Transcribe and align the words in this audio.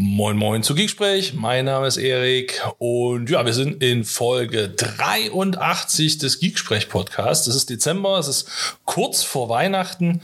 Moin 0.00 0.36
Moin 0.36 0.62
zu 0.62 0.76
Geeksprech, 0.76 1.34
mein 1.34 1.64
Name 1.64 1.88
ist 1.88 1.96
Erik 1.96 2.62
und 2.78 3.28
ja, 3.30 3.44
wir 3.44 3.52
sind 3.52 3.82
in 3.82 4.04
Folge 4.04 4.68
83 4.68 6.18
des 6.18 6.38
Geeksprech 6.38 6.88
Podcasts. 6.88 7.48
Es 7.48 7.56
ist 7.56 7.68
Dezember, 7.68 8.16
es 8.16 8.28
ist 8.28 8.48
kurz 8.84 9.24
vor 9.24 9.48
Weihnachten. 9.48 10.20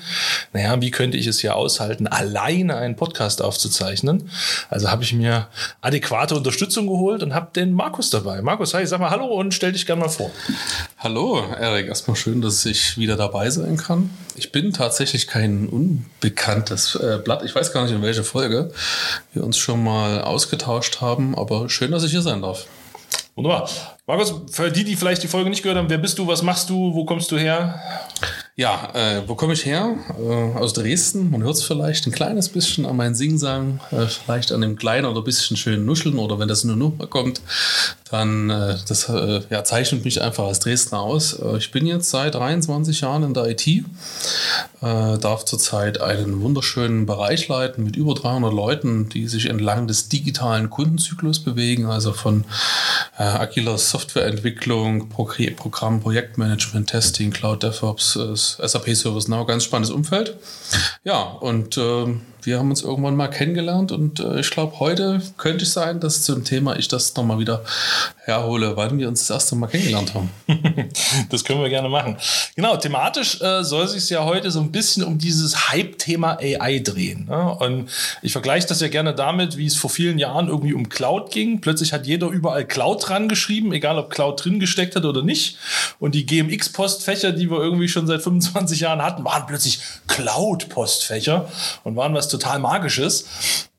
Naja, 0.52 0.80
wie 0.80 0.92
könnte 0.92 1.16
ich 1.16 1.26
es 1.26 1.40
hier 1.40 1.56
aushalten, 1.56 2.06
alleine 2.06 2.76
einen 2.76 2.94
Podcast 2.94 3.42
aufzuzeichnen? 3.42 4.30
Also 4.70 4.92
habe 4.92 5.02
ich 5.02 5.12
mir 5.12 5.48
adäquate 5.80 6.36
Unterstützung 6.36 6.86
geholt 6.86 7.24
und 7.24 7.34
habe 7.34 7.50
den 7.52 7.72
Markus 7.72 8.10
dabei. 8.10 8.42
Markus, 8.42 8.74
hi, 8.74 8.86
sag 8.86 9.00
mal 9.00 9.10
Hallo 9.10 9.26
und 9.26 9.54
stell 9.54 9.72
dich 9.72 9.86
gerne 9.86 10.02
mal 10.02 10.08
vor. 10.08 10.30
Hallo 11.04 11.38
Erik, 11.60 11.88
erstmal 11.88 12.16
schön, 12.16 12.40
dass 12.40 12.64
ich 12.64 12.96
wieder 12.96 13.16
dabei 13.16 13.50
sein 13.50 13.76
kann. 13.76 14.08
Ich 14.36 14.52
bin 14.52 14.72
tatsächlich 14.72 15.26
kein 15.26 15.68
unbekanntes 15.68 16.94
äh, 16.94 17.18
Blatt. 17.22 17.42
Ich 17.44 17.54
weiß 17.54 17.74
gar 17.74 17.82
nicht, 17.82 17.92
in 17.92 18.00
welcher 18.00 18.24
Folge 18.24 18.70
wir 19.34 19.44
uns 19.44 19.58
schon 19.58 19.84
mal 19.84 20.22
ausgetauscht 20.22 21.02
haben, 21.02 21.36
aber 21.36 21.68
schön, 21.68 21.90
dass 21.90 22.04
ich 22.04 22.12
hier 22.12 22.22
sein 22.22 22.40
darf. 22.40 22.64
Wunderbar. 23.34 23.68
Markus, 24.06 24.32
für 24.50 24.70
die, 24.70 24.82
die 24.82 24.96
vielleicht 24.96 25.22
die 25.22 25.28
Folge 25.28 25.50
nicht 25.50 25.62
gehört 25.62 25.76
haben, 25.76 25.90
wer 25.90 25.98
bist 25.98 26.18
du, 26.18 26.26
was 26.26 26.40
machst 26.40 26.70
du, 26.70 26.94
wo 26.94 27.04
kommst 27.04 27.30
du 27.30 27.36
her? 27.36 27.82
Ja, 28.56 28.92
äh, 28.94 29.28
wo 29.28 29.34
komme 29.34 29.54
ich 29.54 29.66
her? 29.66 29.96
Äh, 30.16 30.56
aus 30.56 30.74
Dresden. 30.74 31.28
Man 31.28 31.42
hört 31.42 31.56
es 31.56 31.64
vielleicht 31.64 32.06
ein 32.06 32.12
kleines 32.12 32.48
bisschen 32.48 32.86
an 32.86 32.94
meinen 32.94 33.16
Singsang, 33.16 33.80
äh, 33.90 34.06
vielleicht 34.06 34.52
an 34.52 34.60
dem 34.60 34.76
kleinen 34.76 35.06
oder 35.06 35.22
bisschen 35.22 35.56
schönen 35.56 35.84
Nuscheln 35.84 36.18
oder 36.18 36.38
wenn 36.38 36.46
das 36.46 36.62
nur 36.62 36.76
Nummer 36.76 37.08
kommt, 37.08 37.40
dann 38.12 38.50
äh, 38.50 38.76
das 38.86 39.08
äh, 39.08 39.40
ja, 39.50 39.64
zeichnet 39.64 40.04
mich 40.04 40.22
einfach 40.22 40.44
als 40.44 40.60
Dresdner 40.60 41.00
aus. 41.00 41.32
Äh, 41.32 41.56
ich 41.56 41.72
bin 41.72 41.84
jetzt 41.84 42.10
seit 42.10 42.36
23 42.36 43.00
Jahren 43.00 43.24
in 43.24 43.34
der 43.34 43.46
IT, 43.46 43.84
äh, 44.84 45.18
darf 45.18 45.46
zurzeit 45.46 46.00
einen 46.00 46.42
wunderschönen 46.42 47.06
Bereich 47.06 47.48
leiten 47.48 47.84
mit 47.84 47.96
über 47.96 48.14
300 48.14 48.52
Leuten, 48.52 49.08
die 49.08 49.28
sich 49.28 49.46
entlang 49.46 49.86
des 49.86 50.10
digitalen 50.10 50.68
Kundenzyklus 50.68 51.40
bewegen, 51.40 51.86
also 51.86 52.12
von 52.12 52.44
äh, 53.18 53.22
agiler 53.22 53.78
Softwareentwicklung, 53.78 55.08
Pro 55.08 55.24
Programm, 55.56 56.00
Projektmanagement, 56.00 56.90
Testing, 56.90 57.30
Cloud 57.30 57.62
DevOps, 57.62 58.16
äh, 58.16 58.36
SAP 58.36 58.94
Service 58.94 59.28
Now, 59.28 59.46
ganz 59.46 59.64
spannendes 59.64 59.90
Umfeld. 59.90 60.36
Ja, 61.02 61.22
und 61.22 61.78
äh, 61.78 62.14
wir 62.46 62.58
haben 62.58 62.70
uns 62.70 62.82
irgendwann 62.82 63.16
mal 63.16 63.28
kennengelernt 63.28 63.92
und 63.92 64.20
äh, 64.20 64.40
ich 64.40 64.50
glaube, 64.50 64.78
heute 64.80 65.20
könnte 65.36 65.64
es 65.64 65.72
sein, 65.72 66.00
dass 66.00 66.22
zum 66.22 66.44
Thema 66.44 66.76
ich 66.76 66.88
das 66.88 67.14
nochmal 67.16 67.38
wieder 67.38 67.64
herhole, 68.24 68.76
wann 68.76 68.98
wir 68.98 69.08
uns 69.08 69.20
das 69.20 69.30
erste 69.30 69.56
Mal 69.56 69.66
kennengelernt 69.66 70.14
haben. 70.14 70.30
das 71.30 71.44
können 71.44 71.60
wir 71.60 71.68
gerne 71.68 71.88
machen. 71.88 72.16
Genau, 72.56 72.76
thematisch 72.76 73.40
äh, 73.40 73.62
soll 73.62 73.88
sich 73.88 74.08
ja 74.10 74.24
heute 74.24 74.50
so 74.50 74.60
ein 74.60 74.72
bisschen 74.72 75.04
um 75.04 75.18
dieses 75.18 75.70
Hype-Thema 75.70 76.38
AI 76.40 76.80
drehen. 76.80 77.26
Ne? 77.26 77.54
Und 77.56 77.90
ich 78.22 78.32
vergleiche 78.32 78.66
das 78.66 78.80
ja 78.80 78.88
gerne 78.88 79.14
damit, 79.14 79.56
wie 79.56 79.66
es 79.66 79.76
vor 79.76 79.90
vielen 79.90 80.18
Jahren 80.18 80.48
irgendwie 80.48 80.74
um 80.74 80.88
Cloud 80.88 81.30
ging. 81.30 81.60
Plötzlich 81.60 81.92
hat 81.92 82.06
jeder 82.06 82.28
überall 82.28 82.64
Cloud 82.64 83.08
dran 83.08 83.28
geschrieben, 83.28 83.72
egal 83.72 83.98
ob 83.98 84.10
Cloud 84.10 84.44
drin 84.44 84.60
gesteckt 84.60 84.96
hat 84.96 85.04
oder 85.04 85.22
nicht. 85.22 85.58
Und 85.98 86.14
die 86.14 86.26
GMX-Postfächer, 86.26 87.32
die 87.32 87.50
wir 87.50 87.58
irgendwie 87.58 87.88
schon 87.88 88.06
seit 88.06 88.22
25 88.22 88.80
Jahren 88.80 89.02
hatten, 89.02 89.24
waren 89.24 89.46
plötzlich 89.46 89.80
Cloud-Postfächer 90.06 91.48
und 91.84 91.96
waren 91.96 92.14
was 92.14 92.28
total 92.38 92.58
Magisches. 92.58 93.26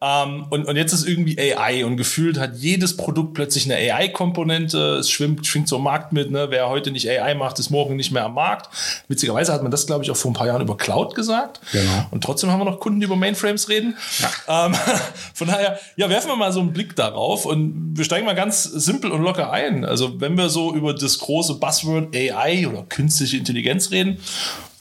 Ähm, 0.02 0.45
und, 0.50 0.66
und 0.66 0.75
jetzt 0.75 0.94
ist 0.94 1.08
irgendwie 1.08 1.39
AI 1.39 1.86
und 1.86 1.98
gefühlt 1.98 2.38
hat 2.38 2.58
jedes 2.58 2.98
Produkt 2.98 3.34
plötzlich 3.34 3.66
eine 3.66 3.75
AI-Komponente. 3.75 4.98
Es 4.98 5.09
schwimmt, 5.09 5.48
schwingt 5.48 5.67
so 5.67 5.78
am 5.78 5.84
Markt 5.84 6.11
mit. 6.11 6.31
Ne? 6.31 6.48
Wer 6.50 6.70
heute 6.70 6.92
nicht 6.92 7.09
AI 7.09 7.33
macht, 7.33 7.59
ist 7.59 7.70
morgen 7.70 7.95
nicht 7.95 8.11
mehr 8.11 8.26
am 8.26 8.33
Markt. 8.33 8.70
Witzigerweise 9.08 9.53
hat 9.53 9.61
man 9.61 9.72
das, 9.72 9.88
glaube 9.88 10.03
ich, 10.03 10.11
auch 10.11 10.17
vor 10.17 10.31
ein 10.31 10.33
paar 10.36 10.48
Jahren 10.48 10.61
über 10.61 10.78
Cloud 10.78 11.16
gesagt. 11.16 11.61
Genau. 11.72 12.06
Und 12.11 12.23
trotzdem 12.23 12.52
haben 12.52 12.59
wir 12.59 12.66
noch 12.66 12.80
Kunden, 12.80 13.00
die 13.00 13.06
über 13.06 13.16
Mainframes 13.16 13.70
reden. 13.70 13.98
Ja. 14.20 14.66
Ähm, 14.67 14.76
von 15.33 15.48
daher, 15.48 15.80
ja, 15.95 16.09
werfen 16.09 16.30
wir 16.30 16.36
mal 16.36 16.52
so 16.52 16.59
einen 16.59 16.73
Blick 16.73 16.95
darauf 16.95 17.45
und 17.45 17.94
wir 17.95 18.03
steigen 18.03 18.26
mal 18.26 18.36
ganz 18.36 18.64
simpel 18.64 19.11
und 19.11 19.22
locker 19.23 19.52
ein. 19.52 19.86
Also 19.86 20.20
wenn 20.20 20.38
wir 20.38 20.50
so 20.50 20.73
über 20.73 20.94
das 20.94 21.20
große 21.20 21.56
Buzzword 21.56 22.16
AI 22.16 22.67
oder 22.67 22.83
künstliche 22.83 23.38
Intelligenz 23.38 23.92
reden, 23.92 24.20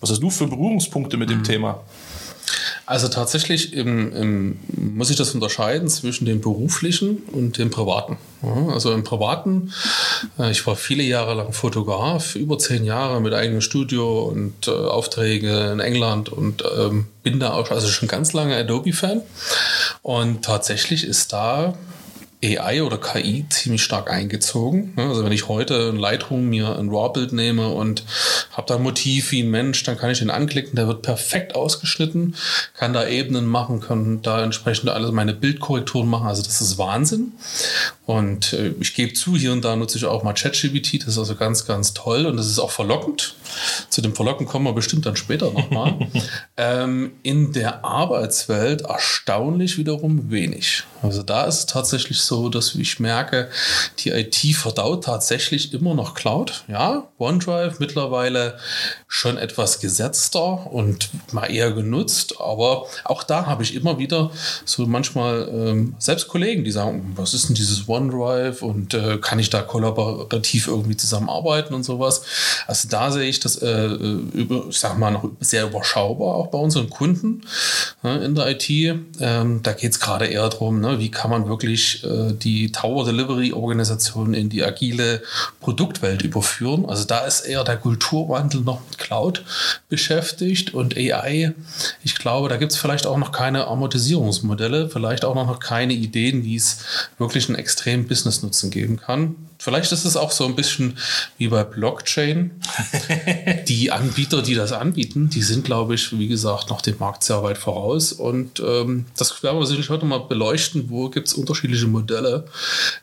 was 0.00 0.10
hast 0.10 0.20
du 0.20 0.28
für 0.28 0.46
Berührungspunkte 0.46 1.16
mit 1.16 1.30
dem 1.30 1.38
mhm. 1.38 1.44
Thema? 1.44 1.80
Also 2.86 3.08
tatsächlich 3.08 3.72
im, 3.72 4.12
im, 4.12 4.58
muss 4.94 5.08
ich 5.08 5.16
das 5.16 5.34
unterscheiden 5.34 5.88
zwischen 5.88 6.26
dem 6.26 6.42
beruflichen 6.42 7.22
und 7.32 7.56
dem 7.56 7.70
privaten. 7.70 8.18
also 8.70 8.92
im 8.92 9.04
privaten, 9.04 9.72
äh, 10.38 10.50
ich 10.50 10.66
war 10.66 10.76
viele 10.76 11.02
Jahre 11.02 11.34
lang 11.34 11.54
Fotograf, 11.54 12.34
über 12.34 12.58
zehn 12.58 12.84
Jahre 12.84 13.22
mit 13.22 13.32
eigenem 13.32 13.62
Studio 13.62 14.24
und 14.24 14.68
äh, 14.68 14.70
Aufträge 14.70 15.72
in 15.72 15.80
England 15.80 16.28
und 16.28 16.62
ähm, 16.78 17.06
bin 17.22 17.40
da 17.40 17.54
auch 17.54 17.70
also 17.70 17.88
schon 17.88 18.06
ganz 18.06 18.34
lange 18.34 18.54
Adobe-Fan. 18.54 19.22
Und 20.02 20.44
tatsächlich 20.44 21.04
ist 21.04 21.32
da 21.32 21.74
AI 22.44 22.82
oder 22.82 22.98
KI 22.98 23.46
ziemlich 23.48 23.82
stark 23.82 24.10
eingezogen. 24.10 24.92
Also 24.96 25.24
wenn 25.24 25.32
ich 25.32 25.48
heute 25.48 25.74
in 25.92 25.96
Lightroom 25.96 26.48
mir 26.48 26.78
ein 26.78 26.88
RAW-Bild 26.88 27.32
nehme 27.32 27.68
und 27.68 28.04
habe 28.52 28.66
da 28.66 28.76
ein 28.76 28.82
Motiv 28.82 29.30
wie 29.32 29.42
ein 29.42 29.50
Mensch, 29.50 29.82
dann 29.84 29.96
kann 29.96 30.10
ich 30.10 30.18
den 30.18 30.30
anklicken, 30.30 30.76
der 30.76 30.86
wird 30.86 31.02
perfekt 31.02 31.54
ausgeschnitten, 31.54 32.34
kann 32.76 32.92
da 32.92 33.06
Ebenen 33.06 33.46
machen, 33.46 33.80
kann 33.80 34.22
da 34.22 34.42
entsprechend 34.42 34.90
alles 34.90 35.12
meine 35.12 35.34
Bildkorrekturen 35.34 36.08
machen. 36.08 36.26
Also 36.26 36.42
das 36.42 36.60
ist 36.60 36.78
Wahnsinn. 36.78 37.32
Und 38.06 38.52
äh, 38.52 38.74
ich 38.80 38.94
gebe 38.94 39.14
zu, 39.14 39.36
hier 39.36 39.52
und 39.52 39.64
da 39.64 39.76
nutze 39.76 39.96
ich 39.96 40.04
auch 40.04 40.22
mal 40.22 40.34
ChatGPT. 40.34 41.00
Das 41.02 41.08
ist 41.08 41.18
also 41.18 41.36
ganz, 41.36 41.66
ganz 41.66 41.94
toll 41.94 42.26
und 42.26 42.36
das 42.36 42.48
ist 42.48 42.58
auch 42.58 42.70
verlockend. 42.70 43.34
Zu 43.88 44.02
dem 44.02 44.14
Verlocken 44.14 44.46
kommen 44.46 44.66
wir 44.66 44.74
bestimmt 44.74 45.06
dann 45.06 45.16
später 45.16 45.50
nochmal. 45.50 45.96
ähm, 46.56 47.12
in 47.22 47.52
der 47.52 47.84
Arbeitswelt 47.84 48.82
erstaunlich 48.82 49.78
wiederum 49.78 50.30
wenig. 50.30 50.82
Also 51.02 51.22
da 51.22 51.44
ist 51.44 51.58
es 51.58 51.66
tatsächlich 51.66 52.20
so, 52.20 52.48
dass 52.48 52.74
ich 52.74 53.00
merke, 53.00 53.48
die 54.00 54.10
IT 54.10 54.36
verdaut 54.54 55.04
tatsächlich 55.04 55.72
immer 55.72 55.94
noch 55.94 56.14
Cloud. 56.14 56.64
Ja, 56.68 57.08
OneDrive 57.18 57.78
mittlerweile 57.78 58.58
schon 59.06 59.38
etwas 59.38 59.80
gesetzter 59.80 60.70
und 60.70 61.10
mal 61.32 61.46
eher 61.46 61.72
genutzt. 61.72 62.34
Aber 62.38 62.86
auch 63.04 63.22
da 63.22 63.46
habe 63.46 63.62
ich 63.62 63.74
immer 63.74 63.98
wieder 63.98 64.30
so 64.64 64.86
manchmal 64.86 65.48
ähm, 65.50 65.94
selbst 65.98 66.28
Kollegen, 66.28 66.64
die 66.64 66.70
sagen, 66.70 67.12
was 67.16 67.34
ist 67.34 67.48
denn 67.48 67.54
dieses 67.54 67.88
OneDrive 67.88 67.93
und 67.94 68.94
äh, 68.94 69.18
kann 69.18 69.38
ich 69.38 69.50
da 69.50 69.62
kollaborativ 69.62 70.66
irgendwie 70.66 70.96
zusammenarbeiten 70.96 71.74
und 71.74 71.84
sowas. 71.84 72.22
Also 72.66 72.88
da 72.88 73.10
sehe 73.10 73.28
ich 73.28 73.40
das, 73.40 73.56
äh, 73.56 73.86
über, 73.86 74.64
ich 74.68 74.78
sag 74.78 74.98
mal, 74.98 75.10
noch 75.10 75.28
sehr 75.40 75.64
überschaubar 75.64 76.34
auch 76.34 76.48
bei 76.48 76.58
unseren 76.58 76.90
Kunden 76.90 77.42
äh, 78.02 78.24
in 78.24 78.34
der 78.34 78.48
IT. 78.50 78.68
Ähm, 78.68 79.60
da 79.62 79.72
geht 79.72 79.92
es 79.92 80.00
gerade 80.00 80.26
eher 80.26 80.48
darum, 80.48 80.80
ne, 80.80 80.98
wie 80.98 81.10
kann 81.10 81.30
man 81.30 81.48
wirklich 81.48 82.04
äh, 82.04 82.32
die 82.32 82.72
Tower 82.72 83.04
Delivery 83.04 83.52
Organisation 83.52 84.34
in 84.34 84.48
die 84.48 84.64
agile 84.64 85.22
Produktwelt 85.60 86.22
überführen. 86.22 86.86
Also 86.86 87.04
da 87.04 87.20
ist 87.20 87.40
eher 87.40 87.64
der 87.64 87.76
Kulturwandel 87.76 88.60
noch 88.60 88.80
mit 88.88 88.98
Cloud 88.98 89.44
beschäftigt 89.88 90.74
und 90.74 90.96
AI. 90.96 91.54
Ich 92.02 92.14
glaube, 92.16 92.48
da 92.48 92.56
gibt 92.56 92.72
es 92.72 92.78
vielleicht 92.78 93.06
auch 93.06 93.16
noch 93.16 93.32
keine 93.32 93.66
Amortisierungsmodelle, 93.66 94.88
vielleicht 94.88 95.24
auch 95.24 95.34
noch 95.34 95.60
keine 95.60 95.92
Ideen, 95.92 96.44
wie 96.44 96.56
es 96.56 96.78
wirklich 97.18 97.48
einen 97.48 97.58
extremen 97.84 98.06
Business-Nutzen 98.06 98.70
geben 98.70 98.96
kann. 98.96 99.36
Vielleicht 99.58 99.92
ist 99.92 100.04
es 100.04 100.16
auch 100.16 100.30
so 100.30 100.46
ein 100.46 100.56
bisschen 100.56 100.96
wie 101.38 101.48
bei 101.48 101.64
Blockchain. 101.64 102.50
die 103.68 103.92
Anbieter, 103.92 104.42
die 104.42 104.54
das 104.54 104.72
anbieten, 104.72 105.28
die 105.28 105.42
sind, 105.42 105.64
glaube 105.64 105.94
ich, 105.94 106.18
wie 106.18 106.28
gesagt, 106.28 106.70
noch 106.70 106.80
dem 106.80 106.98
Markt 106.98 107.24
sehr 107.24 107.42
weit 107.42 107.58
voraus. 107.58 108.12
Und 108.12 108.60
ähm, 108.60 109.06
das 109.16 109.42
werden 109.42 109.58
wir 109.58 109.66
sicherlich 109.66 109.90
heute 109.90 110.06
mal 110.06 110.18
beleuchten, 110.18 110.88
wo 110.88 111.10
gibt 111.10 111.28
es 111.28 111.34
unterschiedliche 111.34 111.86
Modelle, 111.86 112.46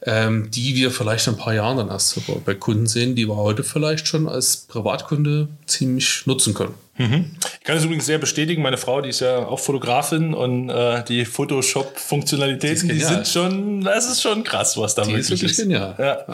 ähm, 0.04 0.50
die 0.52 0.76
wir 0.76 0.92
vielleicht 0.92 1.28
in 1.28 1.34
ein 1.34 1.40
paar 1.40 1.54
Jahren 1.54 1.78
dann 1.78 1.90
erst 1.90 2.20
bei 2.46 2.56
Kunden 2.56 2.88
sehen, 2.88 3.16
die 3.16 3.28
wir 3.28 3.38
heute 3.38 3.64
vielleicht 3.64 4.08
schon 4.08 4.28
als 4.28 4.58
Privatkunde 4.58 5.48
ziemlich 5.68 6.24
nutzen 6.26 6.54
können. 6.54 6.74
Mhm. 7.02 7.32
Ich 7.60 7.66
kann 7.66 7.78
es 7.78 7.84
übrigens 7.84 8.06
sehr 8.06 8.18
bestätigen. 8.18 8.62
Meine 8.62 8.78
Frau, 8.78 9.02
die 9.02 9.10
ist 9.10 9.20
ja 9.20 9.40
auch 9.46 9.60
Fotografin 9.60 10.34
und 10.34 10.70
äh, 10.70 11.04
die 11.04 11.26
Photoshop-Funktionalitäten, 11.26 12.90
die, 12.90 13.00
sind 13.00 13.28
schon, 13.28 13.82
das 13.84 14.10
ist 14.10 14.22
schon 14.22 14.44
krass, 14.44 14.78
was 14.78 14.96
da 14.96 15.04
die 15.04 15.12
möglich 15.12 15.24
ist. 15.24 15.30
Wirklich 15.32 15.52
ist. 15.52 15.58
Genial. 15.58 15.96
Ja. 15.98 16.26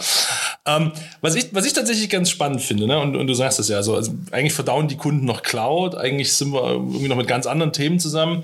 Ähm, 0.65 0.91
was, 1.21 1.35
ich, 1.35 1.53
was 1.53 1.65
ich 1.65 1.73
tatsächlich 1.73 2.09
ganz 2.09 2.29
spannend 2.29 2.61
finde, 2.61 2.87
ne, 2.87 2.99
und, 2.99 3.15
und 3.15 3.27
du 3.27 3.33
sagst 3.33 3.59
es 3.59 3.69
ja 3.69 3.81
so, 3.83 3.95
also 3.95 4.13
eigentlich 4.31 4.53
verdauen 4.53 4.87
die 4.87 4.97
Kunden 4.97 5.25
noch 5.25 5.41
Cloud, 5.43 5.95
eigentlich 5.95 6.33
sind 6.33 6.51
wir 6.51 6.63
irgendwie 6.71 7.07
noch 7.07 7.15
mit 7.15 7.27
ganz 7.27 7.45
anderen 7.45 7.71
Themen 7.71 7.99
zusammen 7.99 8.43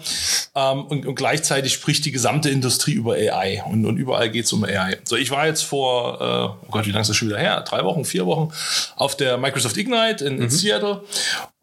ähm, 0.56 0.86
und, 0.86 1.06
und 1.06 1.16
gleichzeitig 1.16 1.74
spricht 1.74 2.06
die 2.06 2.12
gesamte 2.12 2.50
Industrie 2.50 2.94
über 2.94 3.14
AI 3.14 3.64
und, 3.66 3.86
und 3.86 3.98
überall 3.98 4.30
geht 4.30 4.46
es 4.46 4.54
um 4.54 4.64
AI. 4.64 4.98
So, 5.04 5.16
ich 5.18 5.32
war 5.32 5.48
jetzt 5.48 5.64
vor, 5.64 6.22
äh, 6.22 6.66
oh 6.66 6.72
Gott, 6.72 6.86
wie 6.86 6.92
lange 6.92 7.02
ist 7.02 7.10
das 7.10 7.18
schon 7.18 7.28
wieder 7.28 7.40
her? 7.40 7.62
Drei 7.68 7.84
Wochen, 7.84 8.06
vier 8.06 8.26
Wochen 8.26 8.54
auf 8.96 9.18
der 9.18 9.38
Microsoft 9.38 9.78
Ignite 9.78 10.26
in, 10.26 10.38
in 10.38 10.44
mhm. 10.44 10.50
Seattle 10.50 11.02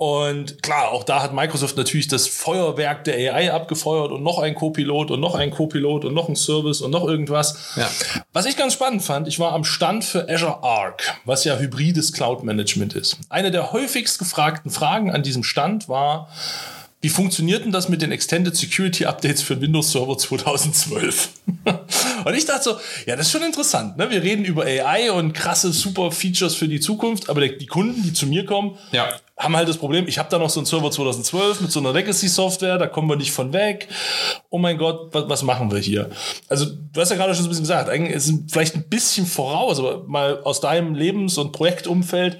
und 0.00 0.62
klar, 0.62 0.92
auch 0.92 1.04
da 1.04 1.22
hat 1.22 1.34
Microsoft 1.34 1.76
natürlich 1.76 2.08
das 2.08 2.26
Feuerwerk 2.26 3.04
der 3.04 3.34
AI 3.34 3.52
abgefeuert 3.52 4.12
und 4.12 4.22
noch 4.22 4.38
ein 4.38 4.54
Copilot 4.54 5.10
und 5.10 5.20
noch 5.20 5.34
ein 5.34 5.50
Copilot 5.50 6.06
und 6.06 6.14
noch 6.14 6.30
ein 6.30 6.36
Service 6.36 6.80
und 6.80 6.90
noch 6.90 7.06
irgendwas. 7.06 7.74
Ja. 7.76 7.86
Was 8.32 8.46
ich 8.46 8.56
ganz 8.56 8.72
spannend 8.72 9.02
fand, 9.02 9.28
ich 9.28 9.38
war 9.38 9.52
am 9.52 9.62
Stand 9.62 10.06
für 10.06 10.26
Azure 10.26 10.62
Arc, 10.62 11.20
was 11.26 11.44
ja 11.44 11.58
hybrides 11.58 12.14
Cloud 12.14 12.44
Management 12.44 12.94
ist. 12.94 13.18
Eine 13.28 13.50
der 13.50 13.72
häufigst 13.72 14.18
gefragten 14.18 14.70
Fragen 14.70 15.10
an 15.10 15.22
diesem 15.22 15.44
Stand 15.44 15.86
war, 15.90 16.30
wie 17.02 17.08
funktioniert 17.08 17.64
denn 17.64 17.72
das 17.72 17.88
mit 17.88 18.02
den 18.02 18.12
Extended 18.12 18.54
Security 18.54 19.06
Updates 19.06 19.40
für 19.40 19.58
Windows 19.58 19.90
Server 19.90 20.18
2012? 20.18 21.30
und 22.26 22.34
ich 22.34 22.44
dachte 22.44 22.64
so, 22.64 22.70
ja, 23.06 23.16
das 23.16 23.26
ist 23.26 23.32
schon 23.32 23.42
interessant. 23.42 23.96
Ne? 23.96 24.10
Wir 24.10 24.22
reden 24.22 24.44
über 24.44 24.64
AI 24.64 25.10
und 25.10 25.32
krasse 25.32 25.72
super 25.72 26.12
Features 26.12 26.54
für 26.54 26.68
die 26.68 26.78
Zukunft, 26.78 27.30
aber 27.30 27.48
die 27.48 27.66
Kunden, 27.66 28.02
die 28.02 28.12
zu 28.12 28.26
mir 28.26 28.44
kommen, 28.44 28.76
ja. 28.92 29.08
haben 29.38 29.56
halt 29.56 29.66
das 29.66 29.78
Problem, 29.78 30.08
ich 30.08 30.18
habe 30.18 30.28
da 30.28 30.38
noch 30.38 30.50
so 30.50 30.60
einen 30.60 30.66
Server 30.66 30.90
2012 30.90 31.62
mit 31.62 31.72
so 31.72 31.80
einer 31.80 31.94
Legacy-Software, 31.94 32.76
da 32.76 32.86
kommen 32.86 33.08
wir 33.08 33.16
nicht 33.16 33.32
von 33.32 33.54
weg. 33.54 33.88
Oh 34.50 34.58
mein 34.58 34.76
Gott, 34.76 35.08
was, 35.12 35.26
was 35.26 35.42
machen 35.42 35.72
wir 35.72 35.78
hier? 35.78 36.10
Also, 36.48 36.66
du 36.66 37.00
hast 37.00 37.08
ja 37.08 37.16
gerade 37.16 37.34
schon 37.34 37.44
so 37.44 37.48
ein 37.48 37.50
bisschen 37.50 37.64
gesagt, 37.64 37.88
eigentlich 37.88 38.14
ist 38.14 38.28
es 38.28 38.34
vielleicht 38.50 38.74
ein 38.74 38.84
bisschen 38.90 39.24
voraus, 39.24 39.78
aber 39.78 40.04
mal 40.06 40.42
aus 40.42 40.60
deinem 40.60 40.94
Lebens- 40.94 41.38
und 41.38 41.52
Projektumfeld, 41.52 42.36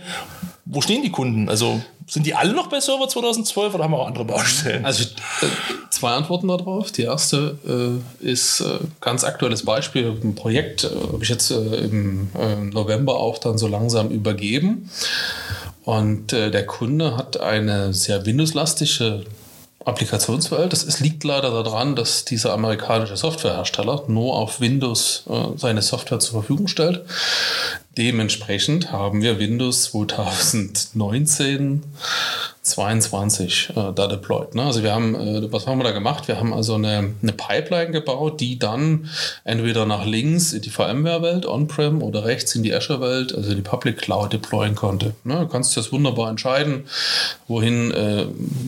wo 0.67 0.83
stehen 0.83 1.03
die 1.03 1.11
Kunden? 1.11 1.49
Also 1.49 1.81
sind 2.11 2.27
die 2.27 2.35
alle 2.35 2.53
noch 2.53 2.67
bei 2.67 2.81
Server 2.81 3.09
2012 3.09 3.73
oder 3.73 3.85
haben 3.85 3.93
wir 3.93 4.01
auch 4.01 4.09
andere 4.09 4.25
Baustellen? 4.25 4.85
Also 4.85 5.05
äh, 5.05 5.47
zwei 5.91 6.11
Antworten 6.11 6.49
darauf. 6.49 6.91
Die 6.91 7.03
erste 7.03 8.03
äh, 8.21 8.29
ist 8.29 8.61
äh, 8.61 8.79
ganz 9.01 9.23
aktuelles 9.23 9.65
Beispiel. 9.65 10.19
Ein 10.21 10.35
Projekt 10.35 10.83
äh, 10.83 10.89
habe 10.89 11.23
ich 11.23 11.29
jetzt 11.29 11.53
äh, 11.53 11.55
im 11.55 12.31
äh, 12.37 12.57
November 12.57 13.15
auch 13.17 13.39
dann 13.39 13.59
so 13.59 13.69
langsam 13.69 14.09
übergeben. 14.09 14.91
Und 15.85 16.33
der 16.33 16.67
Kunde 16.67 17.17
hat 17.17 17.41
eine 17.41 17.95
sehr 17.95 18.25
Windows-lastige 18.25 19.25
Applikationswelt. 19.85 20.73
Das 20.73 20.83
ist, 20.85 21.01
liegt 21.01 21.25
leider 21.25 21.51
daran, 21.51 21.97
dass 21.97 22.27
dieser 22.27 22.53
amerikanische 22.53 23.17
Softwarehersteller 23.17 24.05
nur 24.09 24.37
auf 24.37 24.61
Windows 24.61 25.25
äh, 25.29 25.57
seine 25.57 25.81
Software 25.81 26.19
zur 26.19 26.41
Verfügung 26.43 26.69
stellt. 26.69 27.05
Dementsprechend 27.97 28.93
haben 28.93 29.23
wir 29.23 29.39
Windows 29.39 29.85
2019 29.85 31.83
22 32.63 33.71
äh, 33.71 33.93
da 33.95 34.07
deployed. 34.07 34.55
Ne? 34.55 34.65
Also 34.65 34.83
wir 34.83 34.93
haben, 34.93 35.15
äh, 35.15 35.51
was 35.51 35.67
haben 35.67 35.79
wir 35.79 35.85
da 35.85 35.93
gemacht? 35.93 36.29
Wir 36.29 36.39
haben 36.39 36.53
also 36.53 36.75
eine, 36.75 37.15
eine 37.23 37.33
Pipeline 37.33 37.91
gebaut, 37.91 38.39
die 38.41 38.59
dann 38.59 39.09
entweder 39.45 39.87
nach 39.87 40.05
links 40.05 40.53
in 40.53 40.61
die 40.61 40.69
VMware-Welt, 40.69 41.47
On-Prem 41.47 42.03
oder 42.03 42.27
rechts 42.27 42.55
in 42.55 42.63
die 42.63 42.75
Azure-Welt, 42.75 43.35
also 43.35 43.51
in 43.51 43.57
die 43.57 43.63
Public 43.63 43.97
Cloud 43.97 44.35
deployen 44.35 44.75
konnte. 44.75 45.15
Ne? 45.25 45.41
Du 45.41 45.47
kannst 45.49 45.75
das 45.79 45.91
wunderbar 45.91 46.29
entscheiden, 46.29 46.85
wohin 47.49 47.93
äh, 47.93 48.27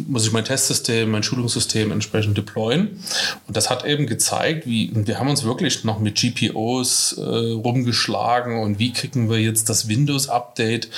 muss 0.08 0.26
ich 0.26 0.32
mein 0.32 0.46
Testsystem, 0.46 1.10
mein 1.10 1.22
Schulungssystem 1.22 1.92
entsprechend 1.92 2.38
deployen. 2.38 2.98
Und 3.46 3.56
das 3.58 3.68
hat 3.68 3.84
eben 3.84 4.06
gezeigt, 4.06 4.66
wie, 4.66 4.90
wir 4.94 5.18
haben 5.18 5.28
uns 5.28 5.44
wirklich 5.44 5.84
noch 5.84 5.98
mit 5.98 6.14
GPOs 6.14 7.18
äh, 7.18 7.20
rumgeschlagen 7.20 8.58
und 8.58 8.78
wie 8.78 8.94
kriegen 8.94 9.28
wir 9.28 9.38
jetzt 9.38 9.68
das 9.68 9.86
Windows-Update 9.86 10.88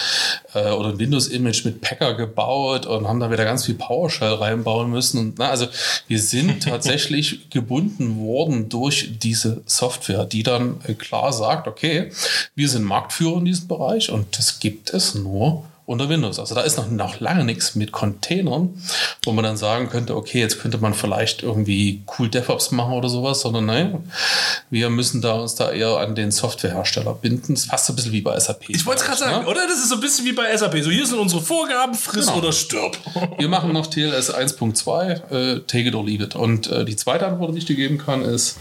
äh, 0.55 0.70
oder 0.70 0.91
ein 0.91 0.99
Windows-Image 1.00 1.64
mit 1.64 1.81
Packer 1.81 2.14
gebaut 2.14 2.83
und 2.86 3.08
haben 3.08 3.20
da 3.20 3.31
wieder 3.31 3.44
ganz 3.44 3.64
viel 3.64 3.75
PowerShell 3.75 4.34
reinbauen 4.34 4.90
müssen. 4.90 5.19
Und, 5.19 5.38
na, 5.38 5.50
also 5.50 5.66
wir 6.08 6.19
sind 6.19 6.62
tatsächlich 6.64 7.50
gebunden 7.50 8.19
worden 8.19 8.69
durch 8.69 9.19
diese 9.19 9.62
Software, 9.66 10.25
die 10.25 10.42
dann 10.42 10.81
äh, 10.86 10.94
klar 10.94 11.32
sagt, 11.32 11.69
okay, 11.69 12.10
wir 12.54 12.69
sind 12.69 12.84
Marktführer 12.84 13.38
in 13.38 13.44
diesem 13.44 13.69
Bereich 13.69 14.10
und 14.10 14.38
das 14.38 14.60
gibt 14.60 14.92
es 14.92 15.14
nur 15.14 15.64
unter 15.86 16.08
Windows. 16.08 16.38
Also 16.38 16.54
da 16.54 16.62
ist 16.62 16.78
noch, 16.78 16.90
noch 16.90 17.20
lange 17.20 17.44
nichts 17.44 17.75
mit 17.75 17.92
Containern, 17.92 18.81
wo 19.25 19.32
man 19.32 19.44
dann 19.44 19.58
sagen 19.58 19.90
könnte, 19.90 20.16
okay, 20.16 20.40
jetzt 20.40 20.60
könnte 20.60 20.78
man 20.78 20.94
vielleicht 20.94 21.42
irgendwie 21.42 22.02
cool 22.19 22.31
DevOps 22.31 22.70
machen 22.70 22.94
oder 22.94 23.10
sowas, 23.10 23.40
sondern 23.40 23.66
nein, 23.66 24.10
wir 24.70 24.88
müssen 24.88 25.20
da 25.20 25.34
uns 25.34 25.56
da 25.56 25.70
eher 25.70 25.98
an 25.98 26.14
den 26.14 26.31
Softwarehersteller 26.31 27.14
binden. 27.14 27.54
Das 27.54 27.64
ist 27.64 27.70
fast 27.70 27.86
so 27.86 27.92
ein 27.92 27.96
bisschen 27.96 28.12
wie 28.12 28.22
bei 28.22 28.38
SAP. 28.38 28.70
Ich 28.70 28.86
wollte 28.86 29.02
es 29.02 29.06
gerade 29.06 29.19
sagen, 29.19 29.44
ne? 29.44 29.50
oder? 29.50 29.66
Das 29.66 29.76
ist 29.76 29.90
so 29.90 29.96
ein 29.96 30.00
bisschen 30.00 30.25
wie 30.25 30.32
bei 30.32 30.56
SAP. 30.56 30.82
So, 30.82 30.90
hier 30.90 31.06
sind 31.06 31.19
unsere 31.19 31.42
Vorgaben, 31.42 31.94
friss 31.94 32.26
genau. 32.26 32.38
oder 32.38 32.52
stirb. 32.52 32.96
wir 33.38 33.48
machen 33.48 33.72
noch 33.72 33.86
TLS 33.86 34.34
1.2, 34.34 35.31
äh, 35.31 35.60
take 35.66 35.88
it 35.88 35.94
or 35.94 36.04
leave 36.04 36.25
it. 36.25 36.34
Und 36.34 36.66
äh, 36.69 36.86
die 36.86 36.96
zweite 36.96 37.26
Antwort, 37.26 37.54
die 37.54 37.58
ich 37.58 37.66
dir 37.66 37.76
geben 37.76 37.98
kann, 37.98 38.22
ist, 38.22 38.56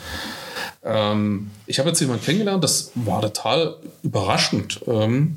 ähm, 0.85 1.51
ich 1.65 1.79
habe 1.79 1.89
jetzt 1.89 2.01
jemanden 2.01 2.23
kennengelernt, 2.23 2.63
das 2.63 2.91
war 2.95 3.21
total 3.21 3.75
überraschend. 4.01 4.81
Ähm, 4.87 5.35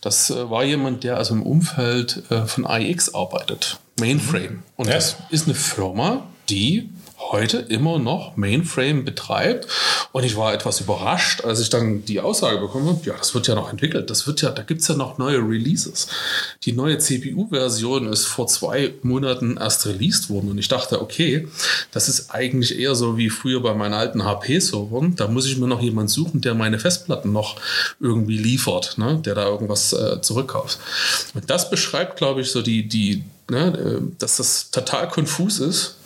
das 0.00 0.30
äh, 0.30 0.50
war 0.50 0.64
jemand, 0.64 1.04
der 1.04 1.18
also 1.18 1.34
im 1.34 1.42
Umfeld 1.42 2.22
äh, 2.30 2.46
von 2.46 2.64
IX 2.64 3.14
arbeitet, 3.14 3.78
Mainframe. 3.98 4.62
Und 4.76 4.88
ja. 4.88 4.94
das 4.94 5.16
ist 5.30 5.46
eine 5.46 5.54
Firma, 5.54 6.26
die 6.48 6.88
heute 7.30 7.58
immer 7.58 7.98
noch 7.98 8.36
Mainframe 8.36 9.04
betreibt. 9.04 9.68
Und 10.12 10.24
ich 10.24 10.36
war 10.36 10.52
etwas 10.52 10.80
überrascht, 10.80 11.44
als 11.44 11.60
ich 11.60 11.70
dann 11.70 12.04
die 12.04 12.20
Aussage 12.20 12.58
bekommen 12.58 12.88
habe, 12.88 13.00
ja, 13.04 13.14
das 13.16 13.34
wird 13.34 13.46
ja 13.46 13.54
noch 13.54 13.70
entwickelt. 13.70 14.10
Das 14.10 14.26
wird 14.26 14.42
ja, 14.42 14.50
da 14.50 14.62
gibt 14.62 14.80
es 14.80 14.88
ja 14.88 14.96
noch 14.96 15.18
neue 15.18 15.38
Releases. 15.38 16.08
Die 16.64 16.72
neue 16.72 16.98
CPU-Version 16.98 18.08
ist 18.12 18.26
vor 18.26 18.46
zwei 18.46 18.94
Monaten 19.02 19.56
erst 19.58 19.86
released 19.86 20.30
worden. 20.30 20.50
Und 20.50 20.58
ich 20.58 20.68
dachte, 20.68 21.00
okay, 21.00 21.46
das 21.92 22.08
ist 22.08 22.30
eigentlich 22.30 22.78
eher 22.78 22.94
so 22.94 23.16
wie 23.16 23.30
früher 23.30 23.62
bei 23.62 23.74
meinen 23.74 23.94
alten 23.94 24.24
HP-Servern. 24.24 25.16
Da 25.16 25.28
muss 25.28 25.46
ich 25.46 25.58
mir 25.58 25.68
noch 25.68 25.82
jemanden 25.82 26.08
suchen, 26.08 26.40
der 26.40 26.54
meine 26.54 26.78
Festplatten 26.78 27.32
noch 27.32 27.56
irgendwie 28.00 28.38
liefert, 28.38 28.98
ne? 28.98 29.20
der 29.24 29.34
da 29.34 29.46
irgendwas 29.46 29.92
äh, 29.92 30.20
zurückkauft. 30.20 30.78
Und 31.34 31.48
das 31.48 31.70
beschreibt, 31.70 32.16
glaube 32.16 32.40
ich, 32.40 32.50
so 32.50 32.62
die, 32.62 32.88
die, 32.88 33.24
ne, 33.48 33.66
äh, 33.78 34.00
dass 34.18 34.38
das 34.38 34.70
total 34.70 35.08
konfus 35.08 35.60
ist 35.60 35.96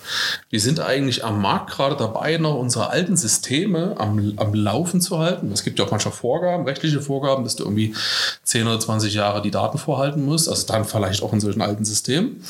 wir 0.51 0.61
sind 0.61 0.81
eigentlich 0.81 1.25
am 1.25 1.41
Markt 1.41 1.71
gerade 1.71 1.97
dabei, 1.97 2.37
noch 2.37 2.55
unsere 2.55 2.91
alten 2.91 3.17
Systeme 3.17 3.95
am, 3.99 4.35
am 4.37 4.55
Laufen 4.55 5.01
zu 5.01 5.19
halten. 5.19 5.51
Es 5.53 5.65
gibt 5.65 5.79
ja 5.79 5.85
auch 5.85 5.91
manchmal 5.91 6.15
Vorgaben, 6.15 6.65
rechtliche 6.65 7.01
Vorgaben, 7.01 7.45
dass 7.45 7.57
du 7.57 7.65
irgendwie 7.65 7.95
10 8.43 8.67
oder 8.67 8.81
20 8.81 9.15
Jahre 9.15 9.43
die 9.43 9.51
Daten 9.51 9.79
vorhalten 9.79 10.25
musst. 10.25 10.49
Also 10.49 10.67
dann 10.67 10.85
vielleicht 10.85 11.23
auch 11.23 11.33
in 11.33 11.41
solchen 11.41 11.63
alten 11.63 11.85
Systemen. 11.85 12.43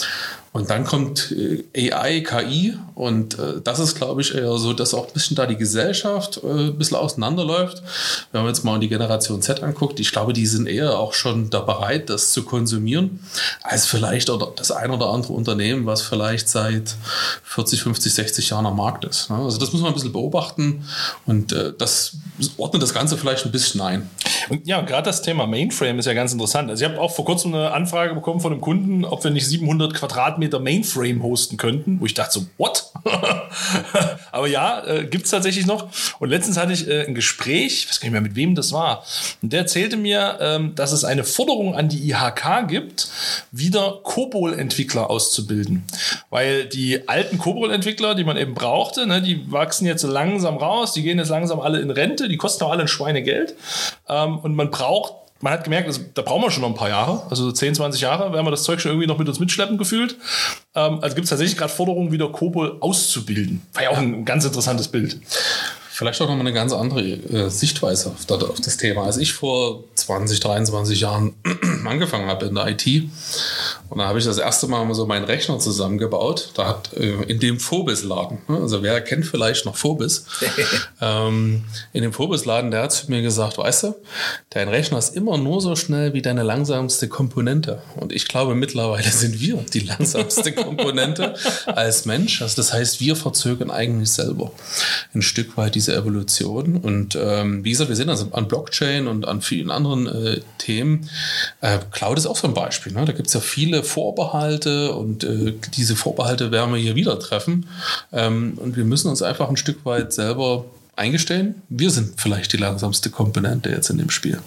Und 0.54 0.70
dann 0.70 0.84
kommt 0.84 1.32
äh, 1.32 1.92
AI, 1.92 2.20
KI 2.20 2.78
und 2.94 3.36
äh, 3.40 3.60
das 3.64 3.80
ist, 3.80 3.96
glaube 3.96 4.20
ich, 4.20 4.36
eher 4.36 4.56
so, 4.56 4.72
dass 4.72 4.94
auch 4.94 5.08
ein 5.08 5.12
bisschen 5.12 5.34
da 5.34 5.46
die 5.46 5.56
Gesellschaft 5.56 6.40
äh, 6.44 6.68
ein 6.68 6.78
bisschen 6.78 6.96
auseinanderläuft. 6.96 7.82
Wenn 8.30 8.42
man 8.42 8.54
jetzt 8.54 8.64
mal 8.64 8.78
die 8.78 8.88
Generation 8.88 9.42
Z 9.42 9.64
anguckt, 9.64 9.98
ich 9.98 10.12
glaube, 10.12 10.32
die 10.32 10.46
sind 10.46 10.68
eher 10.68 10.96
auch 10.96 11.12
schon 11.12 11.50
da 11.50 11.58
bereit, 11.58 12.08
das 12.08 12.30
zu 12.30 12.44
konsumieren, 12.44 13.18
als 13.64 13.86
vielleicht 13.86 14.30
oder 14.30 14.52
das 14.54 14.70
ein 14.70 14.92
oder 14.92 15.08
andere 15.08 15.32
Unternehmen, 15.32 15.86
was 15.86 16.02
vielleicht 16.02 16.48
seit 16.48 16.94
40, 17.42 17.82
50, 17.82 18.14
60 18.14 18.50
Jahren 18.50 18.66
am 18.66 18.76
Markt 18.76 19.04
ist. 19.04 19.30
Ne? 19.30 19.36
Also 19.38 19.58
das 19.58 19.72
muss 19.72 19.82
man 19.82 19.90
ein 19.90 19.94
bisschen 19.94 20.12
beobachten 20.12 20.84
und 21.26 21.52
das 21.78 22.16
ordnet 22.56 22.82
das 22.82 22.94
Ganze 22.94 23.16
vielleicht 23.16 23.44
ein 23.44 23.52
bisschen 23.52 23.80
ein. 23.80 24.08
Und 24.48 24.66
ja, 24.66 24.80
gerade 24.82 25.04
das 25.06 25.22
Thema 25.22 25.46
Mainframe 25.46 25.98
ist 25.98 26.06
ja 26.06 26.14
ganz 26.14 26.32
interessant. 26.32 26.70
Also 26.70 26.84
ich 26.84 26.90
habe 26.90 27.00
auch 27.00 27.12
vor 27.12 27.24
kurzem 27.24 27.54
eine 27.54 27.72
Anfrage 27.72 28.14
bekommen 28.14 28.40
von 28.40 28.52
einem 28.52 28.60
Kunden, 28.60 29.04
ob 29.04 29.24
wir 29.24 29.30
nicht 29.30 29.46
700 29.46 29.94
Quadratmeter 29.94 30.43
Mainframe 30.60 31.22
hosten 31.22 31.56
könnten, 31.56 32.00
wo 32.00 32.06
ich 32.06 32.14
dachte 32.14 32.40
so, 32.40 32.46
what? 32.58 32.90
Aber 34.32 34.46
ja, 34.46 34.84
äh, 34.86 35.04
gibt 35.04 35.24
es 35.24 35.30
tatsächlich 35.30 35.66
noch. 35.66 35.88
Und 36.18 36.28
letztens 36.28 36.56
hatte 36.56 36.72
ich 36.72 36.88
äh, 36.88 37.06
ein 37.06 37.14
Gespräch, 37.14 37.80
ich 37.80 37.88
weiß 37.88 38.00
gar 38.00 38.06
nicht 38.06 38.12
mehr, 38.12 38.20
mit 38.20 38.36
wem 38.36 38.54
das 38.54 38.72
war. 38.72 39.04
Und 39.42 39.52
der 39.52 39.60
erzählte 39.60 39.96
mir, 39.96 40.38
ähm, 40.40 40.74
dass 40.74 40.92
es 40.92 41.04
eine 41.04 41.24
Forderung 41.24 41.74
an 41.74 41.88
die 41.88 42.10
IHK 42.10 42.68
gibt, 42.68 43.08
wieder 43.52 44.00
COBOL-Entwickler 44.02 45.10
auszubilden. 45.10 45.84
Weil 46.30 46.66
die 46.66 47.08
alten 47.08 47.38
COBOL-Entwickler, 47.38 48.14
die 48.14 48.24
man 48.24 48.36
eben 48.36 48.54
brauchte, 48.54 49.06
ne, 49.06 49.22
die 49.22 49.50
wachsen 49.50 49.86
jetzt 49.86 50.02
langsam 50.02 50.56
raus, 50.56 50.92
die 50.92 51.02
gehen 51.02 51.18
jetzt 51.18 51.30
langsam 51.30 51.60
alle 51.60 51.80
in 51.80 51.90
Rente, 51.90 52.28
die 52.28 52.36
kosten 52.36 52.64
auch 52.64 52.70
alle 52.70 52.82
ein 52.82 52.88
Schweinegeld. 52.88 53.54
Ähm, 54.08 54.38
und 54.38 54.54
man 54.54 54.70
braucht 54.70 55.23
man 55.40 55.52
hat 55.52 55.64
gemerkt, 55.64 55.88
also, 55.88 56.00
da 56.14 56.22
brauchen 56.22 56.42
wir 56.42 56.50
schon 56.50 56.62
noch 56.62 56.70
ein 56.70 56.74
paar 56.74 56.88
Jahre, 56.88 57.22
also 57.28 57.52
10, 57.52 57.74
20 57.74 58.00
Jahre, 58.00 58.32
werden 58.32 58.46
wir 58.46 58.50
das 58.50 58.62
Zeug 58.62 58.80
schon 58.80 58.92
irgendwie 58.92 59.06
noch 59.06 59.18
mit 59.18 59.28
uns 59.28 59.40
mitschleppen 59.40 59.78
gefühlt. 59.78 60.16
Ähm, 60.74 61.00
also 61.00 61.14
gibt 61.14 61.24
es 61.24 61.30
tatsächlich 61.30 61.58
gerade 61.58 61.72
Forderungen, 61.72 62.12
wieder 62.12 62.28
Kobol 62.28 62.78
auszubilden. 62.80 63.62
War 63.74 63.82
ja 63.82 63.90
auch 63.90 63.98
ein 63.98 64.24
ganz 64.24 64.44
interessantes 64.44 64.88
Bild. 64.88 65.18
Vielleicht 65.96 66.20
auch 66.20 66.26
noch 66.26 66.34
mal 66.34 66.40
eine 66.40 66.52
ganz 66.52 66.72
andere 66.72 67.02
äh, 67.02 67.48
Sichtweise 67.50 68.08
auf, 68.08 68.28
auf, 68.28 68.60
das 68.60 68.78
Thema. 68.78 69.04
Als 69.04 69.16
ich 69.16 69.32
vor 69.32 69.84
20, 69.94 70.40
23 70.40 71.00
Jahren 71.00 71.34
angefangen 71.86 72.26
habe 72.26 72.46
in 72.46 72.56
der 72.56 72.66
IT, 72.66 72.84
und 73.90 73.98
da 73.98 74.08
habe 74.08 74.18
ich 74.18 74.24
das 74.24 74.38
erste 74.38 74.66
Mal 74.66 74.92
so 74.92 75.06
meinen 75.06 75.24
Rechner 75.24 75.60
zusammengebaut, 75.60 76.50
da 76.54 76.66
hat 76.66 76.94
äh, 76.94 77.22
in 77.28 77.38
dem 77.38 77.60
Phobis-Laden, 77.60 78.38
ne, 78.48 78.58
also 78.58 78.82
wer 78.82 79.00
kennt 79.02 79.24
vielleicht 79.24 79.66
noch 79.66 79.76
Phobis, 79.76 80.26
ähm, 81.00 81.62
in 81.92 82.02
dem 82.02 82.12
Phobis-Laden, 82.12 82.72
der 82.72 82.82
hat 82.82 82.92
zu 82.92 83.08
mir 83.08 83.22
gesagt, 83.22 83.58
weißt 83.58 83.84
du, 83.84 83.94
dein 84.50 84.68
Rechner 84.68 84.98
ist 84.98 85.14
immer 85.14 85.38
nur 85.38 85.60
so 85.60 85.76
schnell 85.76 86.12
wie 86.12 86.22
deine 86.22 86.42
langsamste 86.42 87.06
Komponente. 87.06 87.82
Und 87.94 88.12
ich 88.12 88.26
glaube, 88.26 88.56
mittlerweile 88.56 89.08
sind 89.08 89.40
wir 89.40 89.64
die 89.72 89.80
langsamste 89.80 90.50
Komponente 90.54 91.36
als 91.66 92.04
Mensch. 92.04 92.42
Also 92.42 92.56
das 92.56 92.72
heißt, 92.72 92.98
wir 92.98 93.14
verzögern 93.14 93.70
eigentlich 93.70 94.10
selber 94.10 94.50
ein 95.14 95.22
Stück 95.22 95.56
weit 95.56 95.76
diese 95.84 95.96
Evolution. 95.96 96.76
Und 96.76 97.18
ähm, 97.20 97.64
wie 97.64 97.70
gesagt, 97.70 97.88
wir 97.88 97.96
sind 97.96 98.08
also 98.08 98.28
an 98.32 98.48
Blockchain 98.48 99.06
und 99.06 99.26
an 99.26 99.40
vielen 99.40 99.70
anderen 99.70 100.06
äh, 100.06 100.40
Themen. 100.58 101.08
Äh, 101.60 101.78
Cloud 101.92 102.18
ist 102.18 102.26
auch 102.26 102.36
so 102.36 102.48
ein 102.48 102.54
Beispiel. 102.54 102.92
Ne? 102.92 103.04
Da 103.04 103.12
gibt 103.12 103.28
es 103.28 103.34
ja 103.34 103.40
viele 103.40 103.82
Vorbehalte 103.82 104.94
und 104.94 105.24
äh, 105.24 105.54
diese 105.76 105.96
Vorbehalte 105.96 106.50
werden 106.50 106.72
wir 106.72 106.80
hier 106.80 106.94
wieder 106.94 107.18
treffen. 107.18 107.66
Ähm, 108.12 108.54
und 108.56 108.76
wir 108.76 108.84
müssen 108.84 109.08
uns 109.08 109.22
einfach 109.22 109.48
ein 109.48 109.56
Stück 109.56 109.84
weit 109.84 110.12
selber 110.12 110.64
eingestehen, 110.96 111.62
wir 111.68 111.90
sind 111.90 112.20
vielleicht 112.20 112.52
die 112.52 112.56
langsamste 112.56 113.10
Komponente 113.10 113.68
jetzt 113.68 113.90
in 113.90 113.98
dem 113.98 114.10
Spiel. 114.10 114.38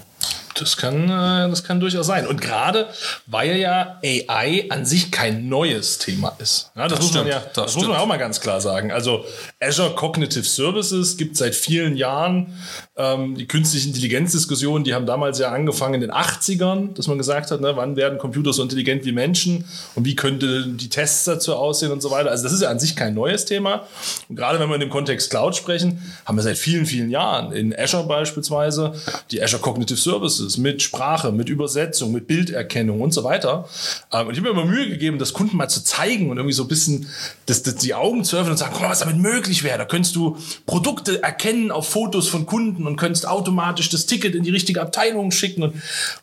Das 0.62 0.78
kann, 0.78 1.06
äh, 1.06 1.50
das 1.50 1.64
kann 1.64 1.80
durchaus 1.80 2.08
sein. 2.08 2.28
Und 2.28 2.42
gerade 2.42 2.88
weil 3.26 3.58
ja 3.58 4.00
AI 4.04 4.66
an 4.70 4.86
sich 4.86 5.12
kein 5.12 5.50
neues 5.50 5.98
Thema 5.98 6.36
ist. 6.40 6.72
Ja, 6.76 6.88
das, 6.88 7.00
das, 7.00 7.08
muss 7.08 7.16
man 7.16 7.28
ja, 7.28 7.40
das, 7.40 7.54
das 7.54 7.76
muss 7.76 7.88
man 7.88 7.98
auch 7.98 8.06
mal 8.06 8.18
ganz 8.18 8.40
klar 8.42 8.62
sagen. 8.62 8.92
Also 8.92 9.26
Azure 9.60 9.96
Cognitive 9.96 10.44
Services 10.44 11.18
gibt 11.18 11.38
seit 11.38 11.56
vielen 11.56 11.96
Jahren 11.98 12.54
ähm, 12.96 13.36
die 13.36 13.48
künstliche 13.48 13.88
Intelligenzdiskussion, 13.88 14.84
die 14.84 14.94
haben 14.94 15.06
damals 15.06 15.40
ja 15.40 15.52
angefangen 15.52 15.96
in 15.96 16.02
den 16.02 16.12
80ern, 16.12 16.94
dass 16.94 17.08
man 17.08 17.18
gesagt 17.18 17.52
hat, 17.52 17.62
ne, 17.62 17.76
wann 17.76 17.96
werden 17.96 18.18
Computer 18.18 18.54
so 18.54 18.64
intelligent 18.64 19.06
wie 19.06 19.12
Menschen 19.12 19.66
und 19.96 20.06
wie 20.06 20.16
könnte 20.16 20.68
die 20.68 20.90
Tests 20.90 21.26
dazu 21.26 21.56
aussehen 21.56 21.92
und 21.92 22.02
so 22.02 22.10
weiter. 22.10 22.32
Also 22.32 22.44
das 22.44 22.54
ist 22.54 22.62
ja 22.62 22.70
an 22.70 22.80
sich 22.80 22.96
kein 22.96 23.14
neues 23.14 23.46
Thema. 23.46 23.88
Und 24.30 24.36
gerade 24.36 24.60
wenn 24.60 24.68
wir 24.68 24.76
in 24.76 24.82
dem 24.82 24.90
Kontext 24.90 25.30
Cloud 25.30 25.56
sprechen, 25.56 26.02
haben 26.26 26.38
wir 26.38 26.42
seit 26.42 26.58
vielen, 26.58 26.86
vielen 26.86 27.10
Jahren 27.10 27.52
in 27.52 27.78
Azure 27.78 28.08
beispielsweise 28.08 28.94
die 29.32 29.42
Azure 29.42 29.62
Cognitive 29.62 30.00
Services 30.00 30.47
mit 30.56 30.82
Sprache, 30.82 31.34
mit 31.34 31.50
Übersetzung, 31.50 32.14
mit 32.14 32.28
Bilderkennung 32.28 33.02
und 33.02 33.12
so 33.12 33.26
weiter. 33.26 33.68
Ähm, 34.14 34.28
und 34.28 34.34
ich 34.34 34.40
habe 34.40 34.54
mir 34.54 34.62
immer 34.62 34.72
Mühe 34.72 34.88
gegeben, 34.88 35.20
das 35.20 35.34
Kunden 35.34 35.58
mal 35.58 35.68
zu 35.68 35.84
zeigen 35.84 36.30
und 36.30 36.38
irgendwie 36.38 36.54
so 36.54 36.64
ein 36.64 36.70
bisschen 36.70 37.10
das, 37.48 37.64
das, 37.64 37.76
die 37.76 37.94
Augen 37.94 38.24
zu 38.24 38.38
öffnen 38.38 38.52
und 38.52 38.58
sagen, 38.58 38.72
guck 38.74 38.84
mal, 38.84 38.90
was 38.90 39.00
damit 39.00 39.18
möglich 39.18 39.64
wäre. 39.64 39.78
Da 39.78 39.86
könntest 39.86 40.16
du 40.16 40.38
Produkte 40.66 41.22
erkennen 41.22 41.72
auf 41.72 41.90
Fotos 41.90 42.30
von 42.30 42.46
Kunden 42.46 42.88
und 42.88 42.96
könntest 42.96 43.28
automatisch 43.28 43.90
das 43.90 44.06
Ticket 44.06 44.36
in 44.36 44.44
die 44.44 44.52
richtige 44.52 44.82
Abteilung 44.82 45.32
schicken 45.32 45.64
und, 45.64 45.74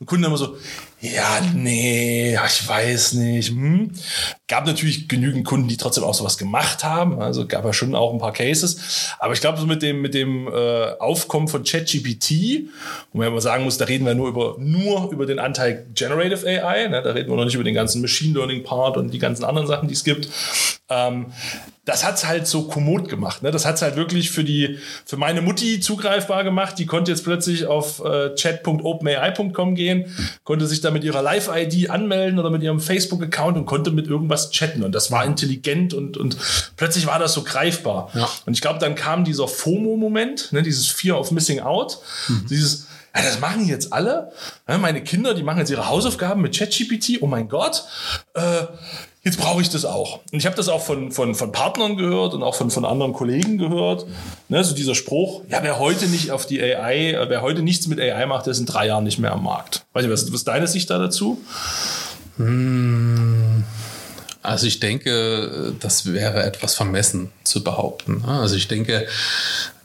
und 0.00 0.06
Kunden 0.06 0.24
immer 0.24 0.38
so, 0.38 0.56
ja, 1.04 1.40
nee, 1.54 2.34
ich 2.34 2.66
weiß 2.66 3.12
nicht. 3.14 3.50
Hm. 3.50 3.90
Gab 4.48 4.64
natürlich 4.64 5.06
genügend 5.06 5.44
Kunden, 5.44 5.68
die 5.68 5.76
trotzdem 5.76 6.02
auch 6.02 6.14
sowas 6.14 6.38
gemacht 6.38 6.82
haben. 6.82 7.20
Also 7.20 7.46
gab 7.46 7.66
ja 7.66 7.74
schon 7.74 7.94
auch 7.94 8.10
ein 8.12 8.18
paar 8.18 8.32
Cases. 8.32 9.12
Aber 9.18 9.34
ich 9.34 9.40
glaube, 9.42 9.58
so 9.58 9.66
mit 9.66 9.82
dem, 9.82 10.00
mit 10.00 10.14
dem 10.14 10.48
äh, 10.48 10.92
Aufkommen 10.98 11.48
von 11.48 11.62
ChatGPT, 11.62 12.70
wo 13.12 13.18
man 13.18 13.26
ja 13.26 13.30
mal 13.30 13.42
sagen 13.42 13.64
muss, 13.64 13.76
da 13.76 13.84
reden 13.84 14.06
wir 14.06 14.14
nur 14.14 14.28
über, 14.28 14.56
nur 14.58 15.10
über 15.12 15.26
den 15.26 15.38
Anteil 15.38 15.86
Generative 15.94 16.46
AI. 16.46 16.88
Ne? 16.88 17.02
Da 17.02 17.12
reden 17.12 17.28
wir 17.28 17.36
noch 17.36 17.44
nicht 17.44 17.54
über 17.54 17.64
den 17.64 17.74
ganzen 17.74 18.00
Machine 18.00 18.32
Learning 18.32 18.62
Part 18.62 18.96
und 18.96 19.12
die 19.12 19.18
ganzen 19.18 19.44
anderen 19.44 19.68
Sachen, 19.68 19.88
die 19.88 19.94
es 19.94 20.04
gibt. 20.04 20.30
Ähm, 20.88 21.32
das 21.84 22.04
hat's 22.04 22.26
halt 22.26 22.46
so 22.46 22.62
kommod 22.62 23.08
gemacht. 23.08 23.42
Ne? 23.42 23.50
Das 23.50 23.66
hat's 23.66 23.82
halt 23.82 23.96
wirklich 23.96 24.30
für 24.30 24.42
die, 24.42 24.78
für 25.04 25.16
meine 25.16 25.42
Mutti 25.42 25.80
zugreifbar 25.80 26.42
gemacht. 26.42 26.78
Die 26.78 26.86
konnte 26.86 27.10
jetzt 27.10 27.24
plötzlich 27.24 27.66
auf 27.66 28.02
äh, 28.02 28.34
chat.openai.com 28.34 29.74
gehen, 29.74 30.06
konnte 30.44 30.66
sich 30.66 30.80
da 30.80 30.90
mit 30.90 31.04
ihrer 31.04 31.20
Live-ID 31.20 31.90
anmelden 31.90 32.38
oder 32.38 32.50
mit 32.50 32.62
ihrem 32.62 32.80
Facebook-Account 32.80 33.58
und 33.58 33.66
konnte 33.66 33.90
mit 33.90 34.06
irgendwas 34.06 34.50
chatten. 34.50 34.82
Und 34.82 34.94
das 34.94 35.10
war 35.10 35.24
intelligent 35.24 35.92
und, 35.92 36.16
und 36.16 36.38
plötzlich 36.76 37.06
war 37.06 37.18
das 37.18 37.34
so 37.34 37.42
greifbar. 37.42 38.10
Ja. 38.14 38.28
Und 38.46 38.54
ich 38.54 38.62
glaube, 38.62 38.78
dann 38.78 38.94
kam 38.94 39.24
dieser 39.24 39.46
FOMO-Moment, 39.46 40.52
ne? 40.52 40.62
dieses 40.62 40.88
Fear 40.88 41.20
of 41.20 41.32
Missing 41.32 41.60
Out, 41.60 41.98
mhm. 42.28 42.46
dieses 42.48 42.86
ja, 43.16 43.22
das 43.22 43.38
machen 43.38 43.68
jetzt 43.68 43.92
alle. 43.92 44.32
Meine 44.66 45.00
Kinder, 45.04 45.34
die 45.34 45.44
machen 45.44 45.58
jetzt 45.58 45.70
ihre 45.70 45.88
Hausaufgaben 45.88 46.42
mit 46.42 46.58
ChatGPT. 46.58 47.18
Oh 47.20 47.28
mein 47.28 47.48
Gott. 47.48 47.84
Äh, 48.34 48.64
jetzt 49.24 49.38
brauche 49.38 49.62
ich 49.62 49.70
das 49.70 49.84
auch. 49.84 50.20
Und 50.30 50.38
ich 50.38 50.46
habe 50.46 50.54
das 50.54 50.68
auch 50.68 50.82
von, 50.82 51.10
von, 51.10 51.34
von 51.34 51.50
Partnern 51.50 51.96
gehört 51.96 52.34
und 52.34 52.42
auch 52.42 52.54
von, 52.54 52.70
von 52.70 52.84
anderen 52.84 53.12
Kollegen 53.12 53.58
gehört. 53.58 54.06
Ne, 54.48 54.62
so 54.62 54.74
dieser 54.74 54.94
Spruch, 54.94 55.42
ja, 55.48 55.62
wer 55.62 55.78
heute 55.78 56.06
nicht 56.06 56.30
auf 56.30 56.46
die 56.46 56.62
AI, 56.62 57.12
äh, 57.12 57.28
wer 57.28 57.42
heute 57.42 57.62
nichts 57.62 57.86
mit 57.86 57.98
AI 57.98 58.26
macht, 58.26 58.46
der 58.46 58.52
ist 58.52 58.60
in 58.60 58.66
drei 58.66 58.86
Jahren 58.86 59.04
nicht 59.04 59.18
mehr 59.18 59.32
am 59.32 59.42
Markt. 59.42 59.86
Weiß 59.94 60.04
nicht, 60.04 60.12
was, 60.12 60.26
was 60.28 60.34
ist 60.34 60.48
deine 60.48 60.66
Sicht 60.66 60.90
da 60.90 60.98
dazu? 60.98 61.40
Hm. 62.36 63.64
Also 64.44 64.66
ich 64.66 64.78
denke, 64.78 65.74
das 65.80 66.12
wäre 66.12 66.42
etwas 66.42 66.74
vermessen 66.74 67.30
zu 67.44 67.64
behaupten. 67.64 68.26
Also 68.26 68.56
ich 68.56 68.68
denke, 68.68 69.06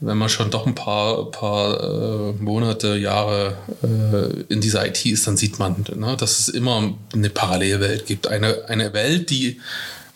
wenn 0.01 0.17
man 0.17 0.27
schon 0.27 0.51
doch 0.51 0.67
ein 0.67 0.75
paar, 0.75 1.31
paar 1.31 1.81
äh, 1.81 2.33
Monate, 2.43 2.97
Jahre 2.97 3.55
äh, 3.81 4.53
in 4.53 4.59
dieser 4.59 4.85
IT 4.85 5.05
ist, 5.05 5.25
dann 5.27 5.37
sieht 5.37 5.59
man, 5.59 5.85
ne, 5.95 6.17
dass 6.17 6.41
es 6.41 6.49
immer 6.49 6.93
eine 7.13 7.29
Parallelwelt 7.29 8.05
gibt. 8.05 8.27
Eine, 8.27 8.65
eine 8.67 8.91
Welt, 8.91 9.29
die 9.29 9.61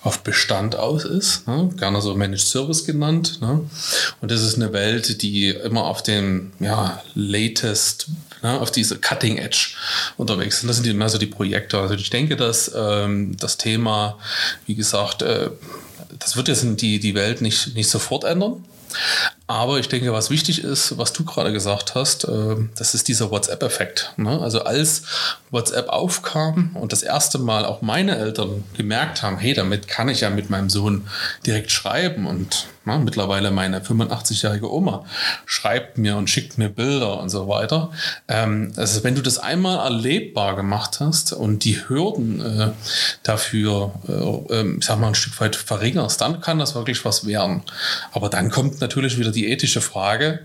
auf 0.02 0.20
Bestand 0.20 0.76
aus 0.76 1.06
ist, 1.06 1.48
ne? 1.48 1.70
gerne 1.78 2.02
so 2.02 2.14
Managed 2.14 2.46
Service 2.46 2.84
genannt. 2.84 3.40
Ne? 3.42 3.62
Und 4.20 4.30
das 4.30 4.42
ist 4.42 4.56
eine 4.56 4.74
Welt, 4.74 5.22
die 5.22 5.48
immer 5.48 5.86
auf 5.86 6.04
den 6.04 6.52
ja, 6.60 7.02
latest, 7.16 8.08
ne, 8.44 8.60
auf 8.60 8.72
diese 8.72 9.00
Cutting 9.00 9.38
Edge 9.38 9.72
unterwegs 10.18 10.60
sind. 10.60 10.68
Das 10.68 10.78
sind 10.78 10.88
immer 10.88 11.10
so 11.10 11.18
die 11.18 11.26
Projekte. 11.26 11.80
Also 11.80 11.96
ich 11.96 12.10
denke, 12.10 12.36
dass 12.36 12.72
ähm, 12.76 13.36
das 13.38 13.58
Thema, 13.58 14.20
wie 14.68 14.76
gesagt, 14.76 15.22
äh, 15.22 15.50
das 16.20 16.36
wird 16.36 16.48
jetzt 16.48 16.64
die, 16.82 17.00
die 17.00 17.16
Welt 17.16 17.42
nicht, 17.42 17.76
nicht 17.76 17.90
sofort 17.90 18.24
ändern. 18.24 18.64
Aber 19.48 19.80
ich 19.80 19.90
denke, 19.90 20.14
was 20.14 20.30
wichtig 20.30 20.64
ist, 20.64 20.98
was 20.98 21.14
du 21.14 21.26
gerade 21.26 21.52
gesagt 21.52 21.96
hast, 21.96 22.26
äh, 22.26 22.56
das 22.76 22.94
ist 22.94 23.08
dieser 23.08 23.32
WhatsApp-Effekt. 23.32 24.14
Ne? 24.18 24.40
Also 24.40 24.64
als 24.64 25.04
WhatsApp 25.52 25.90
aufkam 25.90 26.76
und 26.76 26.92
das 26.92 27.02
erste 27.02 27.40
Mal 27.40 27.66
auch 27.66 27.82
meine 27.82 28.18
Eltern 28.18 28.64
gemerkt 28.78 29.24
haben, 29.24 29.38
hey, 29.38 29.54
damit 29.54 29.88
kann 29.88 30.10
ich 30.10 30.22
ja 30.22 30.30
mit 30.30 30.50
meinem 30.50 30.70
Sohn 30.70 31.08
direkt 31.46 31.72
schreiben 31.72 32.28
und 32.28 32.68
na, 32.86 32.98
mittlerweile 32.98 33.52
meine 33.52 33.80
85-jährige 33.80 34.72
Oma 34.72 35.06
schreibt 35.46 35.98
mir 35.98 36.18
und 36.18 36.30
schickt 36.30 36.58
mir 36.58 36.70
Bilder 36.70 37.20
und 37.20 37.30
so 37.30 37.48
weiter. 37.48 37.92
Ähm, 38.28 38.74
also 38.76 39.04
wenn 39.04 39.16
du 39.16 39.22
das 39.22 39.40
einmal 39.40 39.78
erlebbar 39.78 40.56
gemacht 40.56 41.00
hast 41.00 41.34
und 41.34 41.64
die 41.64 41.88
Hürden 41.88 42.42
äh, 42.42 42.72
dafür, 43.24 43.94
äh, 44.08 44.54
ähm, 44.60 44.78
ich 44.80 44.86
sag 44.86 45.00
mal, 45.00 45.08
ein 45.08 45.16
Stück 45.16 45.40
weit 45.40 45.56
verringerst, 45.56 46.20
dann 46.22 46.42
kann 46.42 46.60
das 46.60 46.76
wirklich 46.76 47.06
was 47.06 47.26
werden. 47.26 47.64
Aber 48.12 48.30
dann 48.30 48.52
kommt 48.52 48.82
natürlich 48.82 49.18
wieder 49.18 49.32
die 49.32 49.50
ethische 49.50 49.82
Frage, 49.82 50.40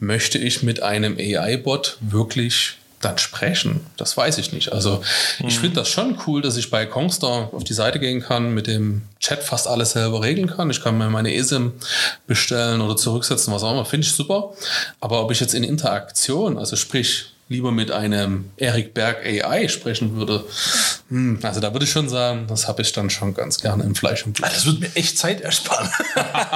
möchte 0.00 0.38
ich 0.38 0.62
mit 0.62 0.82
einem 0.82 1.16
AI-Bot 1.16 1.98
wirklich 2.00 2.76
dann 3.04 3.18
sprechen? 3.18 3.80
Das 3.96 4.16
weiß 4.16 4.38
ich 4.38 4.52
nicht. 4.52 4.72
Also 4.72 5.02
ich 5.40 5.58
finde 5.58 5.76
das 5.76 5.88
schon 5.88 6.18
cool, 6.26 6.42
dass 6.42 6.56
ich 6.56 6.70
bei 6.70 6.86
Kongstar 6.86 7.50
auf 7.52 7.64
die 7.64 7.74
Seite 7.74 8.00
gehen 8.00 8.20
kann, 8.20 8.54
mit 8.54 8.66
dem 8.66 9.02
Chat 9.20 9.42
fast 9.42 9.68
alles 9.68 9.92
selber 9.92 10.22
regeln 10.22 10.48
kann. 10.48 10.70
Ich 10.70 10.82
kann 10.82 10.96
mir 10.98 11.10
meine 11.10 11.34
ESIM 11.34 11.72
bestellen 12.26 12.80
oder 12.80 12.96
zurücksetzen, 12.96 13.52
was 13.52 13.62
auch 13.62 13.72
immer. 13.72 13.84
Finde 13.84 14.06
ich 14.06 14.12
super. 14.12 14.52
Aber 15.00 15.22
ob 15.22 15.30
ich 15.30 15.40
jetzt 15.40 15.54
in 15.54 15.64
Interaktion, 15.64 16.58
also 16.58 16.76
sprich 16.76 17.33
lieber 17.48 17.72
mit 17.72 17.90
einem 17.90 18.50
Eric 18.56 18.94
Berg 18.94 19.24
AI 19.24 19.68
sprechen 19.68 20.16
würde, 20.16 20.44
hm, 21.10 21.38
also 21.42 21.60
da 21.60 21.72
würde 21.72 21.84
ich 21.84 21.90
schon 21.90 22.08
sagen, 22.08 22.46
das 22.48 22.66
habe 22.66 22.80
ich 22.80 22.92
dann 22.92 23.10
schon 23.10 23.34
ganz 23.34 23.60
gerne 23.60 23.84
im 23.84 23.94
Fleisch 23.94 24.24
und 24.24 24.32
Blut. 24.32 24.48
Das 24.48 24.64
würde 24.64 24.80
mir 24.80 24.96
echt 24.96 25.18
Zeit 25.18 25.42
ersparen. 25.42 25.88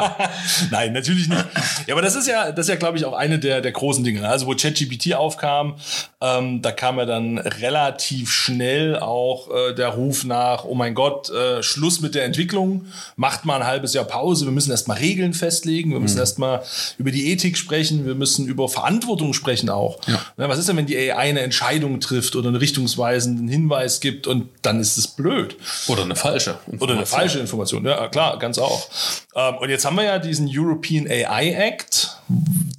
Nein, 0.71 0.95
natürlich 0.95 1.29
nicht. 1.29 1.45
Ja, 1.87 1.95
aber 1.95 2.01
das 2.01 2.17
ist 2.17 2.27
ja, 2.27 2.51
das 2.51 2.67
ist 2.67 2.71
ja, 2.71 2.77
glaube 2.77 2.97
ich, 2.97 3.05
auch 3.05 3.13
eine 3.13 3.39
der, 3.39 3.61
der 3.61 3.73
großen 3.73 4.03
Dinge. 4.03 4.27
Also 4.27 4.47
wo 4.47 4.55
ChatGPT 4.55 5.15
aufkam, 5.15 5.77
ähm, 6.23 6.63
da 6.63 6.73
kam 6.73 6.99
ja 6.99 7.05
dann 7.05 7.37
relativ 7.37 8.33
schnell 8.33 8.99
auch 8.99 9.51
äh, 9.51 9.75
der 9.75 9.89
Ruf 9.89 10.25
nach, 10.25 10.65
oh 10.65 10.75
mein 10.75 10.95
Gott, 10.95 11.29
äh, 11.29 11.63
Schluss 11.63 12.01
mit 12.01 12.15
der 12.15 12.25
Entwicklung, 12.25 12.87
macht 13.17 13.45
mal 13.45 13.61
ein 13.61 13.67
halbes 13.67 13.93
Jahr 13.93 14.05
Pause, 14.05 14.47
wir 14.47 14.53
müssen 14.53 14.71
erstmal 14.71 14.97
Regeln 14.97 15.35
festlegen, 15.35 15.93
wir 15.93 16.01
müssen 16.01 16.17
mhm. 16.17 16.21
erstmal 16.21 16.63
über 16.97 17.11
die 17.11 17.31
Ethik 17.31 17.59
sprechen, 17.59 18.07
wir 18.07 18.15
müssen 18.15 18.47
über 18.47 18.69
Verantwortung 18.71 19.35
sprechen 19.35 19.69
auch. 19.69 19.99
Ja. 20.07 20.21
Na, 20.39 20.49
was 20.49 20.59
ist 20.59 20.69
denn, 20.69 20.78
wenn 20.79 20.87
die 20.87 20.97
AI 20.97 21.17
eine 21.17 21.41
Entscheidung 21.41 22.01
trifft 22.01 22.37
oder 22.37 22.49
einen 22.49 22.57
richtungsweisenden 22.57 23.49
Hinweis 23.49 24.01
gibt 24.01 24.27
und 24.29 24.49
dann 24.63 24.81
ist 24.81 24.97
es 24.97 25.09
blöd. 25.09 25.57
Oder 25.89 26.05
eine 26.05 26.15
falsche 26.15 26.51
Information. 26.51 26.81
Oder 26.81 26.95
eine 26.95 27.07
falsche 27.07 27.39
Information, 27.41 27.85
ja 27.85 28.09
klar, 28.09 28.39
ganz 28.39 28.59
auch. 28.59 28.89
Ähm, 29.35 29.57
und 29.57 29.71
jetzt 29.71 29.85
haben 29.85 29.97
wir 29.97 30.05
ja 30.05 30.19
diesen 30.19 30.49
European 30.51 31.09
AI 31.09 31.51
Act, 31.51 32.18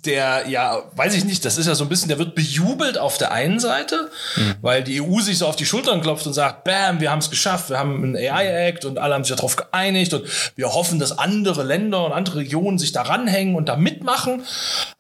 der 0.06 0.48
ja, 0.48 0.84
weiß 0.96 1.16
ich 1.16 1.26
nicht, 1.26 1.44
das 1.44 1.58
ist 1.58 1.66
ja 1.66 1.76
so 1.76 1.84
ein 1.84 1.90
bisschen, 1.90 2.08
der 2.08 2.20
wird 2.20 2.36
bejubelt 2.36 2.98
auf 2.98 3.18
der 3.18 3.32
einen 3.32 3.60
Seite, 3.60 4.10
mhm. 4.36 4.56
weil 4.62 4.84
die 4.84 5.02
EU 5.02 5.20
sich 5.20 5.40
so 5.40 5.48
auf 5.48 5.56
die 5.56 5.66
Schultern 5.66 6.02
klopft 6.02 6.28
und 6.28 6.34
sagt, 6.34 6.64
bam, 6.64 7.00
wir 7.00 7.12
haben 7.12 7.20
es 7.20 7.30
geschafft, 7.30 7.70
wir 7.70 7.80
haben 7.80 8.04
einen 8.04 8.16
AI 8.16 8.68
Act 8.68 8.86
und 8.86 9.00
alle 9.00 9.16
haben 9.16 9.24
sich 9.24 9.36
darauf 9.36 9.56
geeinigt 9.56 10.14
und 10.14 10.26
wir 10.56 10.74
hoffen, 10.74 11.00
dass 11.00 11.18
andere 11.18 11.64
Länder 11.64 12.06
und 12.06 12.12
andere 12.12 12.38
Regionen 12.40 12.78
sich 12.78 12.92
da 12.92 13.02
ranhängen 13.02 13.56
und 13.56 13.68
da 13.68 13.76
mitmachen. 13.76 14.44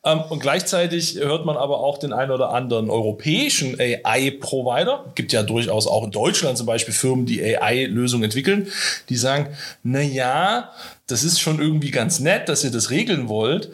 Ähm, 0.03 0.21
und 0.29 0.39
gleichzeitig 0.39 1.19
hört 1.19 1.45
man 1.45 1.55
aber 1.55 1.79
auch 1.79 1.99
den 1.99 2.11
einen 2.11 2.31
oder 2.31 2.49
anderen 2.51 2.89
europäischen 2.89 3.79
AI-Provider, 3.79 5.05
gibt 5.15 5.31
ja 5.31 5.43
durchaus 5.43 5.85
auch 5.87 6.03
in 6.03 6.11
Deutschland 6.11 6.57
zum 6.57 6.65
Beispiel 6.65 6.93
Firmen, 6.93 7.25
die 7.25 7.43
AI-Lösungen 7.43 8.23
entwickeln, 8.23 8.67
die 9.09 9.15
sagen, 9.15 9.55
na 9.83 10.01
ja, 10.01 10.71
das 11.07 11.23
ist 11.23 11.39
schon 11.39 11.59
irgendwie 11.59 11.91
ganz 11.91 12.19
nett, 12.19 12.49
dass 12.49 12.63
ihr 12.63 12.71
das 12.71 12.89
regeln 12.89 13.29
wollt, 13.29 13.71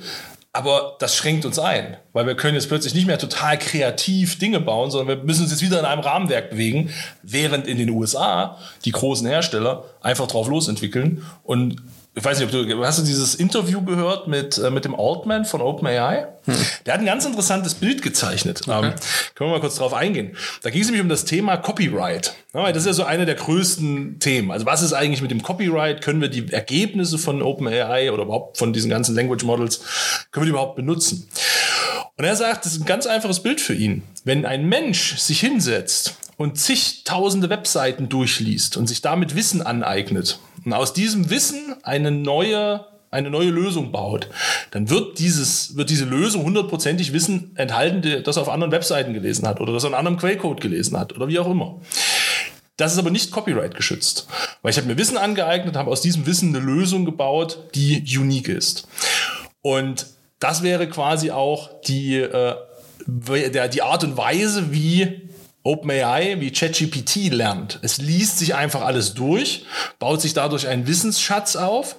aber 0.55 0.95
das 0.99 1.17
schränkt 1.17 1.43
uns 1.43 1.59
ein, 1.59 1.97
weil 2.13 2.27
wir 2.27 2.35
können 2.35 2.55
jetzt 2.55 2.69
plötzlich 2.69 2.93
nicht 2.93 3.07
mehr 3.07 3.19
total 3.19 3.59
kreativ 3.59 4.39
Dinge 4.39 4.61
bauen, 4.61 4.89
sondern 4.89 5.17
wir 5.17 5.25
müssen 5.25 5.41
uns 5.41 5.51
jetzt 5.51 5.61
wieder 5.61 5.79
in 5.79 5.85
einem 5.85 5.99
Rahmenwerk 5.99 6.51
bewegen, 6.51 6.91
während 7.23 7.67
in 7.67 7.77
den 7.77 7.89
USA 7.89 8.57
die 8.85 8.91
großen 8.91 9.27
Hersteller 9.27 9.83
einfach 9.99 10.27
drauf 10.27 10.47
losentwickeln 10.47 11.25
und 11.43 11.81
ich 12.17 12.23
weiß 12.23 12.39
nicht, 12.39 12.53
ob 12.53 12.67
du 12.67 12.85
hast 12.85 12.99
du 12.99 13.03
dieses 13.03 13.35
Interview 13.35 13.81
gehört 13.81 14.27
mit, 14.27 14.57
äh, 14.57 14.71
mit 14.71 14.85
dem 14.85 14.95
Altman 14.97 15.43
von 15.43 15.61
OpenAI? 15.61 16.27
Hm. 16.45 16.55
Der 16.85 16.93
hat 16.93 17.01
ein 17.01 17.05
ganz 17.05 17.25
interessantes 17.25 17.73
Bild 17.73 18.01
gezeichnet. 18.01 18.61
Okay. 18.67 18.87
Ähm, 18.87 18.93
können 19.35 19.49
wir 19.49 19.55
mal 19.55 19.59
kurz 19.59 19.75
drauf 19.75 19.93
eingehen. 19.93 20.37
Da 20.63 20.69
ging 20.69 20.81
es 20.81 20.87
nämlich 20.87 21.01
um 21.01 21.09
das 21.09 21.25
Thema 21.25 21.57
Copyright. 21.57 22.33
Ja, 22.53 22.71
das 22.71 22.83
ist 22.83 22.87
ja 22.87 22.93
so 22.93 23.03
eine 23.03 23.25
der 23.25 23.35
größten 23.35 24.19
Themen. 24.19 24.51
Also 24.51 24.65
was 24.65 24.81
ist 24.81 24.93
eigentlich 24.93 25.21
mit 25.21 25.31
dem 25.31 25.43
Copyright? 25.43 26.01
Können 26.01 26.21
wir 26.21 26.29
die 26.29 26.53
Ergebnisse 26.53 27.17
von 27.17 27.41
OpenAI 27.41 28.11
oder 28.11 28.23
überhaupt 28.23 28.57
von 28.57 28.71
diesen 28.71 28.89
ganzen 28.89 29.13
Language 29.13 29.43
Models, 29.43 29.81
können 30.31 30.45
wir 30.45 30.45
die 30.45 30.51
überhaupt 30.51 30.77
benutzen? 30.77 31.27
Und 32.17 32.23
er 32.23 32.37
sagt, 32.37 32.65
das 32.65 32.73
ist 32.73 32.81
ein 32.81 32.85
ganz 32.85 33.07
einfaches 33.07 33.43
Bild 33.43 33.59
für 33.59 33.73
ihn. 33.73 34.03
Wenn 34.23 34.45
ein 34.45 34.69
Mensch 34.69 35.17
sich 35.17 35.41
hinsetzt 35.41 36.15
und 36.37 36.57
zigtausende 36.57 37.49
Webseiten 37.49 38.07
durchliest 38.07 38.77
und 38.77 38.87
sich 38.87 39.01
damit 39.01 39.35
Wissen 39.35 39.61
aneignet 39.61 40.39
und 40.65 40.73
aus 40.73 40.93
diesem 40.93 41.29
Wissen 41.29 41.75
eine 41.83 42.11
neue 42.11 42.85
eine 43.11 43.29
neue 43.29 43.49
Lösung 43.49 43.93
baut, 43.93 44.27
dann 44.71 44.89
wird 44.89 45.19
dieses, 45.19 45.77
wird 45.77 45.89
diese 45.89 46.03
Lösung 46.03 46.43
hundertprozentig 46.43 47.13
Wissen 47.13 47.55
enthalten, 47.55 48.23
das 48.23 48.35
er 48.35 48.41
auf 48.41 48.49
anderen 48.49 48.73
Webseiten 48.73 49.13
gelesen 49.13 49.47
hat 49.47 49.61
oder 49.61 49.71
das 49.71 49.85
er 49.85 49.89
in 49.89 49.93
anderem 49.93 50.17
Quellcode 50.17 50.59
gelesen 50.59 50.99
hat 50.99 51.15
oder 51.15 51.29
wie 51.29 51.39
auch 51.39 51.49
immer. 51.49 51.79
Das 52.77 52.91
ist 52.91 52.99
aber 52.99 53.11
nicht 53.11 53.31
Copyright 53.31 53.73
geschützt, 53.73 54.27
weil 54.61 54.71
ich 54.71 54.77
habe 54.77 54.87
mir 54.87 54.97
Wissen 54.97 55.17
angeeignet, 55.17 55.77
habe 55.77 55.91
aus 55.91 56.01
diesem 56.01 56.25
Wissen 56.25 56.53
eine 56.53 56.65
Lösung 56.65 57.05
gebaut, 57.05 57.69
die 57.73 58.03
unique 58.17 58.49
ist. 58.49 58.89
Und 59.61 60.07
das 60.39 60.61
wäre 60.61 60.89
quasi 60.89 61.31
auch 61.31 61.69
die, 61.87 62.17
äh, 62.17 62.55
die 63.07 63.81
Art 63.81 64.03
und 64.03 64.17
Weise, 64.17 64.73
wie 64.73 65.29
OpenAI 65.65 66.39
wie 66.39 66.51
ChatGPT 66.51 67.31
lernt. 67.31 67.79
Es 67.81 67.97
liest 67.97 68.37
sich 68.37 68.53
einfach 68.53 68.81
alles 68.81 69.15
durch, 69.15 69.65
baut 69.97 70.21
sich 70.21 70.35
dadurch 70.35 70.67
einen 70.67 70.85
Wissensschatz 70.85 71.55
auf, 71.55 71.95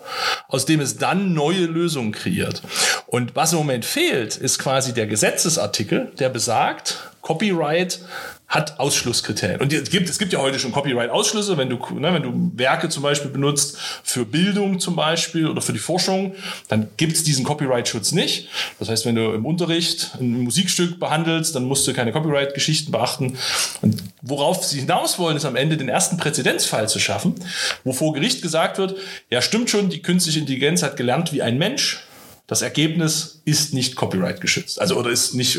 aus 0.47 0.67
dem 0.67 0.81
es 0.81 0.99
dann 0.99 1.35
neue 1.35 1.67
Lösungen 1.67 2.13
kreiert. 2.13 2.63
Und 3.07 3.35
was 3.35 3.53
im 3.53 3.59
Moment 3.59 3.85
fehlt, 3.85 4.37
ist 4.37 4.61
quasi 4.61 4.95
der 4.95 5.09
Gesetzesartikel, 5.09 6.13
der 6.19 6.29
besagt, 6.29 7.11
Copyright 7.23 7.99
hat 8.49 8.79
Ausschlusskriterien. 8.79 9.61
Und 9.61 9.73
es 9.73 9.91
gibt, 9.91 10.09
es 10.09 10.19
gibt 10.19 10.33
ja 10.33 10.39
heute 10.39 10.61
schon 10.61 10.71
Copyright-Ausschlüsse, 10.71 11.57
wenn 11.57 11.69
du, 11.69 11.79
ne, 11.99 12.13
wenn 12.13 12.23
du 12.23 12.53
Werke 12.55 12.89
zum 12.89 13.03
Beispiel 13.03 13.31
benutzt 13.31 13.77
für 14.05 14.25
Bildung 14.25 14.79
zum 14.79 14.95
Beispiel 14.95 15.49
oder 15.49 15.61
für 15.61 15.73
die 15.73 15.81
Forschung, 15.81 16.35
dann 16.69 16.89
gibt 16.97 17.15
es 17.15 17.25
diesen 17.25 17.45
Copyright-Schutz 17.45 18.13
nicht. 18.13 18.49
Das 18.79 18.89
heißt, 18.89 19.05
wenn 19.05 19.17
du 19.17 19.33
im 19.33 19.45
Unterricht 19.45 20.13
ein 20.21 20.45
Musikstück 20.45 21.01
behandelst, 21.01 21.57
dann 21.57 21.65
musst 21.65 21.89
du 21.89 21.93
keine 21.93 22.13
Copyright-Geschichten 22.13 22.93
beachten. 22.93 23.37
Und 23.83 24.03
worauf 24.23 24.65
sie 24.65 24.79
hinaus 24.79 25.19
wollen, 25.19 25.37
ist 25.37 25.45
am 25.45 25.57
Ende 25.57 25.77
den 25.77 25.89
ersten 25.89 26.17
Präzedenzfall 26.17 26.89
zu 26.89 27.01
schaffen, 27.01 27.35
wo 27.83 27.93
vor 27.93 28.13
Gericht 28.13 28.43
gesagt 28.43 28.79
wird, 28.79 28.97
ja 29.29 29.43
stimmt 29.43 29.71
schon, 29.71 29.89
die 29.89 30.03
künstliche 30.03 30.39
Intelligenz 30.39 30.85
hat 30.85 30.97
gelernt 30.97 31.33
wie 31.33 31.43
ein 31.43 31.59
Mensch, 31.59 32.07
das 32.47 32.63
Ergebnis 32.63 33.41
ist 33.45 33.75
nicht 33.75 33.97
Copyright 33.97 34.41
geschützt. 34.41 34.81
Also 34.81 34.97
oder 34.97 35.11
ist 35.11 35.35
nicht, 35.35 35.59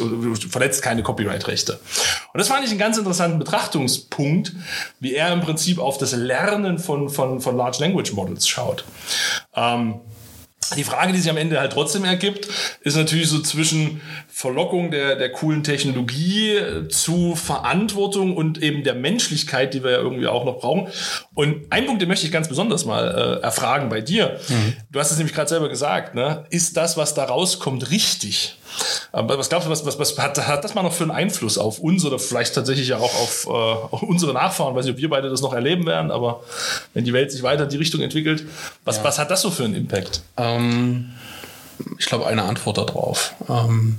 verletzt 0.50 0.82
keine 0.82 1.04
Copyright-Rechte. 1.04 1.80
Und 2.34 2.38
das 2.38 2.48
fand 2.48 2.64
ich 2.64 2.70
einen 2.70 2.80
ganz 2.80 2.98
interessanten 2.98 3.40
Betrachtungspunkt, 3.40 4.54
wie 5.00 5.14
er 5.14 5.34
im 5.34 5.42
Prinzip 5.42 5.80
auf 5.80 5.98
das 5.98 6.14
Lernen 6.14 6.80
von, 6.80 7.10
von, 7.10 7.42
von 7.42 7.58
Large 7.58 7.80
Language 7.82 8.14
Models 8.14 8.48
schaut. 8.48 8.86
Ähm, 9.54 9.96
die 10.76 10.84
Frage, 10.84 11.14
die 11.14 11.20
sich 11.20 11.30
am 11.30 11.38
Ende 11.38 11.60
halt 11.60 11.74
trotzdem 11.74 12.04
ergibt, 12.04 12.48
ist 12.82 12.96
natürlich 12.96 13.30
so 13.30 13.40
zwischen 13.40 14.02
Verlockung 14.28 14.92
der, 14.92 15.16
der 15.16 15.32
coolen 15.32 15.64
Technologie 15.64 16.60
zu 16.90 17.36
Verantwortung 17.36 18.36
und 18.36 18.62
eben 18.62 18.84
der 18.84 18.96
Menschlichkeit, 18.96 19.74
die 19.74 19.84
wir 19.84 19.92
ja 19.92 19.98
irgendwie 19.98 20.28
auch 20.28 20.46
noch 20.46 20.60
brauchen. 20.60 20.88
Und 21.34 21.72
ein 21.72 21.86
Punkt, 21.86 22.02
den 22.02 22.10
möchte 22.10 22.26
ich 22.26 22.32
ganz 22.32 22.48
besonders 22.48 22.86
mal 22.86 23.40
äh, 23.40 23.44
erfragen 23.44 23.90
bei 23.90 24.02
dir. 24.02 24.40
Mhm. 24.48 24.74
Du 24.92 25.00
hast 25.00 25.12
es 25.12 25.18
nämlich 25.18 25.36
gerade 25.36 25.50
selber 25.50 25.70
gesagt, 25.70 26.16
ne? 26.16 26.46
Ist 26.50 26.78
das, 26.78 26.98
was 26.98 27.14
da 27.14 27.26
rauskommt, 27.26 27.90
richtig? 27.92 28.58
Aber 29.12 29.38
was 29.38 29.50
glaubst 29.50 29.68
du, 29.68 29.72
was, 29.72 29.86
was, 29.86 30.00
was 30.00 30.18
hat, 30.18 30.48
hat 30.48 30.64
das 30.64 30.76
mal 30.76 30.84
noch 30.84 30.94
für 30.94 31.04
einen 31.04 31.12
Einfluss 31.12 31.58
auf 31.58 31.80
uns 31.80 32.06
oder 32.06 32.20
vielleicht 32.20 32.54
tatsächlich 32.56 32.90
ja 32.90 32.98
auch 32.98 33.14
auf, 33.14 33.48
äh, 33.48 34.06
unsere 34.06 34.34
Nachfahren? 34.34 34.74
Ich 34.74 34.78
weiß 34.78 34.86
nicht, 34.86 34.96
ob 34.96 35.02
wir 35.02 35.10
beide 35.10 35.30
das 35.30 35.42
noch 35.42 35.54
erleben 35.54 35.86
werden, 35.86 36.12
aber 36.12 36.44
wenn 36.94 37.06
die 37.06 37.14
Welt 37.14 37.32
sich 37.32 37.44
weiter 37.44 37.64
in 37.64 37.70
die 37.70 37.78
Richtung 37.78 38.02
entwickelt, 38.02 38.46
was, 38.86 38.98
ja. 38.98 39.04
was 39.04 39.20
hat 39.20 39.32
das 39.32 39.42
so 39.42 39.52
für 39.52 39.64
einen 39.64 39.76
Impact? 39.76 40.22
Ähm, 40.38 41.12
ich 41.98 42.06
glaube, 42.06 42.28
eine 42.28 42.44
Antwort 42.44 42.78
darauf. 42.78 43.34
Ähm, 43.50 43.98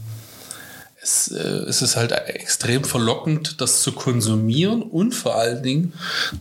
es, 1.01 1.29
äh, 1.29 1.39
es 1.39 1.83
ist 1.83 1.97
halt 1.97 2.13
extrem 2.13 2.85
verlockend, 2.85 3.61
das 3.61 3.83
zu 3.83 3.93
konsumieren 3.93 4.83
und 4.83 5.13
vor 5.15 5.37
allen 5.37 5.63
Dingen 5.63 5.95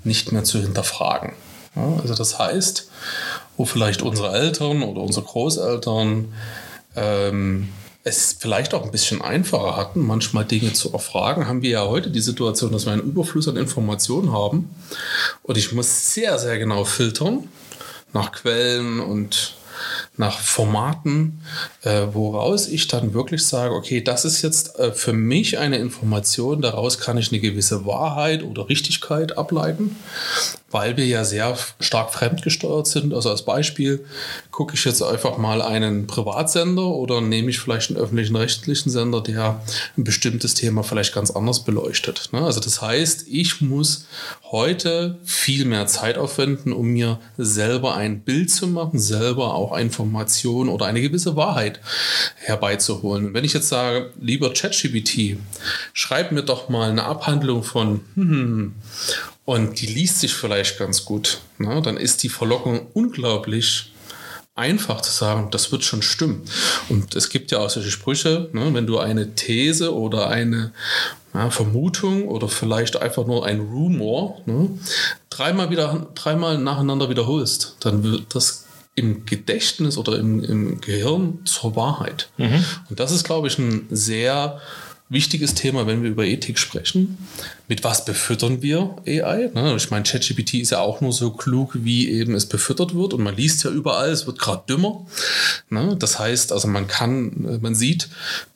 nicht 0.04 0.32
mehr 0.32 0.44
zu 0.44 0.60
hinterfragen. 0.60 1.34
Ja, 1.76 2.00
also 2.02 2.16
das 2.16 2.40
heißt, 2.40 2.90
wo 3.56 3.66
vielleicht 3.66 4.02
unsere 4.02 4.36
Eltern 4.36 4.84
oder 4.84 5.02
unsere 5.02 5.26
Großeltern 5.26 6.34
ähm, 6.96 7.70
es 8.08 8.36
vielleicht 8.40 8.74
auch 8.74 8.84
ein 8.84 8.92
bisschen 8.92 9.22
einfacher 9.22 9.76
hatten, 9.76 10.06
manchmal 10.06 10.46
Dinge 10.46 10.74
zu 10.74 10.94
erfragen, 10.94 11.48
haben 11.48 11.62
wir 11.62 11.70
ja 11.70 11.86
heute 11.86 12.10
die 12.10 12.22
Situation, 12.22 12.72
dass 12.72 12.86
wir 12.86 12.94
einen 12.94 13.04
Überfluss 13.04 13.48
an 13.48 13.58
Informationen 13.58 14.32
haben. 14.32 14.70
Und 15.44 15.58
ich 15.58 15.74
muss 15.74 16.14
sehr, 16.14 16.40
sehr 16.40 16.58
genau 16.58 16.86
filtern 16.86 17.48
nach 18.14 18.32
Quellen 18.32 19.00
und 19.00 19.56
nach 20.16 20.40
Formaten, 20.40 21.42
äh, 21.84 22.08
woraus 22.12 22.68
ich 22.68 22.88
dann 22.88 23.14
wirklich 23.14 23.46
sage, 23.46 23.76
okay, 23.76 24.02
das 24.02 24.26
ist 24.26 24.42
jetzt 24.42 24.80
äh, 24.80 24.92
für 24.92 25.14
mich 25.14 25.60
eine 25.60 25.78
Information, 25.78 26.62
daraus 26.62 26.98
kann 26.98 27.18
ich 27.18 27.32
eine 27.32 27.40
gewisse 27.40 27.86
Wahrheit 27.86 28.44
oder 28.44 28.70
Richtigkeit 28.70 29.38
ableiten 29.38 29.96
weil 30.70 30.98
wir 30.98 31.06
ja 31.06 31.24
sehr 31.24 31.58
stark 31.80 32.14
fremdgesteuert 32.14 32.88
sind. 32.88 33.14
Also 33.14 33.30
als 33.30 33.44
Beispiel 33.44 34.06
gucke 34.52 34.74
ich 34.74 34.84
jetzt 34.84 35.02
einfach 35.02 35.38
mal 35.38 35.62
einen 35.62 36.08
Privatsender 36.08 36.88
oder 36.88 37.22
nehme 37.22 37.50
ich 37.50 37.60
vielleicht 37.60 37.90
einen 37.90 38.00
öffentlichen 38.00 38.36
rechtlichen 38.36 38.90
Sender, 38.90 39.22
der 39.22 39.62
ein 39.98 40.04
bestimmtes 40.04 40.56
Thema 40.56 40.84
vielleicht 40.84 41.14
ganz 41.14 41.32
anders 41.32 41.64
beleuchtet. 41.64 42.30
Ne? 42.34 42.42
Also 42.42 42.60
das 42.60 42.82
heißt, 42.82 43.28
ich 43.30 43.62
muss 43.62 44.08
heute 44.52 45.18
viel 45.24 45.66
mehr 45.66 45.88
Zeit 45.88 46.18
aufwenden, 46.18 46.74
um 46.74 46.88
mir 46.88 47.20
selber 47.38 47.96
ein 47.96 48.22
Bild 48.22 48.52
zu 48.52 48.68
machen, 48.68 49.00
selber 49.00 49.54
auch 49.54 49.78
Informationen 49.78 50.70
oder 50.70 50.86
eine 50.86 51.02
gewisse 51.02 51.36
Wahrheit 51.36 51.80
herbeizuholen. 52.36 53.28
Und 53.28 53.34
wenn 53.34 53.46
ich 53.46 53.54
jetzt 53.54 53.70
sage, 53.70 54.12
lieber 54.20 54.54
ChatGPT, 54.54 55.38
schreib 55.94 56.32
mir 56.34 56.44
doch 56.44 56.68
mal 56.68 56.90
eine 56.90 57.06
Abhandlung 57.06 57.64
von 57.64 58.02
hm, 58.16 58.74
und 59.48 59.80
die 59.80 59.86
liest 59.86 60.20
sich 60.20 60.34
vielleicht 60.34 60.78
ganz 60.78 61.06
gut, 61.06 61.40
ne? 61.58 61.82
dann 61.82 61.96
ist 61.96 62.22
die 62.22 62.28
Verlockung 62.28 62.88
unglaublich 62.94 63.94
einfach 64.56 65.00
zu 65.00 65.10
sagen, 65.10 65.52
das 65.52 65.72
wird 65.72 65.86
schon 65.86 66.02
stimmen. 66.02 66.44
Und 66.90 67.16
es 67.16 67.30
gibt 67.30 67.52
ja 67.52 67.60
auch 67.60 67.70
solche 67.70 67.90
Sprüche, 67.90 68.50
ne? 68.52 68.74
wenn 68.74 68.86
du 68.86 69.00
eine 69.00 69.36
These 69.36 69.96
oder 69.96 70.30
eine 70.30 70.74
ja, 71.34 71.50
Vermutung 71.50 72.28
oder 72.28 72.50
vielleicht 72.50 73.02
einfach 73.02 73.26
nur 73.26 73.46
ein 73.46 73.62
Rumor 73.62 74.42
ne? 74.46 74.68
dreimal, 75.30 75.70
wieder, 75.70 76.08
dreimal 76.14 76.58
nacheinander 76.58 77.10
wiederholst, 77.10 77.78
dann 77.80 78.04
wird 78.04 78.36
das 78.36 78.66
im 78.96 79.26
Gedächtnis 79.26 79.98
oder 79.98 80.20
im, 80.20 80.44
im 80.44 80.82
Gehirn 80.82 81.40
zur 81.46 81.78
Wahrheit. 81.78 82.30
Mhm. 82.36 82.66
Und 82.90 83.00
das 83.00 83.14
ist, 83.14 83.24
glaube 83.24 83.48
ich, 83.48 83.58
ein 83.60 83.88
sehr 83.92 84.60
wichtiges 85.08 85.54
Thema, 85.54 85.88
wenn 85.88 86.04
wir 86.04 86.10
über 86.10 86.26
Ethik 86.26 86.60
sprechen. 86.60 87.18
Mit 87.68 87.84
was 87.84 88.06
befüttern 88.06 88.62
wir 88.62 88.96
AI? 89.06 89.50
Ne, 89.54 89.76
ich 89.76 89.92
meine, 89.92 90.04
ChatGPT 90.04 90.56
ist 90.56 90.72
ja 90.72 90.80
auch 90.80 91.02
nur 91.02 91.14
so 91.14 91.32
klug, 91.32 91.72
wie 91.74 92.10
eben 92.10 92.34
es 92.36 92.46
befüttert 92.46 92.96
wird. 92.96 93.14
Und 93.14 93.24
man 93.24 93.36
liest 93.36 93.64
ja 93.64 93.72
überall, 93.72 94.10
es 94.10 94.26
wird 94.26 94.40
gerade 94.40 94.64
dümmer. 94.68 95.06
Ne, 95.70 95.96
das 95.98 96.20
heißt, 96.20 96.52
also 96.52 96.68
man 96.68 96.88
kann, 96.88 97.60
man 97.62 97.76
sieht, 97.76 98.10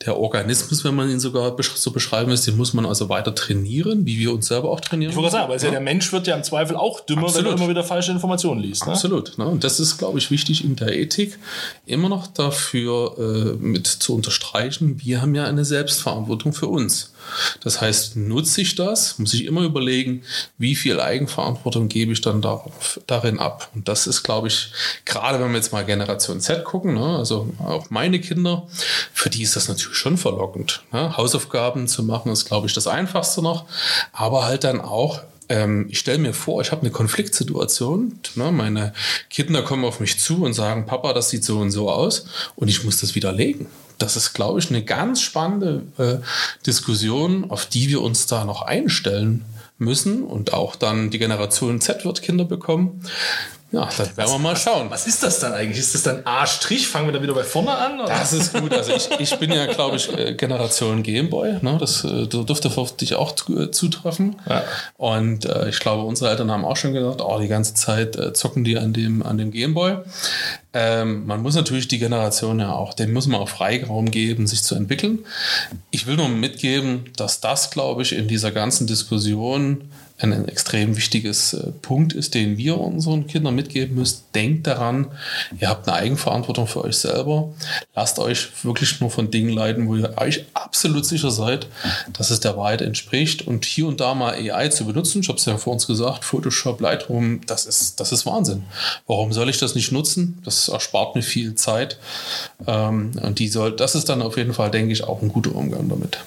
der 0.06 0.18
Organismus, 0.18 0.84
wenn 0.84 0.96
man 0.96 1.10
ihn 1.10 1.20
sogar 1.20 1.56
so 1.76 1.92
beschreiben 1.92 2.32
ist, 2.32 2.48
den 2.48 2.58
muss 2.58 2.74
man 2.74 2.86
also 2.86 3.10
weiter 3.10 3.36
trainieren, 3.36 4.06
wie 4.06 4.18
wir 4.18 4.34
uns 4.34 4.48
selber 4.48 4.70
auch 4.70 4.80
trainieren. 4.80 5.12
Ich 5.12 5.18
wollte 5.18 5.32
sagen, 5.32 5.50
weil 5.50 5.62
ja. 5.62 5.72
der 5.72 5.82
Mensch 5.82 6.12
wird 6.12 6.28
ja 6.28 6.36
im 6.36 6.44
Zweifel 6.44 6.76
auch 6.76 7.02
dümmer, 7.02 7.28
Absolut. 7.28 7.46
wenn 7.46 7.54
er 7.54 7.58
immer 7.58 7.70
wieder 7.70 7.84
falsche 7.84 8.12
Informationen 8.12 8.62
liest. 8.62 8.86
Ne? 8.86 8.94
Absolut. 8.94 9.38
Ne? 9.38 9.46
Und 9.46 9.64
das 9.64 9.80
ist, 9.80 9.98
glaube 9.98 10.18
ich, 10.18 10.32
wichtig 10.32 10.64
in 10.64 10.76
der 10.76 10.98
Ethik, 10.98 11.38
immer 11.86 12.10
noch 12.10 12.28
dafür 12.28 13.16
äh, 13.18 13.64
mit 13.64 13.88
zu 13.88 14.16
unterstreichen, 14.16 15.00
wir 15.04 15.22
haben 15.22 15.36
ja 15.36 15.46
eine 15.46 15.66
Selbstverantwortung 15.66 16.32
Verantwortung 16.42 16.54
für 16.54 16.68
uns. 16.68 17.14
Das 17.64 17.82
heißt, 17.82 18.16
nutze 18.16 18.62
ich 18.62 18.76
das, 18.76 19.20
muss 19.20 19.34
ich 19.34 19.46
immer 19.46 19.62
überlegen, 19.62 20.24
wie 20.58 20.76
viel 20.76 21.00
Eigenverantwortung 21.00 21.88
gebe 21.88 22.14
ich 22.14 22.22
dann 22.22 22.42
darauf, 22.42 23.00
darin 23.08 23.40
ab. 23.40 23.70
Und 23.76 23.88
das 23.88 24.08
ist, 24.08 24.24
glaube 24.24 24.48
ich, 24.48 24.72
gerade 25.06 25.40
wenn 25.40 25.50
wir 25.52 25.58
jetzt 25.58 25.72
mal 25.72 25.86
Generation 25.86 26.40
Z 26.42 26.64
gucken, 26.64 26.96
ne, 26.96 27.18
also 27.18 27.54
auch 27.60 27.90
meine 27.90 28.20
Kinder, 28.20 28.68
für 29.14 29.30
die 29.30 29.44
ist 29.44 29.56
das 29.56 29.68
natürlich 29.68 29.98
schon 29.98 30.18
verlockend. 30.18 30.84
Ne? 30.92 31.16
Hausaufgaben 31.18 31.88
zu 31.88 32.04
machen 32.04 32.32
ist, 32.32 32.46
glaube 32.46 32.68
ich, 32.68 32.74
das 32.74 32.88
Einfachste 32.88 33.42
noch, 33.42 33.66
aber 34.14 34.46
halt 34.46 34.64
dann 34.64 34.82
auch 34.82 35.22
ähm, 35.50 35.88
ich 35.90 36.00
stelle 36.00 36.18
mir 36.18 36.34
vor, 36.34 36.62
ich 36.62 36.72
habe 36.72 36.82
eine 36.82 36.92
Konfliktsituation. 36.92 38.20
Ne? 38.36 38.52
Meine 38.54 38.94
Kinder 39.30 39.64
kommen 39.64 39.84
auf 39.84 40.00
mich 40.00 40.18
zu 40.18 40.46
und 40.46 40.54
sagen, 40.54 40.86
Papa, 40.86 41.12
das 41.12 41.30
sieht 41.30 41.44
so 41.44 41.60
und 41.60 41.72
so 41.72 41.92
aus 41.92 42.26
und 42.56 42.70
ich 42.70 42.86
muss 42.86 43.02
das 43.02 43.16
widerlegen 43.16 43.68
das 44.02 44.16
ist, 44.16 44.34
glaube 44.34 44.60
ich, 44.60 44.70
eine 44.70 44.84
ganz 44.84 45.22
spannende 45.22 45.84
äh, 45.98 46.18
Diskussion, 46.66 47.50
auf 47.50 47.66
die 47.66 47.90
wir 47.90 48.02
uns 48.02 48.26
da 48.26 48.46
noch 48.46 48.62
einstellen 48.62 49.46
müssen 49.78 50.24
und 50.24 50.54
auch 50.54 50.76
dann 50.76 51.10
die 51.10 51.20
Generation 51.20 51.82
Z 51.82 52.06
wird 52.06 52.22
Kinder 52.22 52.46
bekommen. 52.46 53.04
Ja, 53.72 53.88
dann 53.98 54.18
werden 54.18 54.32
wir 54.32 54.40
mal 54.40 54.58
schauen. 54.58 54.90
Was 54.90 55.08
ist 55.08 55.24
das 55.24 55.40
dann 55.40 55.54
eigentlich? 55.54 55.80
Ist 55.80 55.96
das 55.96 56.04
dann 56.04 56.24
A'? 56.26 56.46
Fangen 56.46 57.08
wir 57.08 57.14
da 57.14 57.24
wieder 57.24 57.34
bei 57.34 57.44
vorne 57.44 57.72
an? 57.72 58.02
Oder? 58.02 58.10
Das 58.10 58.34
ist 58.34 58.54
gut. 58.54 58.74
Also 58.74 58.92
ich, 58.94 59.10
ich 59.18 59.40
bin 59.40 59.52
ja, 59.52 59.66
glaube 59.66 59.96
ich, 59.96 60.12
äh, 60.12 60.34
Generation 60.34 61.04
Gameboy. 61.04 61.60
Ne? 61.62 61.78
Das 61.80 62.04
äh, 62.04 62.28
dürfte 62.28 62.70
auf 62.76 62.98
dich 62.98 63.16
auch 63.16 63.34
äh, 63.50 63.72
zutreffen. 63.72 64.36
Ja. 64.50 64.64
Und 64.98 65.46
äh, 65.46 65.70
ich 65.70 65.80
glaube, 65.80 66.04
unsere 66.04 66.32
Eltern 66.32 66.52
haben 66.52 66.66
auch 66.66 66.76
schon 66.76 66.94
gesagt, 66.94 67.22
oh, 67.22 67.40
die 67.40 67.48
ganze 67.48 67.74
Zeit 67.74 68.18
äh, 68.18 68.34
zocken 68.34 68.66
die 68.66 68.78
an 68.78 68.92
dem, 68.92 69.24
an 69.24 69.38
dem 69.38 69.52
Gameboy. 69.52 70.00
Ähm, 70.74 71.26
man 71.26 71.42
muss 71.42 71.56
natürlich 71.56 71.88
die 71.88 72.00
Generation 72.00 72.60
ja 72.60 72.74
auch, 72.74 72.94
dem 72.94 73.14
muss 73.14 73.28
man 73.28 73.40
auch 73.40 73.50
Freiraum 73.50 74.12
geben, 74.12 74.48
sich 74.48 74.64
zu 74.64 74.76
entwickeln. 74.76 75.20
Ich 75.92 76.08
will 76.08 76.18
nur 76.18 76.30
mitgeben, 76.30 77.06
dass 77.16 77.40
das, 77.40 77.72
glaube 77.72 78.02
ich, 78.02 78.14
in 78.14 78.28
dieser 78.28 78.52
ganzen 78.52 78.88
Diskussion 78.88 79.90
ein 80.24 80.48
extrem 80.48 80.96
wichtiges 80.98 81.54
äh, 81.54 81.72
Punkt 81.82 82.14
ist, 82.14 82.34
den 82.34 82.58
wir 82.58 82.78
unseren 82.80 83.28
Kindern 83.28 83.56
mitgeben 83.56 83.96
müssen. 83.96 84.24
Denkt 84.36 84.68
daran, 84.68 85.08
ihr 85.60 85.70
habt 85.70 85.88
eine 85.88 85.98
Eigenverantwortung 85.98 86.68
für 86.68 86.84
euch 86.84 86.98
selber. 86.98 87.50
Lasst 87.96 88.20
euch 88.20 88.50
wirklich 88.64 89.00
nur 89.02 89.10
von 89.10 89.32
Dingen 89.32 89.50
leiten, 89.50 89.88
wo 89.88 89.96
ihr 89.96 90.18
euch 90.18 90.46
absolut 90.54 91.06
sicher 91.06 91.32
seid, 91.32 91.68
dass 92.14 92.30
es 92.30 92.40
der 92.40 92.58
Wahrheit 92.58 92.82
entspricht. 92.82 93.48
Und 93.48 93.66
hier 93.66 93.88
und 93.88 94.00
da 94.00 94.14
mal 94.14 94.34
AI 94.34 94.70
zu 94.70 94.86
benutzen, 94.86 95.22
ich 95.22 95.30
habe 95.30 95.38
es 95.38 95.46
ja 95.46 95.58
vor 95.58 95.74
uns 95.74 95.88
gesagt, 95.88 96.24
Photoshop, 96.24 96.80
Lightroom, 96.82 97.42
das 97.48 97.66
ist, 97.66 98.00
das 98.00 98.12
ist 98.12 98.26
Wahnsinn. 98.26 98.64
Warum 99.08 99.34
soll 99.34 99.50
ich 99.50 99.58
das 99.58 99.76
nicht 99.76 99.92
nutzen? 99.92 100.40
Das 100.46 100.68
erspart 100.68 101.16
mir 101.16 101.24
viel 101.24 101.56
Zeit. 101.56 101.98
Ähm, 102.68 103.12
und 103.22 103.40
die 103.40 103.48
soll, 103.48 103.76
das 103.76 103.96
ist 103.96 104.10
dann 104.10 104.22
auf 104.22 104.38
jeden 104.38 104.54
Fall, 104.54 104.72
denke 104.72 104.94
ich, 104.94 105.04
auch 105.04 105.22
ein 105.22 105.30
guter 105.30 105.56
Umgang 105.56 105.90
damit. 105.90 106.20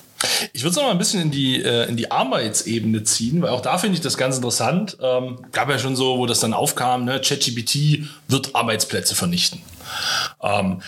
Ich 0.53 0.63
würde 0.63 0.71
es 0.71 0.77
noch 0.77 0.85
mal 0.85 0.91
ein 0.91 0.99
bisschen 0.99 1.21
in 1.21 1.31
die, 1.31 1.63
äh, 1.63 1.89
in 1.89 1.97
die 1.97 2.11
Arbeitsebene 2.11 3.03
ziehen, 3.05 3.43
weil 3.43 3.51
auch 3.51 3.61
da 3.61 3.79
finde 3.79 3.97
ich 3.97 4.01
das 4.01 4.17
ganz 4.17 4.37
interessant. 4.37 4.97
Ähm, 5.01 5.39
gab 5.53 5.69
ja 5.69 5.79
schon 5.79 5.97
so, 5.97 6.19
wo 6.19 6.27
das 6.27 6.41
dann 6.41 6.55
aufkam, 6.55 7.05
ne, 7.05 7.21
ChatGPT 7.21 8.09
wird 8.29 8.55
Arbeitsplätze 8.55 9.15
vernichten. 9.15 9.61
Ähm, 10.43 10.83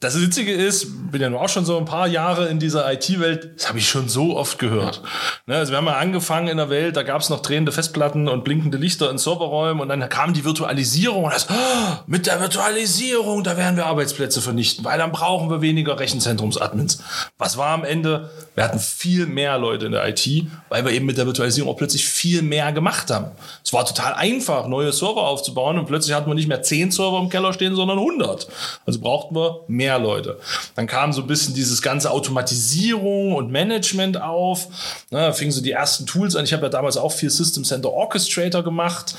das 0.00 0.20
Witzige 0.20 0.52
ist, 0.52 1.10
bin 1.10 1.22
ja 1.22 1.30
nur 1.30 1.40
auch 1.40 1.48
schon 1.48 1.64
so 1.64 1.78
ein 1.78 1.86
paar 1.86 2.06
Jahre 2.06 2.48
in 2.48 2.58
dieser 2.58 2.92
IT-Welt, 2.92 3.52
das 3.56 3.68
habe 3.68 3.78
ich 3.78 3.88
schon 3.88 4.10
so 4.10 4.36
oft 4.36 4.58
gehört. 4.58 5.00
Ja. 5.02 5.54
Ne, 5.54 5.56
also 5.56 5.72
wir 5.72 5.78
haben 5.78 5.86
ja 5.86 5.96
angefangen 5.96 6.48
in 6.48 6.58
der 6.58 6.68
Welt, 6.68 6.96
da 6.96 7.02
gab 7.02 7.22
es 7.22 7.30
noch 7.30 7.40
drehende 7.40 7.72
Festplatten 7.72 8.28
und 8.28 8.44
blinkende 8.44 8.76
Lichter 8.76 9.10
in 9.10 9.16
Serverräumen 9.16 9.80
und 9.80 9.88
dann 9.88 10.06
kam 10.10 10.34
die 10.34 10.44
Virtualisierung 10.44 11.24
und 11.24 11.32
das, 11.32 11.48
oh, 11.48 11.96
mit 12.06 12.26
der 12.26 12.40
Virtualisierung, 12.40 13.42
da 13.42 13.56
werden 13.56 13.76
wir 13.76 13.86
Arbeitsplätze 13.86 14.42
vernichten, 14.42 14.84
weil 14.84 14.98
dann 14.98 15.12
brauchen 15.12 15.48
wir 15.48 15.62
weniger 15.62 15.98
Rechenzentrumsadmins. 15.98 17.02
Was 17.38 17.56
war 17.56 17.68
am 17.68 17.84
Ende? 17.84 18.28
Wir 18.54 18.64
hatten 18.64 18.78
viel 18.78 19.26
mehr 19.26 19.56
Leute 19.56 19.86
in 19.86 19.92
der 19.92 20.06
IT, 20.06 20.28
weil 20.68 20.84
wir 20.84 20.92
eben 20.92 21.06
mit 21.06 21.16
der 21.16 21.24
Virtualisierung 21.24 21.72
auch 21.72 21.78
plötzlich 21.78 22.04
viel 22.04 22.42
mehr 22.42 22.70
gemacht 22.72 23.10
haben. 23.10 23.28
Es 23.64 23.72
war 23.72 23.86
total 23.86 24.12
einfach, 24.12 24.66
neue 24.66 24.92
Server 24.92 25.26
aufzubauen 25.26 25.78
und 25.78 25.86
plötzlich 25.86 26.14
hatten 26.14 26.28
wir 26.28 26.34
nicht 26.34 26.48
mehr 26.48 26.62
zehn 26.62 26.90
Server 26.90 27.18
im 27.18 27.30
Keller 27.30 27.54
stehen, 27.54 27.74
sondern 27.74 27.98
100. 27.98 28.46
Also 28.84 29.00
brauchten 29.00 29.34
wir 29.34 29.64
mehr 29.68 29.85
mehr 29.86 29.98
Leute. 29.98 30.38
Dann 30.74 30.86
kam 30.86 31.12
so 31.12 31.22
ein 31.22 31.26
bisschen 31.28 31.54
dieses 31.54 31.80
ganze 31.80 32.10
Automatisierung 32.10 33.34
und 33.34 33.52
Management 33.52 34.20
auf. 34.20 34.66
Ne, 35.10 35.20
da 35.20 35.32
fingen 35.32 35.52
so 35.52 35.62
die 35.62 35.70
ersten 35.70 36.06
Tools 36.06 36.34
an. 36.34 36.44
Ich 36.44 36.52
habe 36.52 36.64
ja 36.64 36.68
damals 36.68 36.96
auch 36.96 37.12
viel 37.12 37.30
System 37.30 37.64
Center 37.64 37.92
Orchestrator 37.92 38.64
gemacht 38.64 39.14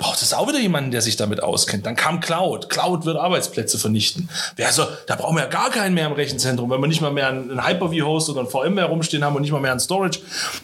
braucht 0.00 0.22
es 0.22 0.32
auch 0.32 0.48
wieder 0.48 0.58
jemanden, 0.58 0.90
der 0.90 1.02
sich 1.02 1.16
damit 1.16 1.42
auskennt. 1.42 1.84
Dann 1.84 1.94
kam 1.94 2.20
Cloud. 2.20 2.70
Cloud 2.70 3.04
wird 3.04 3.18
Arbeitsplätze 3.18 3.78
vernichten. 3.78 4.30
Also, 4.58 4.86
da 5.06 5.14
brauchen 5.14 5.36
wir 5.36 5.42
ja 5.42 5.48
gar 5.48 5.70
keinen 5.70 5.94
mehr 5.94 6.06
im 6.06 6.12
Rechenzentrum, 6.12 6.70
wenn 6.70 6.80
wir 6.80 6.88
nicht 6.88 7.02
mal 7.02 7.12
mehr 7.12 7.28
einen 7.28 7.64
Hyper-V-Host 7.64 8.30
oder 8.30 8.40
einen 8.40 8.48
VMware 8.48 8.88
rumstehen 8.88 9.22
haben 9.22 9.36
und 9.36 9.42
nicht 9.42 9.52
mal 9.52 9.60
mehr 9.60 9.72
einen 9.72 9.78
Storage. 9.80 10.20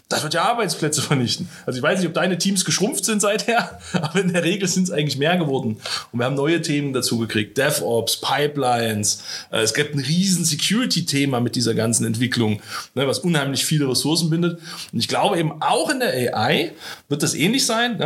Das 0.09 0.22
wird 0.22 0.33
ja 0.33 0.42
Arbeitsplätze 0.42 1.03
vernichten. 1.03 1.51
Also 1.66 1.77
ich 1.77 1.83
weiß 1.83 1.99
nicht, 1.99 2.09
ob 2.09 2.14
deine 2.14 2.38
Teams 2.38 2.64
geschrumpft 2.64 3.05
sind 3.05 3.20
seither, 3.20 3.79
aber 3.92 4.20
in 4.20 4.33
der 4.33 4.42
Regel 4.42 4.66
sind 4.68 4.85
es 4.85 4.90
eigentlich 4.90 5.18
mehr 5.18 5.37
geworden. 5.37 5.77
Und 6.12 6.18
wir 6.18 6.25
haben 6.25 6.35
neue 6.35 6.62
Themen 6.62 6.94
dazu 6.94 7.18
gekriegt. 7.18 7.59
DevOps, 7.59 8.16
Pipelines. 8.16 9.22
Äh, 9.53 9.61
es 9.61 9.75
gibt 9.75 9.94
ein 9.94 10.01
riesen 10.01 10.46
Security-Thema 10.46 11.40
mit 11.40 11.57
dieser 11.57 11.75
ganzen 11.75 12.07
Entwicklung, 12.07 12.62
ne, 12.94 13.07
was 13.07 13.18
unheimlich 13.18 13.66
viele 13.66 13.87
Ressourcen 13.87 14.31
bindet. 14.31 14.59
Und 14.92 14.99
ich 14.99 15.09
glaube 15.09 15.38
eben 15.38 15.61
auch 15.61 15.90
in 15.90 16.01
der 16.01 16.35
AI 16.35 16.72
wird 17.11 17.22
das 17.22 17.35
ähnlich 17.35 17.66
sein. 17.66 17.99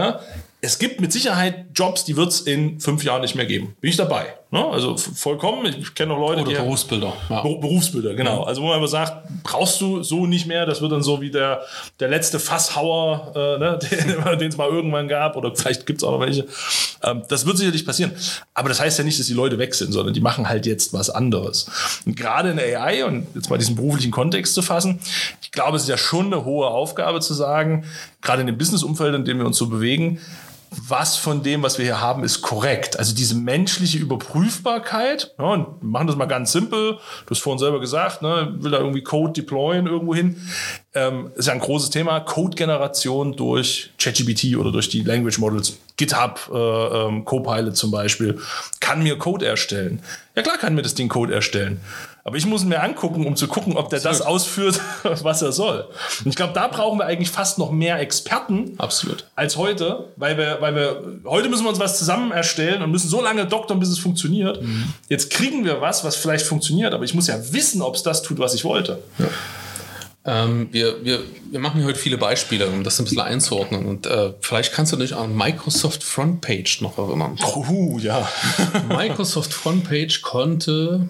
Es 0.63 0.79
gibt 0.79 1.01
mit 1.01 1.13
Sicherheit 1.13 1.67
Jobs, 1.75 2.05
die 2.05 2.17
wird 2.17 2.29
es 2.29 2.43
in 2.43 2.81
fünf 2.81 3.03
Jahren 3.03 3.23
nicht 3.23 3.35
mehr 3.35 3.47
geben. 3.47 3.77
Bin 3.81 3.91
ich 3.91 3.97
dabei. 3.97 4.35
Ne? 4.51 4.67
Also 4.67 4.97
vollkommen. 4.97 5.65
Ich 5.67 5.95
kenne 5.95 6.13
noch 6.13 6.19
Leute, 6.19 6.43
Oder 6.43 6.51
die 6.51 6.57
Berufsbilder. 6.57 7.13
Ja. 7.29 7.43
Berufsbilder, 7.43 8.15
genau. 8.15 8.43
Ja. 8.43 8.47
Also 8.47 8.63
wo 8.63 8.67
man 8.67 8.79
immer 8.79 8.89
sagt, 8.89 9.29
brauchst 9.45 9.81
du 9.81 10.03
so 10.03 10.27
nicht 10.27 10.47
mehr. 10.47 10.67
Das 10.67 10.81
wird 10.83 10.91
dann 10.91 11.03
so 11.03 11.21
wie 11.21 11.31
der, 11.31 11.63
der 12.01 12.09
letzte 12.09 12.41
Fasshauer, 12.41 13.33
äh, 13.35 13.59
ne? 13.59 13.79
den 14.41 14.49
es 14.49 14.57
mal 14.57 14.69
irgendwann 14.69 15.07
gab. 15.07 15.37
Oder 15.37 15.55
vielleicht 15.55 15.87
gibt 15.87 16.03
es 16.03 16.05
auch 16.05 16.11
noch 16.11 16.21
welche. 16.21 16.47
Ähm, 17.03 17.23
das 17.29 17.47
wird 17.47 17.59
sicherlich 17.59 17.87
passieren. 17.87 18.13
Aber 18.53 18.69
das 18.69 18.81
heißt 18.81 18.99
ja 18.99 19.05
nicht, 19.05 19.21
dass 19.21 19.27
die 19.27 19.35
Leute 19.35 19.57
weg 19.59 19.75
sind, 19.75 19.93
sondern 19.93 20.15
die 20.15 20.21
machen 20.21 20.49
halt 20.49 20.67
jetzt 20.67 20.93
was 20.93 21.11
anderes. 21.11 22.03
Und 22.05 22.17
gerade 22.17 22.51
in 22.51 22.57
der 22.57 22.83
AI, 22.83 23.05
und 23.05 23.29
jetzt 23.35 23.51
mal 23.51 23.59
diesen 23.59 23.77
beruflichen 23.77 24.11
Kontext 24.11 24.55
zu 24.55 24.63
fassen, 24.63 24.99
ich 25.43 25.53
glaube, 25.53 25.77
es 25.77 25.85
ist 25.85 25.89
ja 25.89 25.97
schon 25.97 26.27
eine 26.27 26.45
hohe 26.45 26.67
Aufgabe 26.67 27.21
zu 27.21 27.35
sagen, 27.35 27.85
gerade 28.21 28.41
in 28.41 28.49
dem 28.49 28.59
Businessumfeld, 28.59 29.15
in 29.15 29.25
dem 29.25 29.39
wir 29.39 29.47
uns 29.47 29.57
so 29.59 29.69
bewegen, 29.69 30.21
was 30.71 31.17
von 31.17 31.43
dem, 31.43 31.63
was 31.63 31.79
wir 31.79 31.85
hier 31.85 32.01
haben, 32.01 32.23
ist 32.23 32.43
korrekt. 32.43 32.99
Also 32.99 33.15
diese 33.15 33.35
menschliche 33.35 33.99
Überprüfbarkeit. 33.99 35.35
Ja, 35.39 35.47
und 35.47 35.83
machen 35.83 36.07
das 36.07 36.17
mal 36.17 36.27
ganz 36.27 36.53
simpel. 36.53 36.99
Du 37.27 37.31
hast 37.31 37.41
vorhin 37.41 37.59
selber 37.59 37.81
gesagt, 37.81 38.23
ne, 38.23 38.55
will 38.59 38.71
da 38.71 38.79
irgendwie 38.79 39.03
Code 39.03 39.33
deployen 39.33 39.87
irgendwo 39.87 40.15
hin. 40.15 40.41
Ähm, 40.95 41.33
ist 41.35 41.47
ja 41.47 41.55
ein 41.55 41.61
großes 41.61 41.91
Thema. 41.91 42.21
Code-Generation 42.21 43.37
durch 43.37 43.91
ChatGPT 43.99 44.57
oder 44.57 44.71
durch 44.71 44.89
die 44.89 45.03
Language 45.03 45.39
Models. 45.39 45.79
GitHub, 45.97 46.51
äh, 46.53 46.57
ähm, 46.57 47.25
Copilot 47.25 47.77
zum 47.77 47.91
Beispiel, 47.91 48.39
kann 48.81 49.03
mir 49.03 49.19
Code 49.19 49.47
erstellen. 49.47 50.03
Ja 50.35 50.43
klar 50.43 50.57
kann 50.57 50.75
mir 50.75 50.83
das 50.83 50.95
Ding 50.95 51.09
Code 51.09 51.35
erstellen. 51.35 51.81
Aber 52.31 52.37
ich 52.37 52.47
muss 52.47 52.63
ihn 52.63 52.69
mir 52.69 52.81
angucken, 52.81 53.27
um 53.27 53.35
zu 53.35 53.49
gucken, 53.49 53.77
ob 53.77 53.91
der 53.91 53.99
das 53.99 54.21
ausführt, 54.21 54.81
was 55.03 55.43
er 55.43 55.51
soll. 55.51 55.89
Und 56.25 56.29
ich 56.29 56.37
glaube, 56.37 56.53
da 56.53 56.69
brauchen 56.69 56.97
wir 57.01 57.07
eigentlich 57.07 57.29
fast 57.29 57.59
noch 57.59 57.73
mehr 57.73 57.99
Experten 57.99 58.75
Absolut. 58.79 59.25
als 59.35 59.57
heute, 59.57 60.05
weil 60.15 60.39
wir, 60.39 60.59
weil 60.61 60.77
wir, 60.77 61.03
heute 61.25 61.49
müssen 61.49 61.65
wir 61.65 61.71
uns 61.71 61.81
was 61.81 61.99
zusammen 61.99 62.31
erstellen 62.31 62.85
und 62.85 62.93
müssen 62.93 63.09
so 63.09 63.21
lange 63.21 63.47
doktern, 63.47 63.81
bis 63.81 63.89
es 63.89 63.99
funktioniert. 63.99 64.63
Mhm. 64.63 64.95
Jetzt 65.09 65.31
kriegen 65.31 65.65
wir 65.65 65.81
was, 65.81 66.05
was 66.05 66.15
vielleicht 66.15 66.47
funktioniert, 66.47 66.95
aber 66.95 67.03
ich 67.03 67.15
muss 67.15 67.27
ja 67.27 67.37
wissen, 67.53 67.83
ob 67.83 67.97
es 67.97 68.05
das 68.05 68.23
tut, 68.23 68.39
was 68.39 68.55
ich 68.55 68.63
wollte. 68.63 69.01
Ja. 69.19 69.27
Ähm, 70.25 70.69
wir, 70.71 71.05
wir, 71.05 71.25
wir 71.51 71.59
machen 71.59 71.83
heute 71.83 71.99
viele 71.99 72.17
Beispiele, 72.17 72.69
um 72.69 72.85
das 72.85 73.01
ein 73.01 73.07
bisschen 73.07 73.23
einzuordnen. 73.23 73.87
Und 73.87 74.07
äh, 74.07 74.35
vielleicht 74.41 74.73
kannst 74.73 74.93
du 74.93 74.97
dich 74.97 75.17
an 75.17 75.35
Microsoft 75.35 76.05
Frontpage 76.05 76.81
noch 76.81 76.97
erinnern. 76.97 77.37
Oh, 77.57 77.99
ja. 77.99 78.31
Microsoft 78.89 79.53
Frontpage 79.53 80.23
konnte 80.23 81.09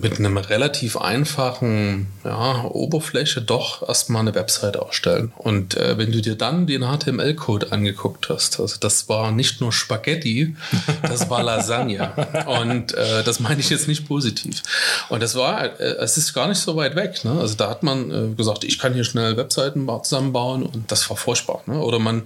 mit 0.00 0.18
einem 0.18 0.36
relativ 0.36 0.96
einfachen 0.96 2.06
ja, 2.24 2.64
Oberfläche 2.64 3.42
doch 3.42 3.86
erstmal 3.86 4.22
eine 4.22 4.34
Website 4.34 4.76
ausstellen. 4.76 5.32
Und 5.36 5.76
äh, 5.76 5.98
wenn 5.98 6.12
du 6.12 6.20
dir 6.20 6.36
dann 6.36 6.66
den 6.66 6.82
HTML-Code 6.82 7.72
angeguckt 7.72 8.28
hast, 8.28 8.60
also 8.60 8.76
das 8.78 9.08
war 9.08 9.32
nicht 9.32 9.60
nur 9.60 9.72
Spaghetti, 9.72 10.54
das 11.02 11.28
war 11.28 11.42
Lasagne. 11.42 12.12
Und 12.46 12.94
äh, 12.94 13.24
das 13.24 13.40
meine 13.40 13.60
ich 13.60 13.70
jetzt 13.70 13.88
nicht 13.88 14.06
positiv. 14.06 14.62
Und 15.08 15.22
das 15.22 15.34
war, 15.34 15.64
äh, 15.80 15.96
es 15.98 16.16
ist 16.16 16.32
gar 16.32 16.48
nicht 16.48 16.58
so 16.58 16.76
weit 16.76 16.94
weg. 16.94 17.24
Ne? 17.24 17.32
Also 17.32 17.56
da 17.56 17.68
hat 17.68 17.82
man 17.82 18.10
äh, 18.10 18.34
gesagt, 18.34 18.64
ich 18.64 18.78
kann 18.78 18.94
hier 18.94 19.04
schnell 19.04 19.36
Webseiten 19.36 19.88
zusammenbauen 20.02 20.62
und 20.62 20.90
das 20.92 21.08
war 21.10 21.16
furchtbar. 21.16 21.62
Ne? 21.66 21.78
Oder 21.78 21.98
man, 21.98 22.22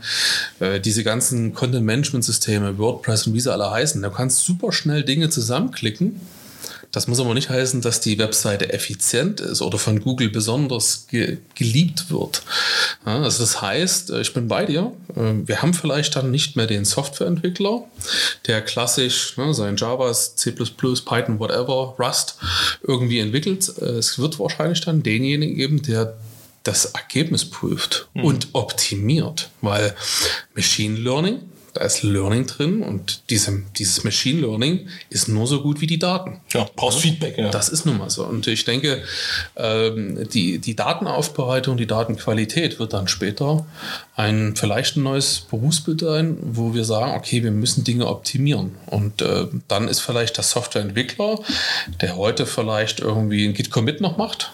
äh, 0.61 0.81
diese 0.81 1.05
ganzen 1.05 1.55
Content-Management-Systeme, 1.55 2.79
WordPress 2.79 3.27
und 3.27 3.35
wie 3.35 3.41
sie 3.41 3.53
alle 3.53 3.71
heißen, 3.71 4.03
da 4.03 4.11
kannst 4.11 4.45
super 4.45 4.73
schnell 4.73 5.03
Dinge 5.03 5.31
zusammenklicken 5.31 6.21
das 6.93 7.09
muss 7.09 7.21
aber 7.21 7.35
nicht 7.35 7.51
heißen, 7.51 7.81
dass 7.81 8.01
die 8.01 8.19
Webseite 8.19 8.73
effizient 8.73 9.41
ist 9.41 9.63
oder 9.63 9.79
von 9.79 10.01
Google 10.01 10.31
besonders 10.31 11.07
ge 11.09 11.39
geliebt 11.55 12.11
wird. 12.11 12.43
Ja, 13.05 13.23
also 13.23 13.43
das 13.43 13.61
heißt, 13.61 14.11
äh, 14.11 14.21
ich 14.21 14.33
bin 14.33 14.49
bei 14.49 14.65
dir. 14.65 14.93
Äh, 15.15 15.47
wir 15.47 15.63
haben 15.63 15.75
vielleicht 15.75 16.17
dann 16.17 16.31
nicht 16.31 16.57
mehr 16.57 16.67
den 16.67 16.85
Softwareentwickler, 16.85 17.85
der 18.47 18.63
klassisch 18.63 19.37
ne, 19.37 19.53
sein 19.55 19.77
Java, 19.77 20.13
C++, 20.13 20.53
Python, 20.53 21.39
whatever, 21.39 21.95
Rust 21.99 22.39
irgendwie 22.83 23.19
entwickelt. 23.19 23.73
Äh, 23.81 23.99
es 23.99 24.19
wird 24.19 24.39
wahrscheinlich 24.39 24.81
dann 24.81 25.03
denjenigen 25.03 25.57
geben, 25.57 25.83
der 25.83 26.17
das 26.63 26.87
Ergebnis 26.87 27.45
prüft 27.45 28.09
mhm. 28.15 28.25
und 28.25 28.49
optimiert, 28.53 29.51
weil 29.61 29.95
Machine 30.55 30.99
Learning 30.99 31.41
da 31.77 31.85
ist 31.85 32.03
Learning 32.03 32.47
drin 32.47 32.83
und 32.83 33.23
diese, 33.29 33.63
dieses 33.77 34.03
Machine 34.03 34.41
Learning 34.41 34.89
ist 35.11 35.29
nur 35.29 35.47
so 35.47 35.61
gut 35.61 35.81
wie 35.83 35.87
die 35.87 35.99
Daten. 35.99 36.41
Ja, 36.53 36.67
brauchst 36.75 37.05
ja? 37.05 37.11
Feedback, 37.11 37.37
ja. 37.37 37.51
Das 37.51 37.69
ist 37.69 37.85
nun 37.85 37.99
mal 37.99 38.09
so. 38.09 38.25
Und 38.25 38.47
ich 38.47 38.65
denke, 38.65 39.03
ähm, 39.57 40.27
die, 40.31 40.59
die 40.59 40.75
Datenaufbereitung, 40.75 41.77
die 41.77 41.87
Datenqualität 41.87 42.79
wird 42.79 42.95
dann 42.95 43.09
später 43.09 43.67
ein 44.15 44.57
vielleicht 44.57 44.97
ein 44.97 45.03
neues 45.03 45.41
Berufsbild 45.41 46.01
sein, 46.01 46.39
wo 46.41 46.73
wir 46.73 46.85
sagen, 46.85 47.13
okay, 47.15 47.43
wir 47.43 47.51
müssen 47.51 47.85
Dinge 47.85 48.07
optimieren. 48.07 48.77
Und 48.87 49.21
äh, 49.21 49.47
dann 49.69 49.89
ist 49.89 50.01
vielleicht 50.01 50.39
der 50.39 50.45
Softwareentwickler, 50.45 51.41
der 52.01 52.17
heute 52.17 52.47
vielleicht 52.47 53.01
irgendwie 53.01 53.47
ein 53.47 53.53
Git-Commit 53.53 54.01
noch 54.01 54.17
macht, 54.17 54.53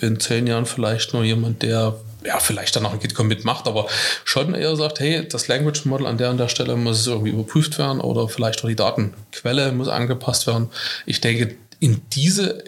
in 0.00 0.18
zehn 0.18 0.48
Jahren 0.48 0.66
vielleicht 0.66 1.14
nur 1.14 1.22
jemand, 1.22 1.62
der 1.62 2.00
ja, 2.24 2.38
vielleicht 2.38 2.76
dann 2.76 2.82
noch 2.82 2.92
ein 2.92 3.00
Git-Commit 3.00 3.44
macht, 3.44 3.66
aber 3.66 3.86
schon 4.24 4.54
eher 4.54 4.76
sagt, 4.76 5.00
hey, 5.00 5.26
das 5.28 5.48
Language 5.48 5.84
Model 5.84 6.06
an 6.06 6.18
der 6.18 6.30
und 6.30 6.38
der 6.38 6.48
Stelle 6.48 6.76
muss 6.76 7.06
irgendwie 7.06 7.30
überprüft 7.30 7.78
werden 7.78 8.00
oder 8.00 8.28
vielleicht 8.28 8.62
auch 8.64 8.68
die 8.68 8.76
Datenquelle 8.76 9.72
muss 9.72 9.88
angepasst 9.88 10.46
werden. 10.46 10.70
Ich 11.06 11.20
denke, 11.20 11.56
in 11.82 12.00
diese, 12.12 12.62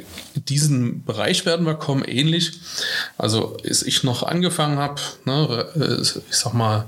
diesen 0.49 1.05
Bereich 1.05 1.47
werden 1.47 1.65
wir 1.65 1.75
kommen, 1.75 2.03
ähnlich. 2.03 2.51
Also, 3.17 3.57
als 3.65 3.85
ich 3.85 4.03
noch 4.03 4.25
angefangen 4.25 4.79
habe, 4.79 5.01
ne, 5.25 5.67
äh, 5.77 6.03
ich 6.03 6.37
sag 6.37 6.53
mal, 6.53 6.87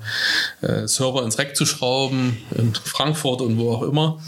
äh, 0.61 0.89
Server 0.89 1.23
ins 1.23 1.39
Rack 1.39 1.55
zu 1.55 1.65
schrauben, 1.67 2.37
in 2.59 2.75
Frankfurt 2.75 3.43
und 3.43 3.59
wo 3.59 3.71
auch 3.71 3.83
immer, 3.83 4.21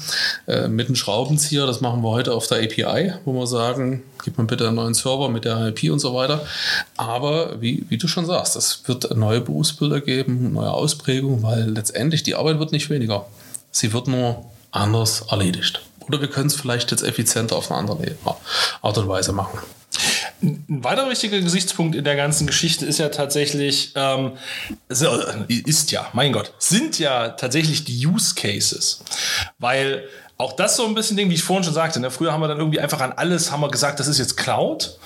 äh, 0.46 0.68
mit 0.68 0.87
einem 0.87 0.94
Schraubenzieher, 0.94 1.66
das 1.66 1.80
machen 1.80 2.02
wir 2.02 2.11
heute 2.11 2.34
auf 2.34 2.46
der 2.46 2.58
API, 2.58 3.14
wo 3.24 3.32
wir 3.32 3.48
sagen, 3.48 4.04
gib 4.22 4.38
mir 4.38 4.44
bitte 4.44 4.68
einen 4.68 4.76
neuen 4.76 4.94
Server 4.94 5.28
mit 5.28 5.44
der 5.44 5.66
IP 5.66 5.90
und 5.90 5.98
so 5.98 6.14
weiter. 6.14 6.46
Aber 6.96 7.61
wie, 7.61 7.84
wie 7.88 7.98
du 7.98 8.06
schon 8.06 8.26
sagst, 8.26 8.54
es 8.54 8.82
wird 8.87 9.16
neue 9.16 9.40
Berufsbilder 9.40 10.00
geben, 10.00 10.52
neue 10.52 10.70
Ausprägungen, 10.70 11.42
weil 11.42 11.68
letztendlich 11.68 12.22
die 12.22 12.37
Arbeit 12.37 12.61
wird 12.61 12.70
nicht 12.70 12.90
weniger. 12.90 13.26
Sie 13.72 13.92
wird 13.92 14.06
nur 14.06 14.44
anders 14.70 15.24
erledigt. 15.28 15.80
Oder 16.09 16.21
wir 16.21 16.29
können 16.29 16.47
es 16.47 16.57
vielleicht 16.57 16.90
jetzt 16.90 17.03
effizienter 17.03 17.57
auf 17.57 17.71
eine 17.71 17.81
andere 17.81 18.16
Art 18.83 18.99
und 18.99 19.09
Weise 19.09 19.33
machen. 19.33 19.59
Ein 20.40 20.85
weiterer 20.85 21.11
wichtiger 21.11 21.40
Gesichtspunkt 21.40 21.97
in 21.97 22.05
der 22.05 22.14
ganzen 22.14 22.47
Geschichte 22.47 22.87
ist 22.87 22.99
ja 22.99 23.09
tatsächlich, 23.09 23.92
ähm, 23.97 24.33
ist 24.88 25.90
ja, 25.90 26.09
mein 26.12 26.33
Gott, 26.33 26.53
sind 26.59 26.99
ja 26.99 27.31
tatsächlich 27.31 27.85
die 27.85 28.07
Use 28.07 28.35
Cases. 28.35 29.03
Weil 29.59 30.05
auch 30.37 30.53
das 30.53 30.77
so 30.77 30.87
ein 30.87 30.94
bisschen 30.94 31.16
Ding, 31.16 31.31
wie 31.31 31.35
ich 31.35 31.42
vorhin 31.42 31.64
schon 31.64 31.75
sagte. 31.75 31.99
Ne? 31.99 32.12
Früher 32.12 32.33
haben 32.33 32.40
wir 32.40 32.47
dann 32.47 32.59
irgendwie 32.59 32.79
einfach 32.79 33.01
an 33.01 33.12
alles, 33.12 33.51
haben 33.51 33.61
wir 33.61 33.71
gesagt, 33.71 33.99
das 33.99 34.07
ist 34.07 34.18
jetzt 34.18 34.37
Cloud. 34.37 34.97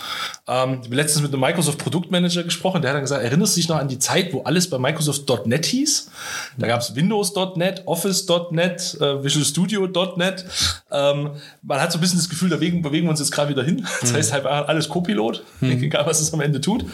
Ähm, 0.49 0.79
ich 0.81 0.87
habe 0.87 0.97
letztens 0.97 1.23
mit 1.23 1.33
einem 1.33 1.41
Microsoft 1.41 1.79
Produktmanager 1.79 2.43
gesprochen, 2.43 2.83
der 2.83 2.91
hat 2.91 2.97
dann 2.97 3.05
gesagt, 3.05 3.23
erinnerst 3.23 3.55
du 3.55 3.61
dich 3.61 3.69
noch 3.69 3.77
an 3.77 3.87
die 3.87 4.01
Zeit, 4.01 4.33
wo 4.33 4.43
alles 4.43 4.69
bei 4.69 4.77
Microsoft.net 4.77 5.67
hieß? 5.67 6.11
Da 6.59 6.67
gab 6.67 6.81
es 6.81 6.97
Windows.net, 6.97 7.83
Office.net, 7.87 8.97
äh, 9.01 9.23
Visual 9.23 9.45
Studio.net. 9.45 10.45
Ähm, 10.91 11.31
man 11.63 11.81
hat 11.81 11.93
so 11.93 11.99
ein 11.99 12.01
bisschen 12.01 12.19
das 12.19 12.29
Gefühl, 12.29 12.51
da 12.51 12.57
bewegen, 12.57 12.83
wir 12.83 13.09
uns 13.09 13.21
jetzt 13.21 13.31
gerade 13.31 13.51
wieder 13.51 13.63
hin. 13.63 13.87
Das 14.01 14.11
mhm. 14.11 14.17
heißt 14.17 14.33
halt 14.33 14.47
alles 14.47 14.89
Copilot, 14.89 15.45
mhm. 15.61 15.71
egal 15.83 16.05
was 16.07 16.21
es 16.21 16.33
am 16.33 16.41
Ende 16.41 16.61
tut. 16.61 16.85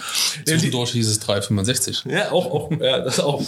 Zwischendurch 0.44 0.90
hieß 0.90 1.08
es 1.08 1.18
365. 1.20 2.04
Ja, 2.04 2.30
auch, 2.32 2.52
auch 2.52 2.70
ja, 2.78 2.98
das 2.98 3.18
auch. 3.18 3.42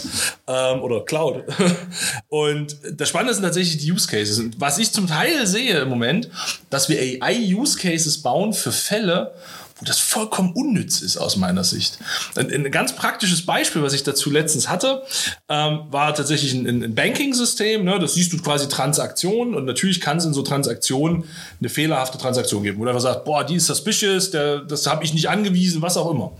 Ähm, 0.47 0.81
oder 0.81 1.01
Cloud. 1.05 1.43
Und 2.29 2.75
das 2.93 3.09
Spannende 3.09 3.35
sind 3.35 3.43
tatsächlich 3.43 3.77
die 3.77 3.91
Use 3.91 4.07
Cases. 4.07 4.39
Und 4.39 4.59
was 4.59 4.79
ich 4.79 4.91
zum 4.91 5.05
Teil 5.05 5.45
sehe 5.45 5.79
im 5.79 5.89
Moment, 5.89 6.29
dass 6.71 6.89
wir 6.89 6.99
AI-Use-Cases 6.99 8.17
bauen 8.23 8.53
für 8.53 8.71
Fälle, 8.71 9.33
wo 9.81 9.85
das 9.85 9.99
vollkommen 9.99 10.53
unnütz 10.53 11.01
ist 11.01 11.17
aus 11.17 11.37
meiner 11.37 11.63
Sicht. 11.63 11.97
Ein, 12.35 12.51
ein 12.53 12.71
ganz 12.71 12.95
praktisches 12.95 13.45
Beispiel, 13.45 13.81
was 13.81 13.93
ich 13.93 14.03
dazu 14.03 14.29
letztens 14.29 14.69
hatte, 14.69 15.01
ähm, 15.49 15.81
war 15.89 16.13
tatsächlich 16.13 16.53
ein, 16.53 16.83
ein 16.83 16.95
Banking-System. 16.95 17.83
Ne? 17.83 17.99
Das 17.99 18.13
siehst 18.13 18.31
du 18.31 18.37
quasi 18.37 18.69
Transaktionen 18.69 19.55
und 19.55 19.65
natürlich 19.65 19.99
kann 19.99 20.17
es 20.17 20.25
in 20.25 20.33
so 20.33 20.43
Transaktionen 20.43 21.23
eine 21.59 21.69
fehlerhafte 21.69 22.19
Transaktion 22.19 22.61
geben, 22.63 22.79
wo 22.79 22.85
der 22.85 22.99
sagt, 22.99 23.25
boah, 23.25 23.43
die 23.43 23.55
ist 23.55 23.65
suspicious, 23.65 24.29
der, 24.29 24.59
das 24.59 24.85
habe 24.85 25.03
ich 25.03 25.13
nicht 25.13 25.29
angewiesen, 25.29 25.81
was 25.81 25.97
auch 25.97 26.11
immer. 26.11 26.33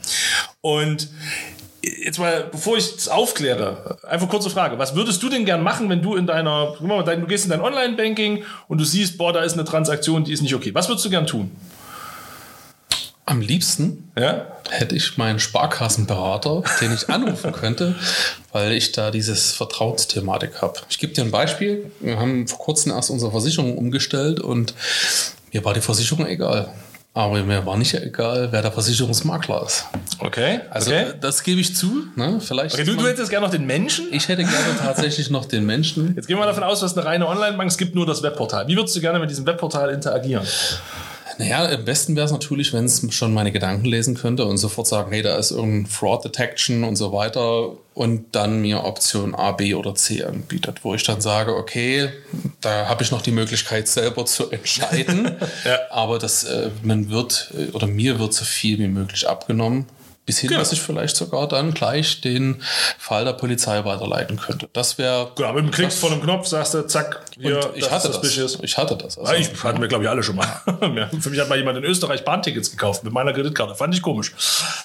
Und 0.62 1.10
jetzt 1.82 2.19
mal, 2.19 2.47
bevor 2.51 2.77
ich 2.77 2.95
es 2.95 3.08
aufkläre, 3.08 3.97
einfach 4.08 4.30
kurze 4.30 4.51
Frage. 4.51 4.77
Was 4.77 4.93
würdest 4.95 5.23
du 5.23 5.30
denn 5.30 5.45
gern 5.45 5.63
machen, 5.63 5.89
wenn 5.89 6.04
du 6.04 6.15
in 6.15 6.27
deiner, 6.27 6.75
du 6.80 7.25
gehst 7.27 7.45
in 7.45 7.49
dein 7.49 7.62
Online-Banking 7.62 8.43
und 8.67 8.77
du 8.77 8.86
siehst, 8.86 9.17
boah, 9.17 9.34
da 9.34 9.41
ist 9.41 9.54
eine 9.54 9.65
Transaktion, 9.65 10.23
die 10.23 10.34
ist 10.34 10.41
nicht 10.41 10.54
okay. 10.54 10.75
Was 10.75 10.88
würdest 10.88 11.06
du 11.06 11.10
gern 11.10 11.25
tun? 11.25 11.49
Am 13.26 13.40
liebsten 13.40 14.12
ja? 14.18 14.48
hätte 14.70 14.96
ich 14.96 15.18
meinen 15.18 15.40
Sparkassenberater, 15.40 16.64
den 16.82 16.94
ich 16.94 17.10
anrufen 17.10 17.52
könnte, 17.52 17.96
weil 18.52 18.72
ich 18.74 18.92
da 18.92 19.12
dieses 19.12 19.52
Vertrauensthematik 19.54 20.62
habe. 20.62 20.80
Ich 20.90 20.98
gebe 20.98 21.14
dir 21.14 21.24
ein 21.24 21.32
Beispiel. 21.32 21.92
Wir 22.00 22.20
haben 22.20 22.48
vor 22.48 22.60
kurzem 22.60 22.92
erst 22.92 23.10
unsere 23.10 23.32
Versicherung 23.32 23.78
umgestellt 23.78 24.40
und 24.40 24.74
mir 25.54 25.64
war 25.64 25.74
die 25.74 25.82
Versicherung 25.82 26.26
egal. 26.26 26.74
Aber 27.14 27.44
mir 27.44 27.66
war 27.66 27.78
nicht 27.78 27.94
egal, 27.94 28.48
wer 28.52 28.62
der 28.62 28.72
Versicherungsmakler 28.72 29.66
ist. 29.66 29.86
Okay. 30.20 30.62
Also 30.70 30.92
okay. 30.92 31.14
das 31.20 31.44
gebe 31.44 31.60
ich 31.60 31.76
zu. 31.76 32.06
Ne? 32.16 32.40
Vielleicht 32.40 32.76
okay, 32.76 32.86
du, 32.86 32.96
du 32.96 33.06
hättest 33.06 33.30
gerne 33.30 33.46
noch 33.46 33.52
den 33.52 33.66
Menschen? 33.66 34.08
Ich 34.14 34.30
hätte 34.30 34.44
gerne 34.44 34.78
tatsächlich 34.80 35.30
noch 35.30 35.44
den 35.44 35.66
Menschen. 35.66 36.16
Jetzt 36.16 36.28
gehen 36.28 36.38
wir 36.38 36.46
davon 36.46 36.64
aus, 36.64 36.80
dass 36.80 36.98
eine 36.98 37.06
reine 37.06 37.28
Online-Bank, 37.28 37.70
es 37.70 37.78
gibt 37.78 37.96
nur 37.96 38.06
das 38.06 38.24
Webportal. 38.24 38.66
Wie 38.70 38.78
würdest 38.78 38.96
du 38.96 39.02
gerne 39.02 39.20
mit 39.20 39.30
diesem 39.30 39.46
Webportal 39.46 39.90
interagieren? 39.90 40.48
Naja, 41.41 41.65
am 41.65 41.86
besten 41.86 42.15
wäre 42.15 42.27
es 42.27 42.32
natürlich, 42.32 42.71
wenn 42.71 42.86
es 42.86 43.04
schon 43.10 43.34
meine 43.34 43.51
Gedanken 43.51 43.86
lesen 43.86 44.13
könnte 44.13 44.45
und 44.45 44.58
sofort 44.58 44.86
sagen, 44.86 45.12
hey, 45.12 45.23
da 45.23 45.38
ist 45.38 45.49
irgendein 45.49 45.88
Fraud 45.88 46.23
Detection 46.23 46.84
und 46.84 46.97
so 46.97 47.13
weiter 47.13 47.71
und 47.95 48.36
dann 48.36 48.62
mir 48.62 48.84
Option 48.84 49.34
A, 49.34 49.51
B 49.51 49.73
oder 49.73 49.95
C 49.95 50.23
anbietet, 50.23 50.84
wo 50.84 50.93
ich 50.93 51.01
dann 51.01 51.19
sage, 51.19 51.56
okay, 51.56 52.10
da 52.62 52.88
habe 52.88 53.01
ich 53.01 53.10
noch 53.10 53.23
die 53.23 53.32
Möglichkeit 53.32 53.88
selber 53.88 54.27
zu 54.27 54.51
entscheiden, 54.51 55.32
ja. 55.65 55.80
aber 55.89 56.19
das, 56.19 56.43
äh, 56.43 56.69
man 56.84 57.10
wird 57.10 57.51
äh, 57.58 57.71
oder 57.71 57.88
mir 57.88 58.19
wird 58.19 58.36
so 58.36 58.45
viel 58.45 58.77
wie 58.77 58.88
möglich 58.88 59.27
abgenommen 59.27 59.88
bis 60.26 60.40
hin, 60.40 60.50
genau. 60.50 60.60
dass 60.60 60.72
ich 60.72 60.82
vielleicht 60.82 61.16
sogar 61.16 61.48
dann 61.48 61.74
gleich 61.74 62.22
den 62.22 62.62
Fall 62.98 63.26
der 63.26 63.34
Polizei 63.34 63.84
weiterleiten 63.84 64.38
könnte. 64.38 64.70
Das 64.74 64.98
wäre. 64.98 65.32
Genau, 65.36 65.54
mit 65.54 65.66
dem 65.66 65.72
Klick 65.72 65.92
von 65.92 66.12
einem 66.12 66.22
Knopf 66.22 66.48
sagst 66.48 66.74
du, 66.74 66.86
zack, 66.88 67.22
hier, 67.40 67.72
ich, 67.76 67.90
hatte 67.90 68.10
das. 68.10 68.60
ich 68.62 68.78
hatte 68.78 68.96
das. 68.96 69.18
Also, 69.18 69.34
ich 69.34 69.64
hatten 69.64 69.82
wir, 69.82 69.88
glaube 69.88 70.04
ich, 70.04 70.10
alle 70.10 70.24
schon 70.24 70.36
mal. 70.36 70.62
Für 71.20 71.30
mich 71.30 71.40
hat 71.40 71.50
mal 71.50 71.58
jemand 71.58 71.78
in 71.78 71.84
Österreich 71.84 72.24
Bahntickets 72.24 72.72
gekauft 72.72 73.04
mit 73.04 73.14
meiner 73.14 73.34
Kreditkarte. 73.34 73.76
Fand 73.76 73.94
ich 73.96 74.02
komisch. 74.02 74.34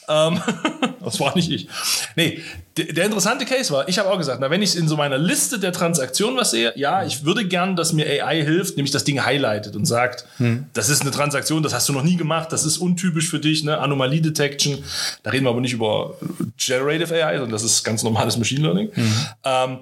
Ähm, 0.09 0.43
das 1.01 1.21
war 1.21 1.35
nicht 1.37 1.51
ich. 1.51 1.69
Nee, 2.15 2.43
der 2.77 3.07
interessante 3.07 3.47
Case 3.47 3.73
war, 3.73 3.89
ich 3.89 3.99
habe 3.99 4.11
auch 4.11 4.19
gesagt, 4.19 4.39
na, 4.41 4.51
wenn 4.51 4.61
ich 4.61 4.77
in 4.77 4.87
so 4.87 4.97
meiner 4.97 5.17
Liste 5.17 5.59
der 5.59 5.73
Transaktionen 5.73 6.37
was 6.37 6.51
sehe, 6.51 6.75
ja, 6.77 7.05
ich 7.05 7.25
würde 7.25 7.47
gern, 7.47 7.75
dass 7.75 7.95
mir 7.95 8.07
AI 8.07 8.43
hilft, 8.43 8.77
nämlich 8.77 8.91
das 8.91 9.05
Ding 9.05 9.25
highlightet 9.25 9.75
und 9.77 9.87
sagt, 9.87 10.27
hm. 10.37 10.67
das 10.75 10.91
ist 10.91 11.01
eine 11.01 11.11
Transaktion, 11.11 11.63
das 11.63 11.73
hast 11.73 11.89
du 11.89 11.95
noch 11.95 12.03
nie 12.03 12.17
gemacht, 12.17 12.53
das 12.53 12.65
ist 12.65 12.77
untypisch 12.77 13.31
für 13.31 13.41
dich, 13.41 13.65
ne? 13.65 13.79
Anomalie 13.79 14.21
Detection. 14.21 14.85
Da 15.23 15.31
reden 15.31 15.47
wir 15.47 15.51
aber 15.51 15.63
nicht 15.63 15.73
über 15.73 16.15
Generative 16.59 17.15
AI, 17.15 17.39
sondern 17.39 17.53
das 17.53 17.65
ist 17.65 17.83
ganz 17.83 18.03
normales 18.03 18.37
Machine 18.37 18.63
Learning. 18.63 18.91
Hm. 18.93 19.13
Ähm, 19.45 19.79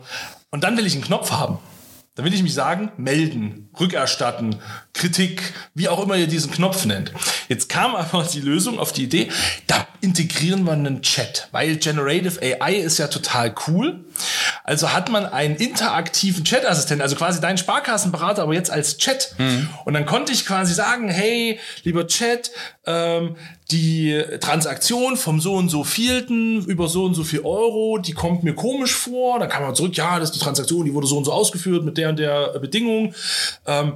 und 0.50 0.62
dann 0.62 0.76
will 0.76 0.86
ich 0.86 0.94
einen 0.94 1.04
Knopf 1.04 1.32
haben. 1.32 1.58
Dann 2.16 2.24
will 2.24 2.34
ich 2.34 2.44
mich 2.44 2.54
sagen, 2.54 2.92
melden, 2.96 3.70
rückerstatten, 3.80 4.54
Kritik, 4.92 5.52
wie 5.74 5.88
auch 5.88 6.00
immer 6.00 6.14
ihr 6.14 6.28
diesen 6.28 6.52
Knopf 6.52 6.84
nennt. 6.84 7.12
Jetzt 7.48 7.68
kam 7.68 7.96
aber 7.96 8.22
die 8.22 8.40
Lösung 8.40 8.78
auf 8.78 8.92
die 8.92 9.02
Idee, 9.02 9.30
da 9.66 9.88
integrieren 10.00 10.62
wir 10.62 10.74
einen 10.74 11.02
Chat, 11.02 11.48
weil 11.50 11.76
Generative 11.76 12.40
AI 12.40 12.74
ist 12.74 12.98
ja 12.98 13.08
total 13.08 13.52
cool. 13.66 14.04
Also 14.66 14.94
hat 14.94 15.10
man 15.10 15.26
einen 15.26 15.56
interaktiven 15.56 16.42
Chat-Assistenten, 16.42 17.02
also 17.02 17.16
quasi 17.16 17.38
deinen 17.38 17.58
Sparkassenberater, 17.58 18.42
aber 18.42 18.54
jetzt 18.54 18.70
als 18.70 18.96
Chat. 18.96 19.34
Mhm. 19.36 19.68
Und 19.84 19.92
dann 19.92 20.06
konnte 20.06 20.32
ich 20.32 20.46
quasi 20.46 20.72
sagen, 20.72 21.10
hey, 21.10 21.60
lieber 21.82 22.06
Chat, 22.06 22.50
ähm, 22.86 23.36
die 23.70 24.22
Transaktion 24.40 25.18
vom 25.18 25.38
so 25.38 25.52
und 25.54 25.68
so 25.68 25.84
vielten 25.84 26.64
über 26.64 26.88
so 26.88 27.04
und 27.04 27.12
so 27.14 27.24
viel 27.24 27.40
Euro, 27.40 27.98
die 27.98 28.12
kommt 28.12 28.42
mir 28.42 28.54
komisch 28.54 28.94
vor. 28.94 29.38
Dann 29.38 29.50
kam 29.50 29.64
man 29.64 29.74
zurück, 29.74 29.94
ja, 29.98 30.18
das 30.18 30.30
ist 30.30 30.36
die 30.36 30.44
Transaktion, 30.44 30.86
die 30.86 30.94
wurde 30.94 31.06
so 31.06 31.18
und 31.18 31.24
so 31.24 31.32
ausgeführt 31.32 31.84
mit 31.84 31.98
der 31.98 32.08
und 32.08 32.18
der 32.18 32.58
Bedingung. 32.58 33.14
Ähm, 33.66 33.92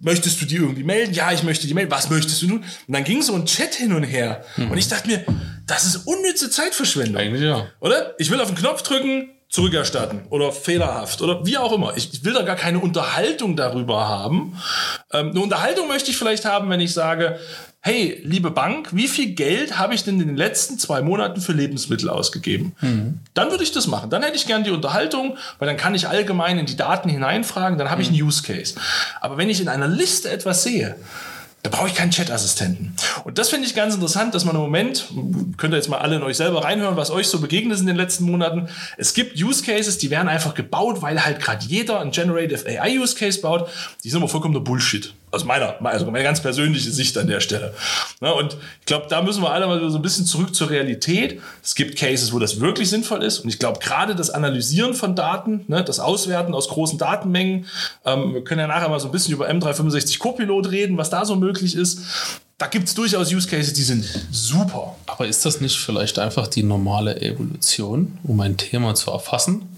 möchtest 0.00 0.40
du 0.40 0.46
die 0.46 0.56
irgendwie 0.56 0.82
melden? 0.82 1.14
Ja, 1.14 1.30
ich 1.30 1.44
möchte 1.44 1.68
die 1.68 1.74
melden. 1.74 1.92
Was 1.92 2.10
möchtest 2.10 2.42
du 2.42 2.48
nun? 2.48 2.58
Und 2.58 2.92
dann 2.92 3.04
ging 3.04 3.22
so 3.22 3.34
ein 3.34 3.46
Chat 3.46 3.76
hin 3.76 3.92
und 3.92 4.02
her. 4.02 4.44
Mhm. 4.56 4.72
Und 4.72 4.78
ich 4.78 4.88
dachte 4.88 5.06
mir, 5.06 5.24
das 5.68 5.84
ist 5.84 6.08
unnütze 6.08 6.50
Zeitverschwendung. 6.50 7.22
Eigentlich 7.22 7.42
ja. 7.42 7.68
Oder? 7.78 8.16
Ich 8.18 8.32
will 8.32 8.40
auf 8.40 8.48
den 8.48 8.56
Knopf 8.56 8.82
drücken, 8.82 9.30
zurückerstatten 9.48 10.22
oder 10.28 10.52
fehlerhaft 10.52 11.22
oder 11.22 11.46
wie 11.46 11.56
auch 11.56 11.72
immer. 11.72 11.96
Ich, 11.96 12.12
ich 12.12 12.24
will 12.24 12.34
da 12.34 12.42
gar 12.42 12.56
keine 12.56 12.80
Unterhaltung 12.80 13.56
darüber 13.56 14.06
haben. 14.06 14.58
Ähm, 15.12 15.30
eine 15.30 15.40
Unterhaltung 15.40 15.88
möchte 15.88 16.10
ich 16.10 16.18
vielleicht 16.18 16.44
haben, 16.44 16.68
wenn 16.68 16.80
ich 16.80 16.92
sage, 16.92 17.38
hey, 17.80 18.20
liebe 18.24 18.50
Bank, 18.50 18.88
wie 18.92 19.08
viel 19.08 19.34
Geld 19.34 19.78
habe 19.78 19.94
ich 19.94 20.04
denn 20.04 20.20
in 20.20 20.26
den 20.26 20.36
letzten 20.36 20.78
zwei 20.78 21.00
Monaten 21.00 21.40
für 21.40 21.52
Lebensmittel 21.52 22.10
ausgegeben? 22.10 22.74
Mhm. 22.80 23.20
Dann 23.32 23.50
würde 23.50 23.64
ich 23.64 23.72
das 23.72 23.86
machen. 23.86 24.10
Dann 24.10 24.22
hätte 24.22 24.36
ich 24.36 24.46
gern 24.46 24.64
die 24.64 24.70
Unterhaltung, 24.70 25.38
weil 25.58 25.66
dann 25.66 25.78
kann 25.78 25.94
ich 25.94 26.08
allgemein 26.08 26.58
in 26.58 26.66
die 26.66 26.76
Daten 26.76 27.08
hineinfragen, 27.08 27.78
dann 27.78 27.90
habe 27.90 28.02
ich 28.02 28.08
einen 28.08 28.20
Use 28.20 28.42
Case. 28.42 28.74
Aber 29.20 29.38
wenn 29.38 29.48
ich 29.48 29.60
in 29.62 29.68
einer 29.68 29.88
Liste 29.88 30.30
etwas 30.30 30.62
sehe, 30.62 30.96
da 31.68 31.76
brauche 31.76 31.88
ich 31.88 31.94
keinen 31.94 32.10
Chat-Assistenten. 32.10 32.94
Und 33.24 33.36
das 33.36 33.50
finde 33.50 33.66
ich 33.66 33.74
ganz 33.74 33.94
interessant, 33.94 34.34
dass 34.34 34.44
man 34.44 34.54
im 34.54 34.62
Moment, 34.62 35.08
könnt 35.58 35.74
ihr 35.74 35.76
jetzt 35.76 35.88
mal 35.88 35.98
alle 35.98 36.16
in 36.16 36.22
euch 36.22 36.36
selber 36.36 36.64
reinhören, 36.64 36.96
was 36.96 37.10
euch 37.10 37.28
so 37.28 37.40
begegnet 37.40 37.74
ist 37.74 37.80
in 37.80 37.86
den 37.86 37.96
letzten 37.96 38.24
Monaten. 38.24 38.68
Es 38.96 39.12
gibt 39.12 39.38
Use 39.38 39.62
Cases, 39.62 39.98
die 39.98 40.10
werden 40.10 40.28
einfach 40.28 40.54
gebaut, 40.54 41.02
weil 41.02 41.24
halt 41.24 41.40
gerade 41.40 41.64
jeder 41.66 42.00
ein 42.00 42.10
Generative 42.10 42.66
AI 42.66 42.98
Use 42.98 43.14
Case 43.16 43.40
baut. 43.40 43.68
Die 44.02 44.08
sind 44.08 44.20
aber 44.20 44.28
vollkommener 44.28 44.60
Bullshit 44.60 45.12
aus 45.30 45.44
meiner, 45.44 45.74
also 45.84 46.06
meine 46.06 46.24
ganz 46.24 46.40
persönliche 46.40 46.90
Sicht 46.90 47.16
an 47.18 47.26
der 47.26 47.40
Stelle. 47.40 47.74
Ne, 48.20 48.32
und 48.32 48.56
ich 48.80 48.86
glaube, 48.86 49.06
da 49.08 49.22
müssen 49.22 49.42
wir 49.42 49.50
alle 49.50 49.66
mal 49.66 49.90
so 49.90 49.96
ein 49.96 50.02
bisschen 50.02 50.26
zurück 50.26 50.54
zur 50.54 50.70
Realität. 50.70 51.40
Es 51.62 51.74
gibt 51.74 51.98
Cases, 51.98 52.32
wo 52.32 52.38
das 52.38 52.60
wirklich 52.60 52.90
sinnvoll 52.90 53.22
ist. 53.22 53.40
Und 53.40 53.48
ich 53.48 53.58
glaube, 53.58 53.78
gerade 53.78 54.14
das 54.14 54.30
Analysieren 54.30 54.94
von 54.94 55.14
Daten, 55.14 55.64
ne, 55.68 55.84
das 55.84 56.00
Auswerten 56.00 56.54
aus 56.54 56.68
großen 56.68 56.98
Datenmengen, 56.98 57.66
ähm, 58.04 58.34
wir 58.34 58.44
können 58.44 58.60
ja 58.60 58.66
nachher 58.66 58.88
mal 58.88 59.00
so 59.00 59.08
ein 59.08 59.12
bisschen 59.12 59.34
über 59.34 59.48
M365 59.48 60.18
Copilot 60.18 60.70
reden, 60.70 60.96
was 60.96 61.10
da 61.10 61.24
so 61.24 61.36
möglich 61.36 61.74
ist. 61.74 62.00
Da 62.58 62.66
gibt 62.66 62.88
es 62.88 62.94
durchaus 62.94 63.32
Use 63.32 63.48
Cases, 63.48 63.72
die 63.72 63.82
sind 63.82 64.04
super. 64.32 64.96
Aber 65.06 65.28
ist 65.28 65.46
das 65.46 65.60
nicht 65.60 65.78
vielleicht 65.78 66.18
einfach 66.18 66.48
die 66.48 66.64
normale 66.64 67.20
Evolution, 67.20 68.18
um 68.24 68.40
ein 68.40 68.56
Thema 68.56 68.96
zu 68.96 69.12
erfassen? 69.12 69.77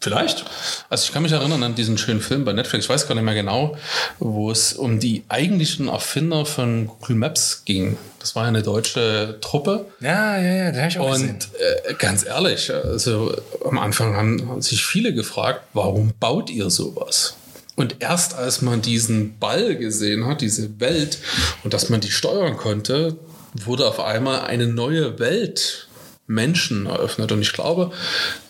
Vielleicht. 0.00 0.44
Also 0.90 1.04
ich 1.04 1.12
kann 1.12 1.24
mich 1.24 1.32
erinnern 1.32 1.62
an 1.64 1.74
diesen 1.74 1.98
schönen 1.98 2.20
Film 2.20 2.44
bei 2.44 2.52
Netflix, 2.52 2.84
ich 2.84 2.90
weiß 2.90 3.08
gar 3.08 3.16
nicht 3.16 3.24
mehr 3.24 3.34
genau, 3.34 3.76
wo 4.20 4.50
es 4.50 4.72
um 4.72 5.00
die 5.00 5.24
eigentlichen 5.28 5.88
Erfinder 5.88 6.46
von 6.46 6.86
Google 6.86 7.16
Maps 7.16 7.62
ging. 7.64 7.98
Das 8.20 8.36
war 8.36 8.46
eine 8.46 8.62
deutsche 8.62 9.38
Truppe. 9.40 9.86
Ja, 10.00 10.38
ja, 10.38 10.54
ja, 10.54 10.70
den 10.70 10.80
habe 10.80 10.88
ich 10.88 10.98
auch 10.98 11.12
Und 11.12 11.48
äh, 11.58 11.94
ganz 11.94 12.24
ehrlich, 12.24 12.72
also 12.72 13.34
am 13.64 13.78
Anfang 13.78 14.16
haben 14.16 14.62
sich 14.62 14.84
viele 14.84 15.12
gefragt, 15.12 15.62
warum 15.72 16.12
baut 16.20 16.48
ihr 16.48 16.70
sowas? 16.70 17.34
Und 17.74 17.96
erst 18.00 18.34
als 18.34 18.62
man 18.62 18.82
diesen 18.82 19.38
Ball 19.38 19.76
gesehen 19.76 20.26
hat, 20.26 20.40
diese 20.40 20.80
Welt, 20.80 21.18
und 21.64 21.74
dass 21.74 21.88
man 21.90 22.00
die 22.00 22.10
steuern 22.10 22.56
konnte, 22.56 23.16
wurde 23.64 23.86
auf 23.86 24.00
einmal 24.00 24.42
eine 24.42 24.66
neue 24.66 25.18
Welt 25.18 25.87
Menschen 26.28 26.84
eröffnet. 26.84 27.32
Und 27.32 27.40
ich 27.40 27.54
glaube, 27.54 27.90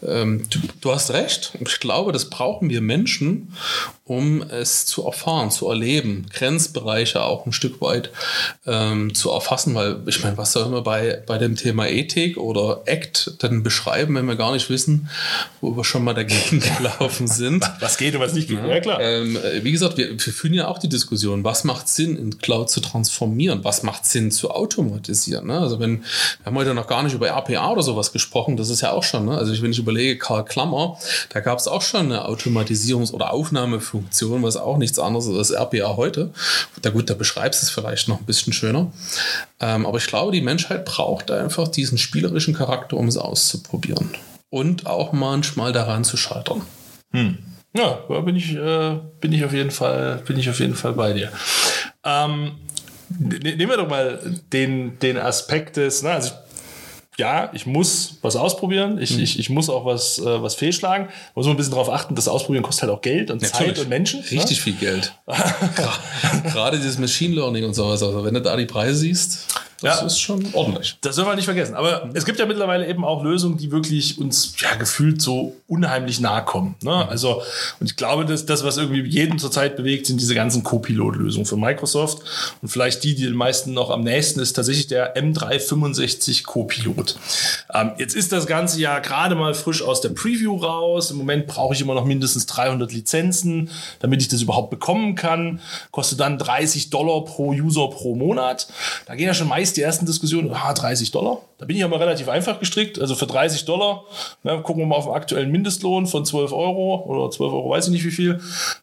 ähm, 0.06 0.42
du, 0.50 0.58
du, 0.80 0.92
hast 0.92 1.12
recht. 1.12 1.52
Ich 1.64 1.78
glaube, 1.78 2.10
das 2.10 2.28
brauchen 2.28 2.68
wir 2.68 2.80
Menschen, 2.80 3.54
um 4.04 4.42
es 4.42 4.84
zu 4.84 5.04
erfahren, 5.04 5.52
zu 5.52 5.68
erleben, 5.68 6.26
Grenzbereiche 6.32 7.22
auch 7.22 7.46
ein 7.46 7.52
Stück 7.52 7.80
weit 7.80 8.10
ähm, 8.66 9.14
zu 9.14 9.30
erfassen, 9.30 9.76
weil 9.76 10.02
ich 10.06 10.24
meine, 10.24 10.36
was 10.36 10.52
soll 10.52 10.68
man 10.68 10.82
bei, 10.82 11.22
bei 11.24 11.38
dem 11.38 11.54
Thema 11.54 11.86
Ethik 11.86 12.36
oder 12.36 12.82
Act 12.86 13.42
denn 13.42 13.62
beschreiben, 13.62 14.16
wenn 14.16 14.26
wir 14.26 14.36
gar 14.36 14.52
nicht 14.52 14.68
wissen, 14.70 15.08
wo 15.60 15.76
wir 15.76 15.84
schon 15.84 16.02
mal 16.02 16.14
dagegen 16.14 16.60
gelaufen 16.78 17.28
sind. 17.28 17.64
Was 17.78 17.96
geht 17.96 18.14
und 18.16 18.20
was 18.20 18.32
nicht 18.32 18.48
geht, 18.48 18.58
ja, 18.58 18.80
klar. 18.80 19.00
Ähm, 19.00 19.38
wie 19.62 19.70
gesagt, 19.70 19.96
wir, 19.98 20.10
wir 20.10 20.32
führen 20.32 20.54
ja 20.54 20.66
auch 20.66 20.78
die 20.78 20.88
Diskussion, 20.88 21.44
was 21.44 21.62
macht 21.62 21.88
Sinn, 21.88 22.16
in 22.16 22.38
Cloud 22.38 22.70
zu 22.70 22.80
transformieren, 22.80 23.62
was 23.62 23.84
macht 23.84 24.04
Sinn 24.04 24.32
zu 24.32 24.50
automatisieren. 24.50 25.46
Ne? 25.46 25.60
Also 25.60 25.78
wenn, 25.78 26.02
wir 26.02 26.46
haben 26.46 26.56
heute 26.56 26.74
noch 26.74 26.88
gar 26.88 27.04
nicht 27.04 27.14
über 27.14 27.28
RPA 27.28 27.67
oder 27.72 27.82
sowas 27.82 28.12
gesprochen, 28.12 28.56
das 28.56 28.70
ist 28.70 28.80
ja 28.80 28.92
auch 28.92 29.02
schon, 29.02 29.26
ne? 29.26 29.36
also 29.36 29.62
wenn 29.62 29.70
ich 29.70 29.78
überlege, 29.78 30.18
Karl 30.18 30.44
Klammer, 30.44 30.98
da 31.30 31.40
gab 31.40 31.58
es 31.58 31.68
auch 31.68 31.82
schon 31.82 32.06
eine 32.06 32.26
Automatisierungs- 32.26 33.12
oder 33.12 33.32
Aufnahmefunktion 33.32 33.98
Funktion, 34.08 34.42
was 34.42 34.56
auch 34.56 34.78
nichts 34.78 34.98
anderes 34.98 35.26
ist 35.26 35.36
als 35.36 35.50
RPA 35.50 35.96
heute. 35.96 36.30
Da 36.82 36.90
gut, 36.90 37.10
da 37.10 37.14
beschreibst 37.14 37.62
du 37.62 37.66
es 37.66 37.70
vielleicht 37.70 38.08
noch 38.08 38.20
ein 38.20 38.26
bisschen 38.26 38.52
schöner. 38.52 38.92
Ähm, 39.60 39.86
aber 39.86 39.98
ich 39.98 40.06
glaube, 40.06 40.32
die 40.32 40.40
Menschheit 40.40 40.84
braucht 40.84 41.30
einfach 41.30 41.68
diesen 41.68 41.98
spielerischen 41.98 42.54
Charakter, 42.54 42.96
um 42.96 43.08
es 43.08 43.16
auszuprobieren. 43.16 44.10
Und 44.50 44.86
auch 44.86 45.12
manchmal 45.12 45.72
daran 45.72 46.04
zu 46.04 46.16
scheitern. 46.16 46.62
Hm. 47.12 47.38
Ja, 47.74 47.98
da 48.08 48.20
bin 48.20 48.36
ich, 48.36 48.54
äh, 48.54 48.98
bin 49.20 49.32
ich 49.32 49.44
auf 49.44 49.52
jeden 49.52 49.70
Fall, 49.70 50.22
bin 50.26 50.38
ich 50.38 50.48
auf 50.48 50.58
jeden 50.58 50.74
Fall 50.74 50.94
bei 50.94 51.12
dir. 51.12 51.30
Ähm, 52.04 52.52
ne, 53.18 53.38
nehmen 53.38 53.70
wir 53.70 53.76
doch 53.76 53.88
mal 53.88 54.20
den, 54.52 54.98
den 55.00 55.18
Aspekt 55.18 55.76
des, 55.76 56.02
na, 56.02 56.14
also 56.14 56.28
ich 56.28 56.34
ja, 57.18 57.50
ich 57.52 57.66
muss 57.66 58.18
was 58.22 58.36
ausprobieren, 58.36 58.98
ich, 59.00 59.16
mhm. 59.16 59.24
ich, 59.24 59.40
ich 59.40 59.50
muss 59.50 59.68
auch 59.68 59.84
was, 59.84 60.20
äh, 60.20 60.42
was 60.42 60.54
fehlschlagen. 60.54 61.08
Muss 61.34 61.46
man 61.46 61.54
ein 61.54 61.56
bisschen 61.56 61.72
darauf 61.72 61.90
achten, 61.90 62.14
das 62.14 62.28
Ausprobieren 62.28 62.62
kostet 62.62 62.84
halt 62.84 62.92
auch 62.92 63.00
Geld 63.02 63.32
und 63.32 63.42
Natürlich. 63.42 63.74
Zeit 63.74 63.78
und 63.80 63.88
Menschen. 63.88 64.20
Ne? 64.20 64.30
Richtig 64.30 64.58
ne? 64.58 64.62
viel 64.62 64.74
Geld. 64.74 65.12
Gerade 66.44 66.78
dieses 66.78 66.96
Machine 66.96 67.34
Learning 67.34 67.64
und 67.64 67.74
sowas. 67.74 68.04
Also 68.04 68.24
wenn 68.24 68.34
du 68.34 68.40
da 68.40 68.56
die 68.56 68.66
Preise 68.66 68.94
siehst. 69.00 69.48
Das 69.80 70.00
ja, 70.00 70.06
ist 70.06 70.18
schon 70.18 70.44
ordentlich. 70.54 70.96
Das 71.02 71.14
soll 71.14 71.24
man 71.24 71.36
nicht 71.36 71.44
vergessen. 71.44 71.74
Aber 71.74 72.06
mhm. 72.06 72.12
es 72.14 72.24
gibt 72.24 72.40
ja 72.40 72.46
mittlerweile 72.46 72.86
eben 72.88 73.04
auch 73.04 73.22
Lösungen, 73.22 73.58
die 73.58 73.70
wirklich 73.70 74.18
uns 74.18 74.54
ja 74.58 74.74
gefühlt 74.74 75.22
so 75.22 75.54
unheimlich 75.68 76.18
nahe 76.20 76.44
kommen. 76.44 76.74
Ne? 76.82 76.90
Mhm. 76.90 77.10
Also, 77.10 77.42
und 77.78 77.86
ich 77.86 77.96
glaube, 77.96 78.24
dass 78.24 78.44
das, 78.44 78.64
was 78.64 78.76
irgendwie 78.76 79.02
jeden 79.02 79.38
zurzeit 79.38 79.76
bewegt, 79.76 80.06
sind 80.06 80.20
diese 80.20 80.34
ganzen 80.34 80.64
Co-Pilot-Lösungen 80.64 81.46
von 81.46 81.60
Microsoft. 81.60 82.22
Und 82.60 82.68
vielleicht 82.68 83.04
die, 83.04 83.14
die 83.14 83.24
den 83.24 83.36
meisten 83.36 83.72
noch 83.72 83.90
am 83.90 84.02
nächsten 84.02 84.40
ist, 84.40 84.54
tatsächlich 84.54 84.88
der 84.88 85.16
M365 85.16 86.44
Co-Pilot. 86.44 87.16
Ähm, 87.72 87.92
jetzt 87.98 88.16
ist 88.16 88.32
das 88.32 88.46
Ganze 88.46 88.80
ja 88.80 88.98
gerade 88.98 89.36
mal 89.36 89.54
frisch 89.54 89.82
aus 89.82 90.00
der 90.00 90.08
Preview 90.08 90.56
raus. 90.56 91.12
Im 91.12 91.18
Moment 91.18 91.46
brauche 91.46 91.74
ich 91.74 91.80
immer 91.80 91.94
noch 91.94 92.04
mindestens 92.04 92.46
300 92.46 92.92
Lizenzen, 92.92 93.70
damit 94.00 94.22
ich 94.22 94.28
das 94.28 94.42
überhaupt 94.42 94.70
bekommen 94.70 95.14
kann. 95.14 95.60
Kostet 95.92 96.18
dann 96.18 96.36
30 96.38 96.90
Dollar 96.90 97.24
pro 97.24 97.50
User 97.50 97.88
pro 97.90 98.16
Monat. 98.16 98.66
Da 99.06 99.14
gehen 99.14 99.26
ja 99.26 99.34
schon 99.34 99.48
meist 99.68 99.76
die 99.76 99.82
ersten 99.82 100.06
Diskussionen, 100.06 100.50
ah, 100.52 100.72
30 100.72 101.10
Dollar. 101.10 101.42
Da 101.58 101.66
bin 101.66 101.76
ich 101.76 101.84
aber 101.84 102.00
relativ 102.00 102.28
einfach 102.28 102.58
gestrickt. 102.58 102.98
Also 102.98 103.14
für 103.14 103.26
30 103.26 103.64
Dollar, 103.66 104.04
ne, 104.42 104.60
gucken 104.62 104.82
wir 104.82 104.86
mal 104.86 104.96
auf 104.96 105.04
den 105.04 105.14
aktuellen 105.14 105.50
Mindestlohn 105.50 106.06
von 106.06 106.24
12 106.24 106.52
Euro 106.52 107.04
oder 107.06 107.30
12 107.30 107.52
Euro, 107.52 107.70
weiß 107.70 107.86
ich 107.86 107.92
nicht 107.92 108.04
wie 108.04 108.10
viel. 108.10 108.40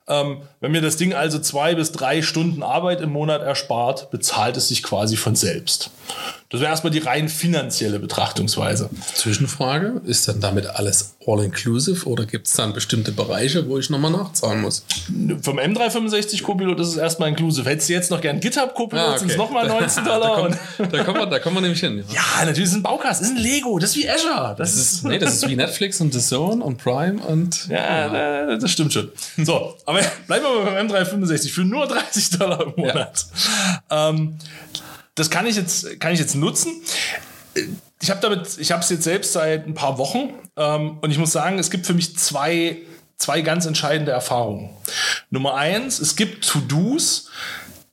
Ähm, 0.07 0.41
wenn 0.59 0.71
mir 0.71 0.81
das 0.81 0.97
Ding 0.97 1.13
also 1.13 1.39
zwei 1.39 1.73
bis 1.73 1.91
drei 1.91 2.21
Stunden 2.21 2.61
Arbeit 2.61 3.01
im 3.01 3.11
Monat 3.11 3.41
erspart, 3.41 4.11
bezahlt 4.11 4.57
es 4.57 4.67
sich 4.67 4.83
quasi 4.83 5.17
von 5.17 5.35
selbst. 5.35 5.89
Das 6.49 6.62
wäre 6.62 6.69
erstmal 6.69 6.91
die 6.91 6.99
rein 6.99 7.27
finanzielle 7.27 7.97
Betrachtungsweise. 7.97 8.89
Zwischenfrage, 9.15 10.01
ist 10.05 10.27
dann 10.27 10.41
damit 10.41 10.67
alles 10.67 11.15
all-inclusive 11.25 12.08
oder 12.08 12.25
gibt 12.25 12.45
es 12.45 12.53
dann 12.53 12.71
bestimmte 12.73 13.12
Bereiche, 13.12 13.67
wo 13.67 13.79
ich 13.79 13.89
nochmal 13.89 14.12
nachzahlen 14.12 14.62
muss? 14.62 14.86
Vom 15.41 15.58
M365 15.58 16.43
Copilot 16.43 16.79
ist 16.79 16.89
es 16.89 16.97
erstmal 16.97 17.29
inclusive. 17.29 17.67
Hättest 17.67 17.89
du 17.89 17.93
jetzt 17.93 18.12
noch 18.12 18.21
gern 18.21 18.39
GitHub 18.39 18.75
Copilot, 18.75 19.03
ah, 19.03 19.10
okay. 19.10 19.19
sind 19.19 19.31
es 19.31 19.38
nochmal 19.38 19.67
19 19.67 20.03
Dollar. 20.05 20.19
da, 20.19 20.41
kommt, 20.41 20.58
da, 20.93 21.03
kommen 21.03 21.19
wir, 21.19 21.25
da 21.25 21.39
kommen 21.39 21.55
wir 21.55 21.62
nämlich 21.62 21.79
hin. 21.79 22.03
Ja, 22.10 22.21
ja 22.39 22.45
natürlich 22.45 22.69
ist 22.69 22.75
ein 22.75 22.84
Baukasten, 22.84 23.25
ist 23.25 23.34
ein 23.34 23.41
Lego, 23.41 23.79
das 23.79 23.89
ist 23.91 23.97
wie 23.97 24.10
Azure. 24.10 24.55
Das, 24.55 24.71
das 24.71 24.75
ist, 24.75 25.03
nee, 25.03 25.17
das 25.17 25.34
ist 25.34 25.49
wie 25.49 25.55
Netflix 25.55 25.99
und 25.99 26.13
The 26.13 26.19
Zone 26.19 26.63
und 26.63 26.77
Prime 26.77 27.23
und. 27.23 27.67
Ja, 27.69 28.13
ja. 28.13 28.58
das 28.58 28.69
stimmt 28.69 28.93
schon. 28.93 29.12
So, 29.38 29.75
aber 29.86 29.99
bleiben 30.27 30.45
wir 30.45 30.71
beim 30.71 30.88
M365 30.88 31.49
für 31.49 31.62
nur 31.62 31.88
30 31.88 32.38
Dollar 32.38 32.62
im 32.62 32.73
Monat. 32.75 33.25
Ja. 33.89 34.10
Ähm, 34.10 34.38
das 35.15 35.30
kann 35.30 35.47
ich 35.47 35.56
jetzt, 35.56 35.99
kann 35.99 36.13
ich 36.13 36.19
jetzt 36.19 36.36
nutzen. 36.36 36.73
Ich 38.01 38.10
habe 38.10 38.19
damit, 38.21 38.58
ich 38.60 38.71
habe 38.71 38.84
es 38.84 38.89
jetzt 38.89 39.04
selbst 39.04 39.34
seit 39.34 39.65
ein 39.65 39.73
paar 39.73 39.97
Wochen 39.97 40.34
ähm, 40.58 40.99
und 41.01 41.10
ich 41.12 41.17
muss 41.17 41.32
sagen, 41.32 41.58
es 41.58 41.71
gibt 41.71 41.86
für 41.86 41.93
mich 41.93 42.17
zwei, 42.17 42.78
zwei 43.17 43.41
ganz 43.41 43.65
entscheidende 43.65 44.12
Erfahrungen. 44.12 44.69
Nummer 45.30 45.56
eins, 45.56 45.99
es 45.99 46.17
gibt 46.17 46.45
To-Dos, 46.47 47.30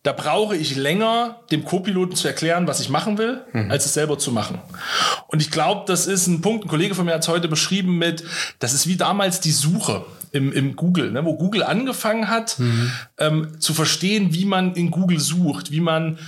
da 0.02 0.12
brauche 0.12 0.56
ich 0.56 0.74
länger, 0.74 1.42
dem 1.52 1.64
Co-Piloten 1.64 2.16
zu 2.16 2.26
erklären, 2.26 2.66
was 2.66 2.80
ich 2.80 2.88
machen 2.88 3.18
will, 3.18 3.44
mhm. 3.52 3.70
als 3.70 3.86
es 3.86 3.94
selber 3.94 4.18
zu 4.18 4.32
machen. 4.32 4.60
Und 5.28 5.40
ich 5.40 5.52
glaube, 5.52 5.84
das 5.86 6.08
ist 6.08 6.26
ein 6.26 6.40
Punkt, 6.40 6.64
ein 6.64 6.68
Kollege 6.68 6.96
von 6.96 7.06
mir 7.06 7.14
hat 7.14 7.22
es 7.22 7.28
heute 7.28 7.46
beschrieben 7.46 7.98
mit, 7.98 8.24
das 8.58 8.74
ist 8.74 8.88
wie 8.88 8.96
damals 8.96 9.40
die 9.40 9.52
Suche 9.52 10.04
im, 10.32 10.52
im 10.52 10.74
Google, 10.74 11.12
ne, 11.12 11.24
wo 11.24 11.36
Google 11.36 11.62
angefangen 11.62 12.28
hat, 12.28 12.58
mhm. 12.58 12.90
ähm, 13.18 13.60
zu 13.60 13.74
verstehen, 13.74 14.34
wie 14.34 14.44
man 14.44 14.74
in 14.74 14.90
Google 14.90 15.20
sucht, 15.20 15.70
wie 15.70 15.80
man 15.80 16.18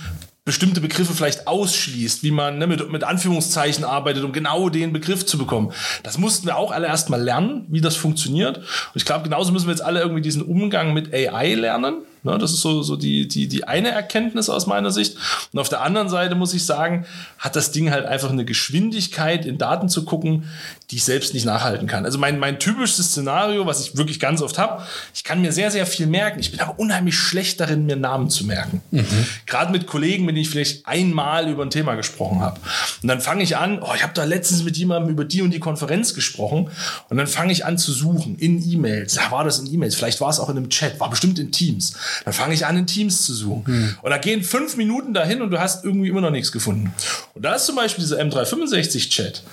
bestimmte 0.45 0.79
Begriffe 0.79 1.13
vielleicht 1.13 1.47
ausschließt, 1.47 2.21
wie 2.21 2.29
man 2.29 2.59
ne, 2.59 2.67
mit, 2.67 2.91
mit 2.91 3.03
Anführungszeichen 3.03 3.83
arbeitet, 3.83 4.23
um 4.23 4.31
genau 4.31 4.69
den 4.69 4.93
Begriff 4.93 5.25
zu 5.25 5.39
bekommen. 5.39 5.73
Das 6.03 6.19
mussten 6.19 6.45
wir 6.45 6.55
auch 6.55 6.71
alle 6.71 6.85
erstmal 6.85 7.21
lernen, 7.21 7.65
wie 7.67 7.81
das 7.81 7.95
funktioniert. 7.95 8.59
Und 8.59 8.65
ich 8.93 9.05
glaube, 9.05 9.23
genauso 9.23 9.51
müssen 9.51 9.65
wir 9.65 9.71
jetzt 9.73 9.83
alle 9.83 10.01
irgendwie 10.01 10.21
diesen 10.21 10.43
Umgang 10.43 10.93
mit 10.93 11.11
AI 11.11 11.55
lernen. 11.55 12.03
Ne, 12.25 12.39
das 12.39 12.53
ist 12.53 12.61
so, 12.61 12.81
so 12.81 12.95
die, 12.95 13.27
die, 13.27 13.47
die 13.47 13.65
eine 13.65 13.89
Erkenntnis 13.89 14.49
aus 14.49 14.65
meiner 14.65 14.89
Sicht. 14.89 15.15
Und 15.53 15.59
auf 15.59 15.69
der 15.69 15.83
anderen 15.83 16.09
Seite 16.09 16.33
muss 16.33 16.55
ich 16.55 16.65
sagen, 16.65 17.05
hat 17.37 17.55
das 17.55 17.71
Ding 17.71 17.91
halt 17.91 18.07
einfach 18.07 18.31
eine 18.31 18.45
Geschwindigkeit 18.45 19.45
in 19.45 19.59
Daten 19.59 19.89
zu 19.89 20.05
gucken, 20.05 20.49
die 20.89 20.95
ich 20.95 21.03
selbst 21.03 21.35
nicht 21.35 21.45
nachhalten 21.45 21.85
kann. 21.85 22.03
Also 22.03 22.17
mein, 22.17 22.39
mein 22.39 22.57
typisches 22.57 23.11
Szenario, 23.11 23.67
was 23.67 23.79
ich 23.79 23.95
wirklich 23.95 24.19
ganz 24.19 24.41
oft 24.41 24.57
habe, 24.57 24.81
ich 25.13 25.23
kann 25.23 25.39
mir 25.39 25.51
sehr, 25.51 25.69
sehr 25.69 25.85
viel 25.85 26.07
merken. 26.07 26.39
Ich 26.39 26.49
bin 26.49 26.59
aber 26.61 26.79
unheimlich 26.79 27.15
schlecht 27.15 27.59
darin, 27.59 27.85
mir 27.85 27.95
Namen 27.95 28.31
zu 28.31 28.43
merken. 28.43 28.81
Mhm. 28.89 29.05
Gerade 29.45 29.71
mit 29.71 29.85
Kollegen, 29.85 30.25
mit 30.25 30.35
denen 30.35 30.41
ich 30.41 30.49
vielleicht 30.49 30.87
einmal 30.87 31.47
über 31.47 31.61
ein 31.61 31.69
Thema 31.69 31.93
gesprochen 31.93 32.39
habe. 32.39 32.59
Und 33.03 33.07
dann 33.07 33.21
fange 33.21 33.43
ich 33.43 33.55
an, 33.55 33.83
oh, 33.83 33.93
ich 33.95 34.01
habe 34.01 34.13
da 34.15 34.23
letztens 34.23 34.63
mit 34.63 34.77
jemandem 34.77 35.11
über 35.11 35.25
die 35.25 35.43
und 35.43 35.51
die 35.51 35.59
Konferenz 35.59 36.15
gesprochen. 36.15 36.71
Und 37.09 37.17
dann 37.17 37.27
fange 37.27 37.51
ich 37.51 37.65
an 37.65 37.77
zu 37.77 37.91
suchen 37.91 38.35
in 38.39 38.67
E-Mails. 38.67 39.13
Ja, 39.13 39.29
war 39.29 39.43
das 39.43 39.59
in 39.59 39.71
E-Mails? 39.71 39.93
Vielleicht 39.93 40.21
war 40.21 40.31
es 40.31 40.39
auch 40.39 40.49
in 40.49 40.57
einem 40.57 40.69
Chat, 40.69 40.99
war 40.99 41.11
bestimmt 41.11 41.37
in 41.37 41.51
Teams. 41.51 41.93
Dann 42.23 42.33
fange 42.33 42.53
ich 42.53 42.65
an, 42.65 42.77
in 42.77 42.87
Teams 42.87 43.25
zu 43.25 43.33
suchen. 43.33 43.65
Hm. 43.65 43.97
Und 44.01 44.09
da 44.09 44.17
gehen 44.17 44.43
fünf 44.43 44.77
Minuten 44.77 45.13
dahin 45.13 45.41
und 45.41 45.51
du 45.51 45.59
hast 45.59 45.83
irgendwie 45.83 46.09
immer 46.09 46.21
noch 46.21 46.31
nichts 46.31 46.51
gefunden. 46.51 46.93
Und 47.33 47.43
da 47.43 47.55
ist 47.55 47.65
zum 47.65 47.75
Beispiel 47.75 48.03
dieser 48.03 48.19
M365-Chat 48.19 49.43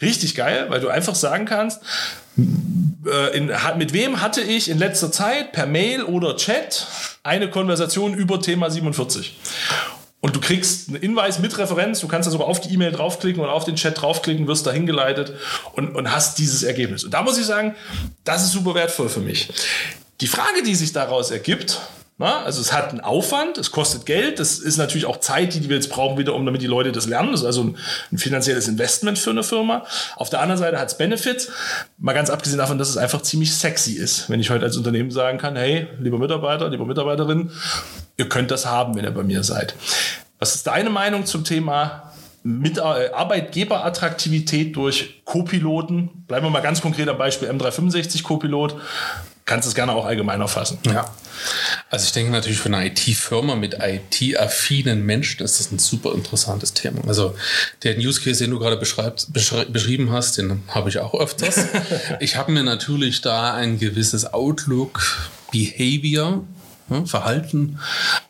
richtig 0.00 0.34
geil, 0.34 0.66
weil 0.68 0.80
du 0.80 0.88
einfach 0.88 1.14
sagen 1.14 1.44
kannst, 1.46 1.80
äh, 2.36 3.36
in, 3.36 3.50
mit 3.78 3.92
wem 3.92 4.20
hatte 4.20 4.40
ich 4.40 4.68
in 4.68 4.78
letzter 4.78 5.12
Zeit 5.12 5.52
per 5.52 5.66
Mail 5.66 6.02
oder 6.02 6.36
Chat 6.36 6.86
eine 7.22 7.48
Konversation 7.50 8.14
über 8.14 8.40
Thema 8.40 8.70
47. 8.70 9.38
Und 10.20 10.36
du 10.36 10.40
kriegst 10.40 10.88
einen 10.88 11.00
Hinweis 11.00 11.40
mit 11.40 11.58
Referenz, 11.58 11.98
du 11.98 12.06
kannst 12.06 12.28
da 12.28 12.30
sogar 12.30 12.46
auf 12.46 12.60
die 12.60 12.72
E-Mail 12.72 12.92
draufklicken 12.92 13.42
oder 13.42 13.52
auf 13.52 13.64
den 13.64 13.74
Chat 13.74 14.00
draufklicken, 14.00 14.46
wirst 14.46 14.64
da 14.66 14.70
hingeleitet 14.70 15.34
und, 15.72 15.96
und 15.96 16.12
hast 16.12 16.38
dieses 16.38 16.62
Ergebnis. 16.62 17.02
Und 17.02 17.12
da 17.12 17.22
muss 17.22 17.38
ich 17.38 17.44
sagen, 17.44 17.74
das 18.22 18.44
ist 18.44 18.52
super 18.52 18.76
wertvoll 18.76 19.08
für 19.08 19.20
mich. 19.20 19.48
Die 20.20 20.28
Frage, 20.28 20.62
die 20.64 20.76
sich 20.76 20.92
daraus 20.92 21.32
ergibt, 21.32 21.80
also 22.22 22.60
es 22.60 22.72
hat 22.72 22.90
einen 22.90 23.00
Aufwand, 23.00 23.58
es 23.58 23.70
kostet 23.70 24.06
Geld, 24.06 24.38
das 24.38 24.58
ist 24.58 24.76
natürlich 24.76 25.06
auch 25.06 25.18
Zeit, 25.18 25.54
die 25.54 25.68
wir 25.68 25.76
jetzt 25.76 25.90
brauchen, 25.90 26.18
wieder, 26.18 26.34
um 26.34 26.44
damit 26.44 26.62
die 26.62 26.66
Leute 26.66 26.92
das 26.92 27.06
lernen. 27.06 27.32
Das 27.32 27.40
ist 27.40 27.46
also 27.46 27.64
ein, 27.64 27.76
ein 28.10 28.18
finanzielles 28.18 28.68
Investment 28.68 29.18
für 29.18 29.30
eine 29.30 29.42
Firma. 29.42 29.84
Auf 30.16 30.30
der 30.30 30.40
anderen 30.40 30.58
Seite 30.58 30.78
hat 30.78 30.88
es 30.88 30.98
Benefits, 30.98 31.50
mal 31.98 32.12
ganz 32.12 32.30
abgesehen 32.30 32.58
davon, 32.58 32.78
dass 32.78 32.88
es 32.88 32.96
einfach 32.96 33.22
ziemlich 33.22 33.54
sexy 33.54 33.92
ist, 33.92 34.30
wenn 34.30 34.40
ich 34.40 34.50
heute 34.50 34.64
als 34.64 34.76
Unternehmen 34.76 35.10
sagen 35.10 35.38
kann, 35.38 35.56
hey, 35.56 35.88
lieber 36.00 36.18
Mitarbeiter, 36.18 36.68
lieber 36.68 36.86
Mitarbeiterin, 36.86 37.50
ihr 38.16 38.28
könnt 38.28 38.50
das 38.50 38.66
haben, 38.66 38.94
wenn 38.94 39.04
ihr 39.04 39.10
bei 39.10 39.22
mir 39.22 39.42
seid. 39.42 39.74
Was 40.38 40.54
ist 40.54 40.66
deine 40.66 40.90
Meinung 40.90 41.26
zum 41.26 41.44
Thema 41.44 42.12
mit 42.42 42.78
äh, 42.78 42.80
Arbeitgeberattraktivität 42.80 44.74
durch 44.74 45.22
Co-Piloten, 45.24 46.24
bleiben 46.26 46.46
wir 46.46 46.50
mal 46.50 46.60
ganz 46.60 46.80
konkret 46.80 47.08
am 47.08 47.18
Beispiel 47.18 47.48
M365 47.48 48.22
Co-Pilot, 48.22 48.76
kannst 49.52 49.68
es 49.68 49.74
gerne 49.74 49.92
auch 49.92 50.06
allgemeiner 50.06 50.48
fassen. 50.48 50.78
Ja. 50.84 51.04
Also 51.90 52.06
ich 52.06 52.12
denke 52.12 52.32
natürlich 52.32 52.58
für 52.58 52.74
eine 52.74 52.86
IT-Firma 52.86 53.54
mit 53.54 53.76
IT-affinen 53.82 55.04
Menschen 55.04 55.44
ist 55.44 55.60
das 55.60 55.70
ein 55.70 55.78
super 55.78 56.14
interessantes 56.14 56.72
Thema. 56.72 57.06
Also 57.06 57.34
der 57.82 57.98
Use 57.98 58.22
Case, 58.22 58.42
den 58.42 58.50
du 58.50 58.58
gerade 58.58 58.78
beschrieben 58.78 60.10
hast, 60.10 60.38
den 60.38 60.62
habe 60.68 60.88
ich 60.88 61.00
auch 61.00 61.12
öfters. 61.12 61.66
ich 62.20 62.36
habe 62.36 62.50
mir 62.50 62.62
natürlich 62.62 63.20
da 63.20 63.52
ein 63.52 63.78
gewisses 63.78 64.32
Outlook, 64.32 65.02
Behavior, 65.50 66.44
hm, 66.88 67.06
Verhalten 67.06 67.78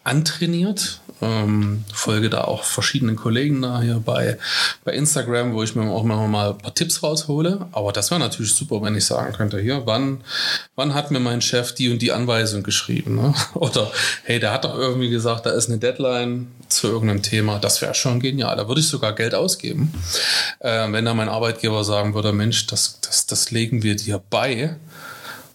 antrainiert 0.02 1.01
ähm, 1.22 1.84
folge 1.92 2.28
da 2.28 2.42
auch 2.42 2.64
verschiedenen 2.64 3.16
Kollegen 3.16 3.62
da 3.62 3.80
hier 3.80 4.02
bei, 4.04 4.38
bei 4.84 4.92
Instagram, 4.92 5.54
wo 5.54 5.62
ich 5.62 5.74
mir 5.74 5.88
auch 5.88 6.02
mal 6.02 6.50
ein 6.50 6.58
paar 6.58 6.74
Tipps 6.74 7.02
raushole. 7.02 7.66
Aber 7.72 7.92
das 7.92 8.10
wäre 8.10 8.20
natürlich 8.20 8.54
super, 8.54 8.82
wenn 8.82 8.96
ich 8.96 9.04
sagen 9.04 9.32
könnte, 9.32 9.60
hier, 9.60 9.82
wann, 9.86 10.22
wann 10.74 10.94
hat 10.94 11.10
mir 11.10 11.20
mein 11.20 11.40
Chef 11.40 11.72
die 11.74 11.90
und 11.90 12.02
die 12.02 12.12
Anweisung 12.12 12.62
geschrieben? 12.62 13.14
Ne? 13.14 13.34
Oder 13.54 13.90
hey, 14.24 14.40
der 14.40 14.52
hat 14.52 14.64
doch 14.64 14.76
irgendwie 14.76 15.10
gesagt, 15.10 15.46
da 15.46 15.50
ist 15.50 15.68
eine 15.68 15.78
Deadline 15.78 16.48
zu 16.68 16.88
irgendeinem 16.88 17.22
Thema. 17.22 17.58
Das 17.58 17.80
wäre 17.80 17.94
schon 17.94 18.20
genial. 18.20 18.56
Da 18.56 18.66
würde 18.68 18.80
ich 18.80 18.88
sogar 18.88 19.14
Geld 19.14 19.34
ausgeben. 19.34 19.92
Äh, 20.58 20.90
wenn 20.90 21.04
da 21.04 21.14
mein 21.14 21.28
Arbeitgeber 21.28 21.84
sagen 21.84 22.14
würde, 22.14 22.32
Mensch, 22.32 22.66
das, 22.66 22.98
das, 23.00 23.26
das 23.26 23.50
legen 23.50 23.82
wir 23.82 23.96
dir 23.96 24.20
bei 24.30 24.76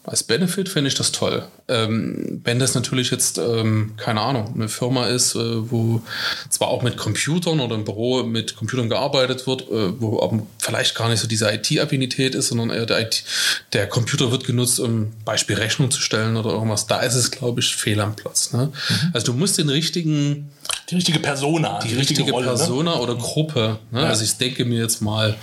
als 0.07 0.23
Benefit 0.23 0.69
finde 0.69 0.87
ich 0.87 0.95
das 0.95 1.11
toll. 1.11 1.45
Ähm, 1.67 2.39
wenn 2.45 2.59
das 2.59 2.73
natürlich 2.75 3.11
jetzt, 3.11 3.37
ähm, 3.37 3.93
keine 3.97 4.21
Ahnung, 4.21 4.53
eine 4.55 4.69
Firma 4.69 5.07
ist, 5.07 5.35
äh, 5.35 5.69
wo 5.69 6.01
zwar 6.49 6.69
auch 6.69 6.81
mit 6.81 6.95
Computern 6.95 7.59
oder 7.59 7.75
im 7.75 7.83
Büro 7.83 8.23
mit 8.23 8.55
Computern 8.55 8.87
gearbeitet 8.87 9.45
wird, 9.47 9.63
äh, 9.63 9.99
wo 9.99 10.23
aber 10.23 10.43
vielleicht 10.59 10.95
gar 10.95 11.09
nicht 11.09 11.19
so 11.19 11.27
diese 11.27 11.51
IT-Affinität 11.51 12.35
ist, 12.35 12.47
sondern 12.47 12.69
eher 12.69 12.85
der, 12.85 13.01
IT, 13.01 13.25
der 13.73 13.85
Computer 13.87 14.31
wird 14.31 14.45
genutzt, 14.45 14.79
um 14.79 15.11
Beispiel 15.25 15.57
Rechnung 15.57 15.91
zu 15.91 15.99
stellen 15.99 16.37
oder 16.37 16.51
irgendwas, 16.51 16.87
da 16.87 17.01
ist 17.01 17.15
es, 17.15 17.29
glaube 17.29 17.59
ich, 17.59 17.75
fehl 17.75 17.99
am 17.99 18.15
Platz. 18.15 18.53
Ne? 18.53 18.71
Mhm. 18.71 19.11
Also 19.11 19.33
du 19.33 19.37
musst 19.37 19.57
den 19.57 19.67
richtigen 19.67 20.49
die 20.89 20.95
richtige 20.95 21.19
Persona, 21.19 21.79
die, 21.79 21.89
die 21.89 21.95
richtige, 21.95 22.21
richtige 22.21 22.31
Rolle, 22.31 22.45
ne? 22.45 22.53
Persona 22.53 22.95
ne? 22.95 23.01
oder 23.01 23.15
Gruppe. 23.15 23.79
Ne? 23.91 24.03
Ja. 24.03 24.07
Also 24.07 24.23
ich 24.23 24.37
denke 24.37 24.63
mir 24.63 24.79
jetzt 24.79 25.01
mal, 25.01 25.35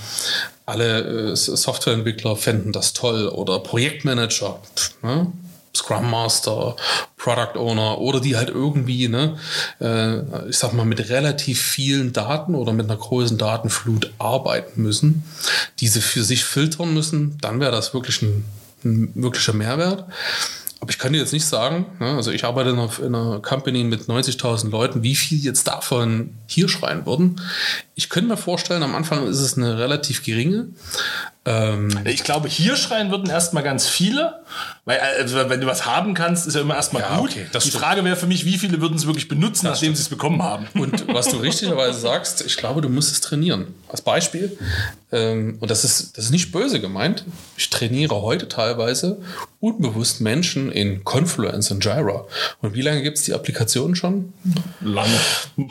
alle 0.67 1.33
äh, 1.33 1.37
Softwareentwickler 1.37 2.37
fänden 2.37 2.73
das 2.73 2.93
toll 2.93 3.29
oder 3.29 3.59
Projektmanager, 3.61 4.61
ne? 5.03 5.33
Scrum 5.77 6.09
Master, 6.09 6.77
Product 7.17 7.59
Owner 7.59 7.99
oder 7.99 8.21
die 8.21 8.37
halt 8.37 8.49
irgendwie, 8.49 9.09
ne, 9.09 9.37
äh, 9.81 10.49
ich 10.49 10.57
sag 10.57 10.73
mal, 10.73 10.85
mit 10.85 11.09
relativ 11.09 11.61
vielen 11.61 12.12
Daten 12.12 12.55
oder 12.55 12.73
mit 12.73 12.89
einer 12.89 12.99
großen 12.99 13.39
Datenflut 13.39 14.12
arbeiten 14.19 14.83
müssen, 14.83 15.25
diese 15.81 16.01
für 16.01 16.23
sich 16.23 16.45
filtern 16.45 16.95
müssen, 16.95 17.39
dann 17.41 17.59
wäre 17.59 17.73
das 17.73 17.93
wirklich 17.93 18.23
ein, 18.23 18.45
ein 18.85 19.11
wirklicher 19.15 19.53
Mehrwert. 19.53 20.05
Aber 20.85 20.91
ich 20.91 20.99
kann 20.99 21.14
dir 21.14 21.18
jetzt 21.18 21.32
nicht 21.32 21.47
sagen, 21.47 21.87
ne, 21.99 22.14
also 22.14 22.30
ich 22.30 22.45
arbeite 22.45 22.68
in 22.68 22.78
einer, 22.78 22.91
in 22.99 23.14
einer 23.14 23.41
Company 23.41 23.85
mit 23.85 24.03
90.000 24.03 24.68
Leuten, 24.68 25.03
wie 25.03 25.14
viel 25.14 25.39
jetzt 25.39 25.66
davon 25.66 26.35
hier 26.47 26.68
schreien 26.68 27.07
würden. 27.07 27.41
Ich 27.95 28.11
könnte 28.11 28.28
mir 28.28 28.37
vorstellen, 28.37 28.82
am 28.82 28.95
Anfang 28.95 29.26
ist 29.26 29.41
es 29.41 29.57
eine 29.57 29.78
relativ 29.78 30.22
geringe. 30.22 30.68
Ähm 31.47 31.90
ich 32.05 32.24
glaube, 32.24 32.49
hier 32.49 32.76
schreien 32.76 33.11
würden 33.11 33.28
erstmal 33.28 33.62
ganz 33.62 33.86
viele, 33.86 34.40
weil 34.86 34.99
also, 34.99 35.49
wenn 35.49 35.61
du 35.61 35.66
was 35.66 35.86
haben 35.86 36.14
kannst, 36.14 36.47
ist 36.47 36.55
ja 36.55 36.61
immer 36.61 36.76
erstmal 36.76 37.03
ja, 37.03 37.18
gut. 37.18 37.30
Okay, 37.30 37.47
Die 37.53 37.61
stimmt. 37.61 37.82
Frage 37.82 38.05
wäre 38.05 38.16
für 38.16 38.26
mich, 38.26 38.45
wie 38.45 38.59
viele 38.59 38.80
würden 38.80 38.97
es 38.97 39.07
wirklich 39.07 39.28
benutzen, 39.28 39.66
das 39.66 39.74
nachdem 39.74 39.95
sie 39.95 40.03
es 40.03 40.09
bekommen 40.09 40.42
haben. 40.42 40.68
Und 40.74 41.09
was 41.09 41.28
du 41.28 41.38
richtigerweise 41.38 41.99
sagst, 41.99 42.45
ich 42.47 42.57
glaube, 42.57 42.80
du 42.80 42.88
musst 42.88 43.12
es 43.12 43.20
trainieren. 43.20 43.74
Als 43.88 44.03
Beispiel, 44.03 44.59
ähm, 45.12 45.59
und 45.61 45.70
das 45.70 45.84
ist, 45.84 46.18
das 46.18 46.26
ist 46.26 46.30
nicht 46.30 46.53
böse 46.53 46.80
gemeint, 46.80 47.24
ich 47.57 47.70
trainiere 47.70 48.20
heute 48.22 48.49
teilweise 48.49 49.18
unbewusst 49.61 50.20
Menschen 50.20 50.70
in 50.70 51.05
Confluence 51.05 51.70
und 51.70 51.82
Jira. 51.82 52.26
Und 52.61 52.74
wie 52.74 52.82
lange 52.82 53.03
gibt 53.03 53.16
es 53.16 53.24
die 53.24 53.32
Applikation 53.32 53.97
schon? 53.97 54.34
Lange. 54.82 55.18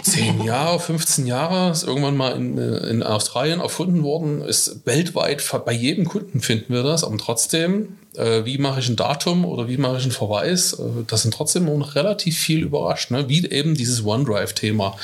Zehn 0.02 0.44
Jahre, 0.44 0.80
15 0.80 1.28
Jahre, 1.28 1.72
ist 1.72 1.84
irgendwann 1.84 2.18
mal 2.18 2.36
in, 2.36 2.58
in 2.58 3.04
Australien 3.04 3.60
erfunden 3.60 4.02
worden, 4.02 4.42
ist 4.42 4.86
weltweit, 4.86 5.44
bei 5.66 5.74
jedem 5.74 6.06
Kunden 6.06 6.42
finden 6.42 6.74
wir 6.74 6.84
das, 6.84 7.04
aber 7.04 7.18
trotzdem 7.18 7.98
äh, 8.16 8.46
wie 8.46 8.58
mache 8.58 8.80
ich 8.80 8.90
ein 8.90 8.96
Datum 8.96 9.46
oder 9.46 9.68
wie 9.68 9.78
mache 9.78 9.98
ich 9.98 10.04
einen 10.04 10.12
Verweis, 10.12 10.74
äh, 10.74 11.04
das 11.08 11.24
sind 11.24 11.34
trotzdem 11.34 11.66
noch 11.66 11.96
relativ 11.96 12.38
viel 12.38 12.62
überrascht, 12.62 13.12
ne? 13.12 13.28
wie 13.30 13.46
eben 13.50 13.76
dieses 13.76 14.06
OneDrive-Thema. 14.06 14.96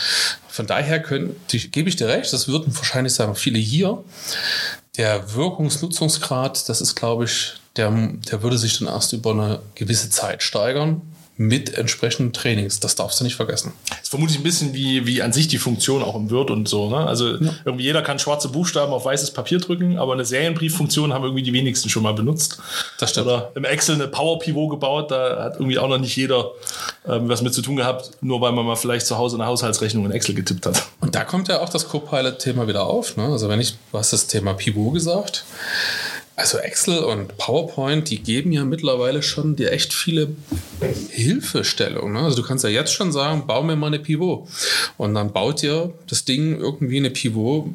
Von 0.48 0.68
daher 0.68 1.00
gebe 1.00 1.90
ich 1.90 1.96
dir 1.96 2.08
recht, 2.08 2.32
das 2.34 2.48
würden 2.48 2.76
wahrscheinlich 2.76 3.14
sagen 3.14 3.36
viele 3.36 3.60
hier. 3.60 4.04
Der 4.98 5.34
Wirkungsnutzungsgrad, 5.34 6.68
das 6.68 6.82
ist, 6.82 6.96
glaube 6.96 7.26
ich, 7.26 7.54
der, 7.76 7.92
der 8.30 8.44
würde 8.44 8.58
sich 8.58 8.80
dann 8.80 8.88
erst 8.88 9.14
über 9.14 9.32
eine 9.32 9.60
gewisse 9.76 10.10
Zeit 10.10 10.44
steigern 10.44 11.02
mit 11.40 11.76
entsprechenden 11.76 12.34
Trainings. 12.34 12.82
Das 12.82 12.96
darfst 12.96 13.22
du 13.22 13.24
nicht 13.24 13.38
vergessen. 13.38 13.72
Das 13.88 14.02
ist 14.02 14.10
vermutlich 14.10 14.38
ein 14.38 14.44
bisschen 14.44 14.74
wie, 14.74 15.08
wie 15.08 15.22
an 15.22 15.32
sich 15.32 15.48
die 15.48 15.58
Funktion 15.58 16.04
auch 16.04 16.16
im 16.16 16.30
Word 16.30 16.52
und 16.52 16.68
so. 16.68 16.90
Ne? 16.90 16.98
Also 16.98 17.38
ja. 17.38 17.54
irgendwie 17.64 17.86
jeder 17.86 18.02
kann 18.02 18.20
schwarze 18.20 18.50
Buchstaben 18.50 18.92
auf 18.92 19.06
weißes 19.06 19.32
Papier 19.32 19.60
drücken, 19.60 19.98
aber 19.98 20.12
eine 20.12 20.26
Serienbrieffunktion 20.26 21.14
haben 21.14 21.24
irgendwie 21.24 21.42
die 21.42 21.54
wenigsten 21.54 21.88
schon 21.88 22.04
mal 22.04 22.14
benutzt. 22.14 22.60
Das 23.00 23.12
stimmt. 23.12 23.28
Oder 23.28 23.54
im 23.56 23.64
Excel 23.64 23.96
eine 23.96 24.10
Power 24.10 24.38
Pivot 24.40 24.70
gebaut, 24.70 25.12
da 25.12 25.42
hat 25.42 25.54
irgendwie 25.54 25.80
auch 25.80 25.88
noch 25.88 25.98
nicht 25.98 26.14
jeder 26.18 26.52
ähm, 27.08 27.30
was 27.30 27.42
mit 27.42 27.54
zu 27.54 27.62
tun 27.62 27.78
gehabt, 27.78 28.12
nur 28.20 28.42
weil 28.42 28.52
man 28.52 28.66
mal 28.66 28.76
vielleicht 28.76 29.08
zu 29.08 29.18
Hause 29.18 29.38
eine 29.38 29.46
Haushaltsrechnung 29.46 30.04
in 30.04 30.12
Excel 30.12 30.36
getippt 30.36 30.66
hat. 30.66 30.88
Und 31.00 31.16
da 31.16 31.24
kommt 31.24 31.48
ja 31.48 31.62
auch 31.62 31.70
das 31.70 31.88
Copilot-Thema 31.88 32.68
wieder 32.68 32.86
auf. 32.86 33.16
Ne? 33.16 33.24
Also 33.24 33.48
wenn 33.48 33.62
ich, 33.62 33.78
hast 33.94 34.12
das 34.12 34.28
Thema 34.28 34.56
Pivot 34.56 34.94
gesagt. 34.94 35.46
Also 36.40 36.58
Excel 36.60 37.00
und 37.00 37.38
PowerPoint, 37.38 38.10
die 38.10 38.20
geben 38.20 38.54
ja 38.54 38.64
mittlerweile 38.64 39.22
schon 39.22 39.58
dir 39.58 39.74
echt 39.74 39.94
viele 39.94 40.30
Hilfestellungen. 41.10 42.14
Ne? 42.14 42.20
Also 42.22 42.38
du 42.42 42.48
kannst 42.48 42.64
ja 42.64 42.70
jetzt 42.70 42.94
schon 42.94 43.12
sagen, 43.12 43.46
bau 43.46 43.62
mir 43.62 43.76
mal 43.76 43.88
eine 43.88 44.00
Pivot. 44.00 44.48
Und 44.96 45.16
dann 45.16 45.34
baut 45.34 45.62
dir 45.62 45.94
das 46.08 46.24
Ding 46.24 46.58
irgendwie 46.58 46.96
eine 46.96 47.10
Pivot 47.10 47.66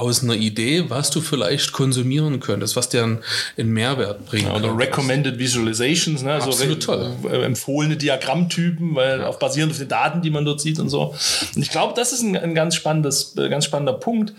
aus 0.00 0.22
einer 0.22 0.34
Idee, 0.34 0.84
was 0.88 1.10
du 1.10 1.20
vielleicht 1.20 1.72
konsumieren 1.72 2.40
könntest, 2.40 2.76
was 2.76 2.88
dir 2.88 3.04
einen, 3.04 3.20
Mehrwert 3.70 4.26
bringt. 4.26 4.44
Ja, 4.44 4.56
oder 4.56 4.76
Recommended 4.76 5.38
Visualizations, 5.38 6.22
ne? 6.22 6.32
also 6.32 6.48
Absolut 6.48 6.82
toll. 6.82 7.12
Äh, 7.30 7.42
empfohlene 7.44 7.96
Diagrammtypen, 7.96 8.94
weil 8.94 9.20
ja. 9.20 9.26
auch 9.28 9.38
basierend 9.38 9.72
auf 9.72 9.78
den 9.78 9.88
Daten, 9.88 10.22
die 10.22 10.30
man 10.30 10.44
dort 10.44 10.60
sieht 10.60 10.78
und 10.78 10.88
so. 10.88 11.14
Und 11.54 11.62
ich 11.62 11.70
glaube, 11.70 11.94
das 11.94 12.12
ist 12.12 12.22
ein, 12.22 12.36
ein, 12.36 12.54
ganz, 12.54 12.74
spannendes, 12.74 13.36
äh, 13.36 13.48
ganz 13.48 13.66
spannender 13.66 13.92
Punkt. 13.92 14.32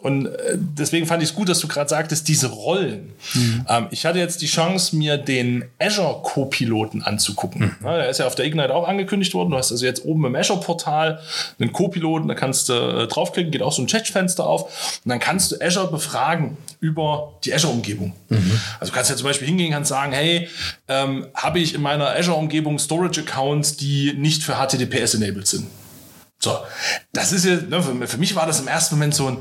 Und 0.00 0.26
äh, 0.26 0.56
deswegen 0.56 1.06
fand 1.06 1.22
ich 1.22 1.30
es 1.30 1.34
gut, 1.34 1.48
dass 1.48 1.58
du 1.60 1.68
gerade 1.68 1.88
sagtest, 1.88 2.28
diese 2.28 2.48
Rollen. 2.48 3.12
Mhm. 3.34 3.66
Ähm, 3.68 3.86
ich 3.90 4.04
hatte 4.06 4.18
jetzt 4.18 4.42
die 4.42 4.46
Chance, 4.46 4.94
mir 4.94 5.16
den 5.16 5.64
Azure 5.78 6.20
Co-Piloten 6.22 7.02
anzugucken. 7.02 7.74
Mhm. 7.80 7.86
Ja, 7.86 7.96
der 7.96 8.10
ist 8.10 8.18
ja 8.18 8.26
auf 8.26 8.34
der 8.34 8.44
Ignite 8.44 8.74
auch 8.74 8.86
angekündigt 8.86 9.34
worden. 9.34 9.50
Du 9.50 9.56
hast 9.56 9.72
also 9.72 9.84
jetzt 9.84 10.04
oben 10.04 10.24
im 10.26 10.36
Azure-Portal 10.36 11.20
einen 11.58 11.72
Co-Piloten, 11.72 12.28
da 12.28 12.34
kannst 12.34 12.68
du 12.68 12.74
äh, 12.74 13.06
draufklicken, 13.06 13.50
geht 13.50 13.62
auch 13.62 13.72
so 13.72 13.82
ein 13.82 13.86
Chatfenster 13.86 14.46
auf. 14.46 15.00
Und 15.06 15.10
dann 15.10 15.20
kannst 15.20 15.52
du 15.52 15.60
Azure 15.60 15.88
befragen 15.88 16.56
über 16.80 17.38
die 17.44 17.54
Azure-Umgebung. 17.54 18.12
Mhm. 18.28 18.60
Also 18.80 18.90
du 18.90 18.96
kannst 18.96 19.08
ja 19.08 19.14
zum 19.14 19.28
Beispiel 19.28 19.46
hingehen 19.46 19.72
und 19.72 19.86
sagen, 19.86 20.10
hey, 20.10 20.48
ähm, 20.88 21.28
habe 21.32 21.60
ich 21.60 21.74
in 21.74 21.80
meiner 21.80 22.08
Azure-Umgebung 22.08 22.80
Storage-Accounts, 22.80 23.76
die 23.76 24.14
nicht 24.14 24.42
für 24.42 24.54
HTTPS 24.54 25.14
enabled 25.14 25.46
sind? 25.46 25.68
So, 26.40 26.58
das 27.12 27.30
ist 27.30 27.44
ja, 27.44 27.54
ne, 27.54 27.80
für, 27.84 28.08
für 28.08 28.18
mich 28.18 28.34
war 28.34 28.48
das 28.48 28.58
im 28.58 28.66
ersten 28.66 28.96
Moment 28.96 29.14
so 29.14 29.28
ein, 29.28 29.38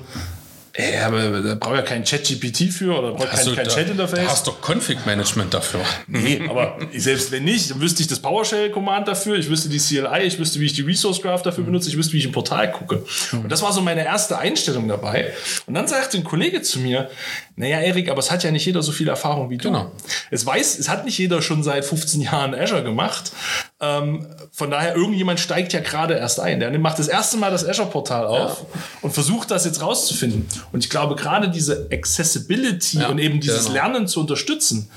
Ey, 0.78 0.98
aber 0.98 1.42
da 1.42 1.56
braucht 1.56 1.76
ja 1.76 1.82
kein 1.84 2.04
Chat-GPT 2.04 2.70
für 2.72 3.00
oder 3.00 3.14
braucht 3.14 3.30
kein, 3.30 3.56
kein 3.56 3.68
Chat-Interface. 3.68 4.20
Du 4.20 4.30
hast 4.30 4.48
doch 4.48 4.62
Config-Management 4.62 5.54
dafür. 5.54 5.80
Nee, 6.08 6.42
aber 6.50 6.78
selbst 6.94 7.32
wenn 7.32 7.46
nicht, 7.46 7.72
dann 7.72 7.80
wüsste 7.80 8.02
ich 8.02 8.10
das 8.10 8.20
PowerShell-Command 8.20 9.08
dafür, 9.08 9.38
ich 9.38 9.50
wüsste 9.50 9.70
die 9.70 9.78
CLI, 9.78 10.24
ich 10.24 10.38
wüsste, 10.38 10.60
wie 10.60 10.66
ich 10.66 10.74
die 10.74 10.82
Resource 10.82 11.22
Graph 11.22 11.44
dafür 11.44 11.64
mhm. 11.64 11.68
benutze, 11.68 11.90
ich 11.90 11.98
wüsste, 11.98 12.12
wie 12.14 12.18
ich 12.18 12.26
ein 12.26 12.34
Portal 12.34 12.72
gucke. 12.72 13.06
Und 13.32 13.50
das 13.50 13.62
war 13.62 13.72
so 13.72 13.80
meine 13.80 14.04
erste 14.04 14.38
Einstellung 14.38 14.90
dabei. 14.90 15.34
Und 15.66 15.76
dann 15.76 15.88
sagte 15.88 16.18
ein 16.18 16.26
Kollege 16.26 16.62
zu 16.62 16.80
mir, 16.80 17.10
naja, 17.58 17.80
Erik, 17.80 18.10
aber 18.10 18.20
es 18.20 18.32
hat 18.32 18.44
ja 18.44 18.52
nicht 18.52 18.66
jeder 18.66 18.84
so 18.84 18.92
viel 18.92 19.08
Erfahrung 19.08 19.50
wie 19.50 19.58
du. 19.58 19.70
Genau. 19.70 19.90
Es 20.30 20.46
weiß, 20.46 20.78
es 20.78 20.90
hat 20.90 21.06
nicht 21.06 21.18
jeder 21.18 21.42
schon 21.42 21.64
seit 21.64 21.86
15 21.86 22.20
Jahren 22.22 22.54
Azure 22.54 22.84
gemacht. 22.84 23.32
Ähm, 23.80 24.28
von 24.52 24.70
daher, 24.70 24.96
irgendjemand 24.96 25.40
steigt 25.40 25.72
ja 25.72 25.80
gerade 25.80 26.16
erst 26.16 26.42
ein. 26.42 26.60
Der 26.60 26.78
macht 26.80 27.00
das 27.00 27.08
erste 27.08 27.38
Mal 27.38 27.52
das 27.52 27.66
Azure-Portal 27.66 28.26
auf 28.26 28.60
ja. 28.60 28.80
und 29.04 29.14
versucht 29.14 29.52
das 29.52 29.64
jetzt 29.64 29.82
rauszufinden. 29.82 30.46
Und 30.74 30.84
ich 30.84 30.90
glaube, 30.90 31.16
gerade 31.16 31.50
diese 31.50 31.88
Accessibility 31.92 33.00
ja, 33.00 33.08
und 33.08 33.20
eben 33.20 33.40
dieses 33.40 33.68
genau. 33.68 33.76
Lernen 33.76 34.08
zu 34.08 34.20
unterstützen, 34.20 34.90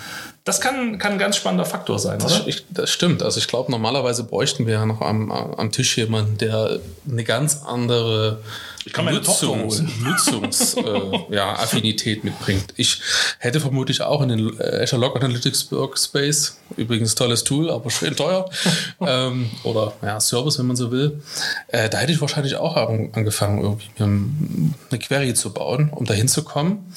das 0.42 0.61
kann, 0.61 0.98
kann 0.98 1.12
ein 1.12 1.18
ganz 1.18 1.36
spannender 1.36 1.66
Faktor 1.66 1.98
sein, 1.98 2.18
das, 2.18 2.40
oder? 2.40 2.48
Ich, 2.48 2.64
das 2.70 2.90
stimmt. 2.90 3.22
Also 3.22 3.38
ich 3.38 3.46
glaube, 3.46 3.70
normalerweise 3.70 4.24
bräuchten 4.24 4.66
wir 4.66 4.74
ja 4.74 4.86
noch 4.86 5.02
am, 5.02 5.30
am 5.30 5.70
Tisch 5.70 5.96
jemanden, 5.98 6.38
der 6.38 6.80
eine 7.09 7.22
ganz 7.22 7.62
andere 7.66 8.40
ich 8.89 8.95
kann 8.95 9.05
meine 9.05 9.18
Nutzungs, 9.18 9.82
Nutzungs 10.01 10.74
äh, 10.74 11.34
ja, 11.34 11.53
Affinität 11.53 12.24
mitbringt. 12.24 12.72
Ich 12.76 13.03
hätte 13.39 13.61
vermutlich 13.61 14.01
auch 14.01 14.22
in 14.22 14.30
den 14.30 14.59
äh, 14.59 14.82
Azure 14.82 15.03
Log 15.03 15.14
Analytics 15.14 15.70
Workspace, 15.70 16.59
übrigens 16.78 17.14
tolles 17.14 17.45
Tool, 17.45 17.70
aber 17.70 17.91
schön 17.91 18.16
teuer, 18.16 18.49
ähm, 19.03 19.51
oder 19.62 19.93
ja, 20.01 20.18
Service, 20.20 20.59
wenn 20.59 20.68
man 20.68 20.76
so 20.76 20.91
will, 20.91 21.20
äh, 21.66 21.91
da 21.91 21.99
hätte 21.99 22.12
ich 22.12 22.20
wahrscheinlich 22.22 22.57
auch 22.57 22.76
angefangen, 22.76 23.61
irgendwie 23.61 23.91
eine 23.99 24.99
Query 24.99 25.34
zu 25.34 25.53
bauen, 25.53 25.91
um 25.95 26.07
da 26.07 26.14
hinzukommen. 26.14 26.91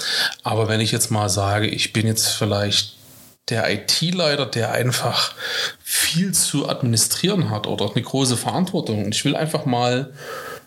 Aber 0.43 0.69
wenn 0.69 0.79
ich 0.79 0.93
jetzt 0.93 1.11
mal 1.11 1.27
sage, 1.27 1.67
ich 1.67 1.91
bin 1.91 2.07
jetzt 2.07 2.27
vielleicht 2.29 2.95
der 3.49 3.69
IT-Leiter, 3.69 4.45
der 4.45 4.71
einfach 4.71 5.33
viel 5.83 6.33
zu 6.33 6.69
administrieren 6.69 7.49
hat 7.49 7.67
oder 7.67 7.91
eine 7.91 8.01
große 8.01 8.37
Verantwortung 8.37 9.03
und 9.03 9.13
ich 9.13 9.25
will 9.25 9.35
einfach 9.35 9.65
mal 9.65 10.13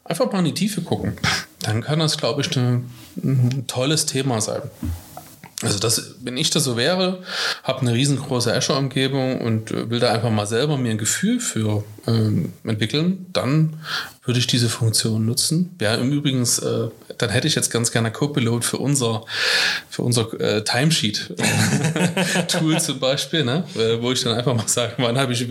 einfach 0.04 0.30
mal 0.30 0.40
in 0.40 0.44
die 0.46 0.54
Tiefe 0.54 0.82
gucken, 0.82 1.16
dann 1.60 1.82
kann 1.82 1.98
das, 1.98 2.18
glaube 2.18 2.42
ich, 2.42 2.56
ein, 2.56 2.90
tolles 3.66 4.06
Thema 4.06 4.40
sein. 4.40 4.62
Also 5.62 5.78
das, 5.78 6.16
wenn 6.20 6.36
ich 6.36 6.50
das 6.50 6.64
so 6.64 6.76
wäre, 6.76 7.22
habe 7.62 7.80
eine 7.80 7.94
riesengroße 7.94 8.52
Azure-Umgebung 8.52 9.40
und 9.40 9.90
will 9.90 10.00
da 10.00 10.12
einfach 10.12 10.30
mal 10.30 10.46
selber 10.46 10.76
mir 10.76 10.90
ein 10.90 10.98
Gefühl 10.98 11.40
für 11.40 11.84
ähm, 12.06 12.52
entwickeln, 12.64 13.26
dann 13.32 13.78
würde 14.24 14.38
ich 14.38 14.46
diese 14.46 14.68
Funktion 14.70 15.26
nutzen. 15.26 15.76
Ja, 15.80 15.96
im 15.96 16.12
Übrigen, 16.12 16.42
äh, 16.42 16.88
dann 17.18 17.30
hätte 17.30 17.46
ich 17.46 17.54
jetzt 17.54 17.70
ganz 17.70 17.92
gerne 17.92 18.10
Copilot 18.10 18.64
für 18.64 18.78
unser, 18.78 19.24
für 19.90 20.00
unser 20.02 20.32
äh, 20.40 20.64
Timesheet-Tool 20.64 22.80
zum 22.80 23.00
Beispiel, 23.00 23.44
ne? 23.44 23.64
Äh, 23.74 24.00
wo 24.00 24.12
ich 24.12 24.22
dann 24.22 24.34
einfach 24.36 24.54
mal 24.54 24.66
sage, 24.66 24.94
wann 24.96 25.18
habe 25.18 25.34
ich 25.34 25.46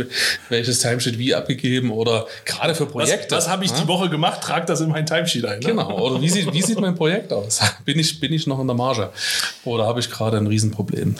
welches 0.50 0.80
Timesheet 0.80 1.20
wie 1.20 1.36
abgegeben 1.36 1.92
oder 1.92 2.26
gerade 2.46 2.74
für 2.74 2.88
Projekte. 2.88 3.36
Was, 3.36 3.46
was 3.46 3.52
habe 3.52 3.66
ich 3.66 3.72
ja? 3.72 3.82
die 3.82 3.88
Woche 3.88 4.10
gemacht? 4.10 4.42
Trag 4.42 4.66
das 4.66 4.82
in 4.82 4.90
mein 4.90 5.06
Timesheet 5.06 5.46
ein. 5.46 5.60
Ne? 5.60 5.68
Genau. 5.68 6.00
Oder 6.00 6.20
wie 6.22 6.30
sieht, 6.30 6.52
wie 6.52 6.62
sieht 6.62 6.80
mein 6.80 6.96
Projekt 6.96 7.32
aus? 7.32 7.60
Bin 7.86 8.00
ich, 8.00 8.20
bin 8.20 8.34
ich 8.34 8.48
noch 8.48 8.60
in 8.60 8.68
der 8.68 8.76
Marge? 8.76 9.12
Oder 9.66 9.86
habe 9.86 10.00
ich 10.00 10.10
gerade 10.10 10.38
ein 10.38 10.48
Riesenproblem? 10.48 11.16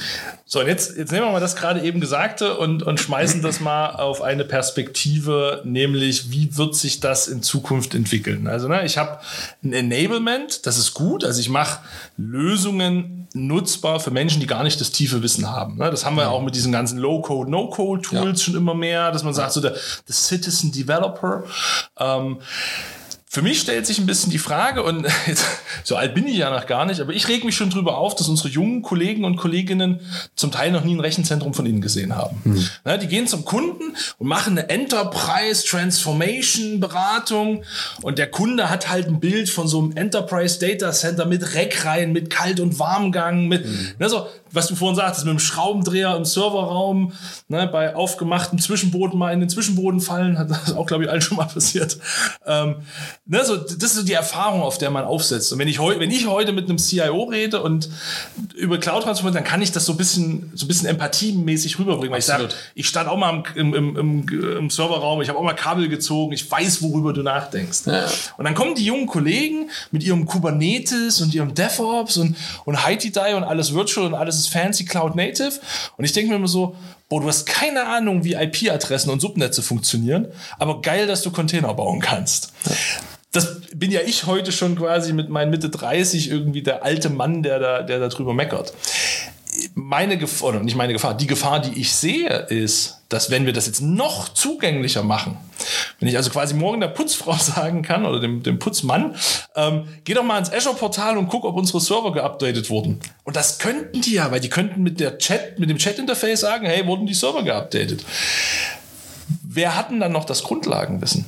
So, 0.54 0.60
und 0.60 0.68
jetzt, 0.68 0.96
jetzt 0.98 1.12
nehmen 1.12 1.26
wir 1.26 1.32
mal 1.32 1.40
das 1.40 1.56
gerade 1.56 1.82
eben 1.82 2.00
Gesagte 2.00 2.56
und, 2.56 2.84
und 2.84 3.00
schmeißen 3.00 3.42
das 3.42 3.60
mal 3.60 3.90
auf 3.90 4.22
eine 4.22 4.46
Perspektive, 4.46 5.64
nämlich 5.66 6.30
wie 6.30 6.56
wird 6.56 6.76
sich 6.76 7.00
das 7.00 7.28
in 7.28 7.42
Zukunft 7.42 7.96
entwickeln. 7.96 8.46
Also 8.46 8.68
ne, 8.68 8.86
ich 8.86 9.00
habe 9.00 9.18
ein 9.64 9.74
Enablement, 9.74 10.68
das 10.68 10.78
ist 10.78 10.94
gut. 10.94 11.24
Also 11.24 11.40
ich 11.40 11.50
mache 11.50 11.80
Lösungen 12.18 13.28
nutzbar 13.34 14.00
für 14.00 14.12
Menschen, 14.12 14.42
die 14.42 14.46
gar 14.46 14.62
nicht 14.64 14.80
das 14.80 14.92
tiefe 14.92 15.24
Wissen 15.24 15.50
haben. 15.50 15.80
Ne? 15.80 15.90
Das 15.90 16.06
haben 16.06 16.18
wir 16.18 16.26
ja. 16.26 16.30
auch 16.30 16.44
mit 16.44 16.54
diesen 16.54 16.72
ganzen 16.72 17.00
Low-Code, 17.00 17.50
No-Code-Tools 17.50 18.40
ja. 18.40 18.46
schon 18.46 18.56
immer 18.56 18.76
mehr, 18.76 19.12
dass 19.12 19.24
man 19.24 19.34
sagt, 19.34 19.54
so 19.54 19.60
der, 19.60 19.72
der 19.72 20.14
Citizen 20.14 20.72
Developer. 20.72 21.46
Ähm, 22.00 22.38
für 23.34 23.42
mich 23.42 23.62
stellt 23.62 23.88
sich 23.88 23.98
ein 23.98 24.06
bisschen 24.06 24.30
die 24.30 24.38
Frage, 24.38 24.84
und 24.84 25.08
jetzt, 25.26 25.44
so 25.84 25.96
alt 25.96 26.14
bin 26.14 26.28
ich 26.28 26.38
ja 26.38 26.52
noch 26.52 26.68
gar 26.68 26.86
nicht, 26.86 27.02
aber 27.02 27.14
ich 27.14 27.28
reg 27.28 27.44
mich 27.44 27.56
schon 27.56 27.72
drüber 27.72 27.98
auf, 27.98 28.14
dass 28.14 28.30
unsere 28.30 28.50
jungen 28.50 28.84
Kollegen 28.84 29.26
und 29.26 29.38
Kolleginnen 29.38 30.02
zum 30.36 30.52
Teil 30.52 30.72
noch 30.72 30.84
nie 30.84 30.94
ein 30.94 31.00
Rechenzentrum 31.00 31.56
von 31.56 31.66
innen 31.66 31.82
gesehen 31.82 32.16
haben. 32.16 32.40
Hm. 32.44 32.64
Na, 32.86 32.98
die 32.98 33.08
gehen 33.08 33.26
zum 33.26 33.44
Kunden 33.44 33.96
und 34.20 34.28
machen 34.28 34.56
eine 34.56 34.70
Enterprise 34.70 35.66
Transformation 35.66 36.80
Beratung 36.80 37.64
und 38.04 38.20
der 38.20 38.30
Kunde 38.30 38.70
hat 38.70 38.92
halt 38.92 39.08
ein 39.08 39.20
Bild 39.20 39.50
von 39.50 39.68
so 39.68 39.82
einem 39.82 39.98
Enterprise 39.98 40.60
Data 40.60 40.92
Center 40.92 41.26
mit 41.26 41.56
Reckreihen, 41.56 42.12
mit 42.12 42.30
Kalt- 42.30 42.60
und 42.60 42.78
Warmgang, 42.78 43.48
mit, 43.48 43.64
hm. 43.64 43.94
ne, 43.98 44.10
so, 44.10 44.28
was 44.52 44.68
du 44.68 44.76
vorhin 44.76 44.96
sagtest, 44.96 45.26
mit 45.26 45.32
dem 45.32 45.40
Schraubendreher 45.40 46.16
im 46.16 46.26
Serverraum, 46.26 47.14
ne, 47.48 47.68
bei 47.68 47.96
aufgemachten 47.96 48.60
Zwischenboden 48.60 49.18
mal 49.18 49.34
in 49.34 49.40
den 49.40 49.50
Zwischenboden 49.50 50.00
fallen, 50.00 50.38
hat 50.38 50.52
das 50.52 50.76
auch, 50.76 50.86
glaube 50.86 51.06
ich, 51.06 51.10
allen 51.10 51.22
schon 51.22 51.38
mal 51.38 51.46
passiert. 51.46 51.98
Ähm, 52.46 52.76
ne, 53.26 53.46
so, 53.46 53.56
das 53.56 53.76
ist 53.76 53.96
so 53.96 54.04
die 54.04 54.14
Erfahrung, 54.14 54.62
auf 54.62 54.78
der 54.78 54.92
man 54.92 55.06
aufsetzt. 55.06 55.54
Und 55.54 55.60
wenn 55.60 55.68
ich, 55.68 55.80
wenn 55.80 56.12
ich 56.12 56.28
heute 56.28 56.52
mit 56.52 56.70
einem 56.70 56.78
CIO 56.78 57.24
rede 57.24 57.62
und 57.62 57.90
über 58.56 58.78
Cloud 58.78 59.04
Transformation, 59.04 59.44
dann 59.44 59.50
kann 59.50 59.62
ich 59.62 59.72
das 59.72 59.86
so 59.86 59.94
ein 59.94 59.98
bisschen, 59.98 60.52
so 60.56 60.66
ein 60.66 60.68
bisschen 60.68 60.90
empathiemäßig 60.90 61.80
rüberbringen, 61.80 62.12
weil 62.12 62.20
Absolut. 62.20 62.50
ich 62.50 62.56
sage, 62.56 62.64
ich 62.76 62.88
stand 62.88 63.10
auch 63.10 63.18
mal 63.18 63.44
im, 63.56 63.74
im, 63.74 63.98
im, 63.98 64.58
im 64.58 64.70
Serverraum, 64.70 65.22
ich 65.22 65.30
habe 65.30 65.40
auch 65.40 65.44
mal 65.44 65.54
Kabel 65.54 65.88
gezogen, 65.88 66.34
ich 66.34 66.50
weiß, 66.50 66.82
worüber 66.82 67.14
du 67.14 67.24
nachdenkst. 67.24 67.86
Ja. 67.86 68.06
Und 68.38 68.46
dann 68.46 68.56
kommen 68.56 68.76
die 68.76 68.86
jungen 68.86 69.08
Kollegen 69.08 69.70
mit 69.92 70.04
ihrem 70.04 70.26
Kubernetes 70.26 71.22
und 71.22 71.34
ihrem 71.34 71.54
DevOps 71.54 72.18
und, 72.18 72.36
und 72.66 72.86
HiTDI 72.86 73.36
und 73.36 73.44
alles 73.44 73.74
Virtual 73.74 74.06
und 74.06 74.16
alles 74.16 74.38
ist 74.38 74.48
fancy 74.48 74.86
Cloud 74.86 75.16
Native. 75.16 75.54
Und 75.98 76.04
ich 76.04 76.12
denke 76.12 76.32
mir 76.32 76.36
immer 76.36 76.48
so, 76.48 76.76
boah, 77.10 77.22
du 77.22 77.28
hast 77.28 77.46
keine 77.46 77.86
Ahnung, 77.88 78.24
wie 78.24 78.34
IP-Adressen 78.34 79.10
und 79.10 79.20
Subnetze 79.20 79.62
funktionieren, 79.62 80.28
aber 80.60 80.82
geil, 80.82 81.08
dass 81.08 81.22
du 81.22 81.32
Container 81.32 81.74
bauen 81.74 82.00
kannst. 82.00 82.54
Das 83.32 83.62
bin 83.74 83.92
ja 83.92 84.02
ich 84.02 84.26
heute 84.26 84.52
schon 84.52 84.76
quasi 84.76 85.14
mit 85.14 85.30
meinen 85.30 85.50
Mitte 85.50 85.70
30 85.70 86.30
irgendwie 86.30 86.62
der 86.62 86.84
alte 86.84 87.10
Mann, 87.10 87.42
der 87.42 87.60
da, 87.60 87.82
der 87.82 88.00
da 88.00 88.08
drüber 88.10 88.34
meckert 88.34 88.74
meine 89.76 90.18
Gefahr, 90.18 90.50
oder 90.50 90.60
nicht 90.60 90.76
meine 90.76 90.94
Gefahr, 90.94 91.16
die 91.16 91.28
Gefahr, 91.28 91.60
die 91.60 91.80
ich 91.80 91.94
sehe, 91.94 92.30
ist, 92.30 93.02
dass 93.10 93.32
wenn 93.32 93.46
wir 93.46 93.54
das 93.54 93.66
jetzt 93.66 93.82
noch 93.82 94.30
zugänglicher 94.30 95.04
machen, 95.04 95.38
wenn 96.00 96.08
ich 96.08 96.18
also 96.18 96.30
quasi 96.30 96.54
morgen 96.54 96.80
der 96.80 96.90
Putzfrau 96.90 97.34
sagen 97.40 97.82
kann 97.82 98.06
oder 98.06 98.20
dem, 98.20 98.44
dem 98.44 98.60
Putzmann, 98.60 99.16
ähm, 99.56 99.88
geh 100.04 100.14
doch 100.14 100.24
mal 100.24 100.38
ins 100.38 100.52
Azure-Portal 100.52 101.18
und 101.18 101.28
guck, 101.28 101.46
ob 101.46 101.56
unsere 101.56 101.82
Server 101.82 102.12
geupdatet 102.12 102.70
wurden. 102.70 103.00
Und 103.24 103.36
das 103.36 103.60
könnten 103.60 104.02
die 104.02 104.14
ja, 104.14 104.32
weil 104.32 104.40
die 104.40 104.50
könnten 104.50 104.84
mit 104.84 105.00
der 105.00 105.18
Chat, 105.18 105.60
mit 105.60 105.70
dem 105.70 105.78
Chat-Interface 105.78 106.42
sagen, 106.42 106.66
hey, 106.66 106.86
wurden 106.86 107.06
die 107.06 107.14
Server 107.14 107.44
geupdatet? 107.44 108.06
Wer 109.42 109.76
hatten 109.76 110.00
dann 110.00 110.12
noch 110.12 110.26
das 110.26 110.44
Grundlagenwissen? 110.44 111.26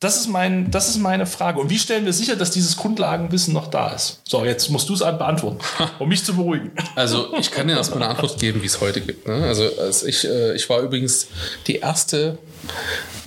Das 0.00 0.16
ist, 0.16 0.28
mein, 0.28 0.70
das 0.70 0.88
ist 0.88 0.98
meine 0.98 1.26
Frage. 1.26 1.58
Und 1.58 1.70
wie 1.70 1.78
stellen 1.78 2.04
wir 2.04 2.12
sicher, 2.12 2.36
dass 2.36 2.52
dieses 2.52 2.76
Grundlagenwissen 2.76 3.52
noch 3.52 3.66
da 3.66 3.88
ist? 3.88 4.20
So, 4.28 4.44
jetzt 4.44 4.70
musst 4.70 4.88
du 4.88 4.94
es 4.94 5.00
beantworten, 5.00 5.58
um 5.98 6.08
mich 6.08 6.24
zu 6.24 6.36
beruhigen. 6.36 6.70
Also, 6.94 7.34
ich 7.36 7.50
kann 7.50 7.66
dir 7.66 7.74
erstmal 7.74 8.04
eine 8.04 8.10
Antwort 8.12 8.38
geben, 8.38 8.62
wie 8.62 8.66
es 8.66 8.80
heute 8.80 9.00
gibt. 9.00 9.26
Ne? 9.26 9.44
Also, 9.44 9.64
als 9.80 10.04
ich, 10.04 10.24
äh, 10.24 10.54
ich 10.54 10.70
war 10.70 10.80
übrigens 10.82 11.26
die 11.66 11.76
erste 11.76 12.38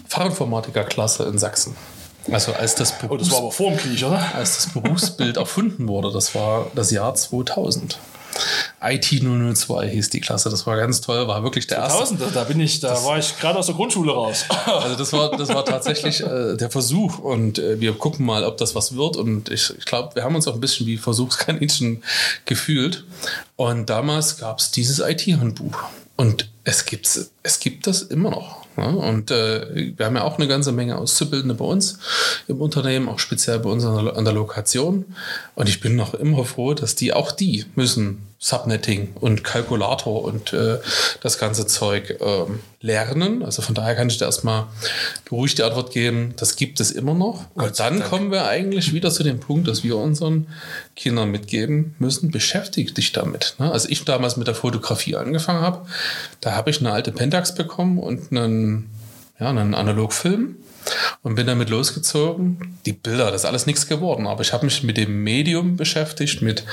Fachinformatikerklasse 0.07 1.23
in 1.25 1.37
Sachsen. 1.37 1.75
Also 2.31 2.53
als 2.53 2.75
das, 2.75 2.97
Berufs 2.99 3.11
oh, 3.11 3.17
das 3.17 3.31
war 3.31 3.39
aber 3.39 3.51
vor 3.51 3.71
dem 3.71 3.79
Krieg, 3.79 4.03
oder? 4.03 4.35
Als 4.35 4.57
das 4.57 4.73
Berufsbild 4.73 5.37
erfunden 5.37 5.87
wurde, 5.87 6.11
das 6.11 6.35
war 6.35 6.71
das 6.75 6.91
Jahr 6.91 7.15
2000. 7.15 7.97
IT 8.83 9.21
002 9.21 9.89
hieß 9.89 10.09
die 10.09 10.21
Klasse. 10.21 10.49
Das 10.49 10.65
war 10.65 10.75
ganz 10.75 11.01
toll, 11.01 11.27
war 11.27 11.43
wirklich 11.43 11.67
der 11.67 11.87
2000, 11.87 12.21
erste. 12.21 12.33
Da 12.33 12.43
bin 12.45 12.59
ich, 12.59 12.79
da 12.79 12.89
das, 12.89 13.05
war 13.05 13.19
ich 13.19 13.37
gerade 13.39 13.59
aus 13.59 13.67
der 13.67 13.75
Grundschule 13.75 14.11
raus. 14.11 14.45
Also 14.65 14.95
das 14.95 15.13
war, 15.13 15.35
das 15.37 15.49
war 15.49 15.65
tatsächlich 15.65 16.21
äh, 16.21 16.55
der 16.55 16.69
Versuch 16.69 17.19
und 17.19 17.59
äh, 17.59 17.79
wir 17.79 17.93
gucken 17.93 18.25
mal, 18.25 18.43
ob 18.43 18.57
das 18.57 18.73
was 18.73 18.95
wird. 18.95 19.17
Und 19.17 19.49
ich, 19.49 19.73
ich 19.77 19.85
glaube, 19.85 20.15
wir 20.15 20.23
haben 20.23 20.35
uns 20.35 20.47
auch 20.47 20.55
ein 20.55 20.59
bisschen 20.61 20.87
wie 20.87 20.97
Versuchskaninchen 20.97 22.03
gefühlt. 22.45 23.03
Und 23.55 23.89
damals 23.89 24.37
gab 24.37 24.59
es 24.59 24.71
dieses 24.71 24.99
IT-Handbuch. 24.99 25.77
Und 26.15 26.49
es, 26.63 26.85
gibt's, 26.85 27.31
es 27.43 27.59
gibt 27.59 27.87
das 27.87 28.01
immer 28.03 28.31
noch. 28.31 28.65
Ja, 28.77 28.85
und 28.85 29.31
äh, 29.31 29.93
wir 29.97 30.05
haben 30.05 30.15
ja 30.15 30.23
auch 30.23 30.37
eine 30.37 30.47
ganze 30.47 30.71
Menge 30.71 30.97
Auszubildende 30.97 31.55
bei 31.55 31.65
uns 31.65 31.99
im 32.47 32.61
Unternehmen, 32.61 33.09
auch 33.09 33.19
speziell 33.19 33.59
bei 33.59 33.69
uns 33.69 33.83
an 33.85 34.05
der, 34.05 34.15
an 34.15 34.23
der 34.23 34.33
Lokation. 34.33 35.05
Und 35.55 35.69
ich 35.69 35.81
bin 35.81 35.95
noch 35.95 36.13
immer 36.13 36.45
froh, 36.45 36.73
dass 36.73 36.95
die 36.95 37.13
auch 37.13 37.31
die 37.31 37.65
müssen 37.75 38.30
Subnetting 38.43 39.13
und 39.19 39.43
Kalkulator 39.43 40.23
und 40.23 40.51
äh, 40.51 40.79
das 41.21 41.37
ganze 41.37 41.67
Zeug 41.67 42.17
ähm, 42.21 42.59
lernen. 42.81 43.43
Also 43.43 43.61
von 43.61 43.75
daher 43.75 43.93
kann 43.95 44.07
ich 44.07 44.17
da 44.17 44.25
erstmal 44.25 44.65
beruhigt 45.25 45.59
die 45.59 45.63
Antwort 45.63 45.91
geben, 45.91 46.33
das 46.37 46.55
gibt 46.55 46.79
es 46.79 46.89
immer 46.89 47.13
noch. 47.13 47.45
Und 47.53 47.79
dann 47.79 47.99
Dank. 47.99 48.09
kommen 48.09 48.31
wir 48.31 48.47
eigentlich 48.47 48.93
wieder 48.93 49.11
zu 49.11 49.21
dem 49.21 49.39
Punkt, 49.39 49.67
dass 49.67 49.83
wir 49.83 49.95
unseren 49.95 50.47
Kindern 50.95 51.29
mitgeben 51.29 51.95
müssen, 51.99 52.31
beschäftigt 52.31 52.97
dich 52.97 53.11
damit. 53.11 53.53
Ne? 53.59 53.71
Als 53.71 53.85
ich 53.85 54.03
damals 54.05 54.37
mit 54.37 54.47
der 54.47 54.55
Fotografie 54.55 55.15
angefangen 55.15 55.61
habe, 55.61 55.85
da 56.39 56.53
habe 56.53 56.71
ich 56.71 56.79
eine 56.79 56.91
alte 56.91 57.11
Pentax 57.11 57.53
bekommen 57.53 57.99
und 57.99 58.31
einen, 58.31 58.89
ja, 59.39 59.49
einen 59.49 59.75
Analogfilm 59.75 60.55
und 61.23 61.35
bin 61.35 61.47
damit 61.47 61.69
losgezogen. 61.69 62.77
Die 62.85 62.93
Bilder, 62.93 63.31
das 63.31 63.41
ist 63.41 63.45
alles 63.45 63.65
nichts 63.65 63.87
geworden, 63.87 64.27
aber 64.27 64.41
ich 64.41 64.53
habe 64.53 64.65
mich 64.65 64.83
mit 64.83 64.97
dem 64.97 65.23
Medium 65.23 65.77
beschäftigt, 65.77 66.41
mit, 66.41 66.63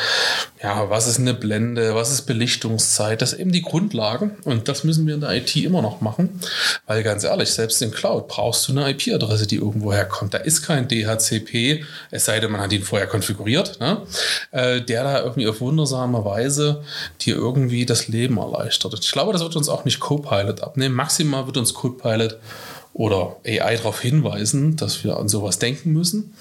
ja, 0.62 0.88
was 0.90 1.06
ist 1.06 1.18
eine 1.18 1.34
Blende, 1.34 1.94
was 1.94 2.10
ist 2.10 2.22
Belichtungszeit, 2.22 3.20
das 3.20 3.34
ist 3.34 3.40
eben 3.40 3.52
die 3.52 3.62
Grundlagen 3.62 4.36
und 4.44 4.68
das 4.68 4.84
müssen 4.84 5.06
wir 5.06 5.14
in 5.14 5.20
der 5.20 5.30
IT 5.30 5.54
immer 5.56 5.82
noch 5.82 6.00
machen, 6.00 6.40
weil 6.86 7.02
ganz 7.02 7.24
ehrlich, 7.24 7.50
selbst 7.50 7.82
in 7.82 7.90
Cloud 7.90 8.28
brauchst 8.28 8.66
du 8.68 8.72
eine 8.72 8.90
IP-Adresse, 8.90 9.46
die 9.46 9.56
irgendwo 9.56 9.92
herkommt. 9.92 10.34
Da 10.34 10.38
ist 10.38 10.62
kein 10.62 10.88
DHCP, 10.88 11.84
es 12.10 12.24
sei 12.24 12.40
denn, 12.40 12.50
man 12.50 12.60
hat 12.60 12.72
ihn 12.72 12.82
vorher 12.82 13.06
konfiguriert, 13.06 13.80
ne? 13.80 14.02
äh, 14.50 14.80
der 14.80 15.04
da 15.04 15.22
irgendwie 15.22 15.48
auf 15.48 15.60
wundersame 15.60 16.24
Weise 16.24 16.82
dir 17.20 17.36
irgendwie 17.36 17.86
das 17.86 18.08
Leben 18.08 18.38
erleichtert. 18.38 18.94
Ich 19.00 19.12
glaube, 19.12 19.32
das 19.32 19.42
wird 19.42 19.56
uns 19.56 19.68
auch 19.68 19.84
nicht 19.84 20.00
Copilot 20.00 20.62
abnehmen. 20.62 20.94
Maximal 20.94 21.46
wird 21.46 21.56
uns 21.56 21.74
Copilot 21.74 22.38
oder 22.92 23.36
AI 23.46 23.76
darauf 23.76 24.00
hinweisen, 24.00 24.76
dass 24.76 25.04
wir 25.04 25.18
an 25.18 25.28
sowas 25.28 25.58
denken 25.60 25.92
müssen. 25.92 26.34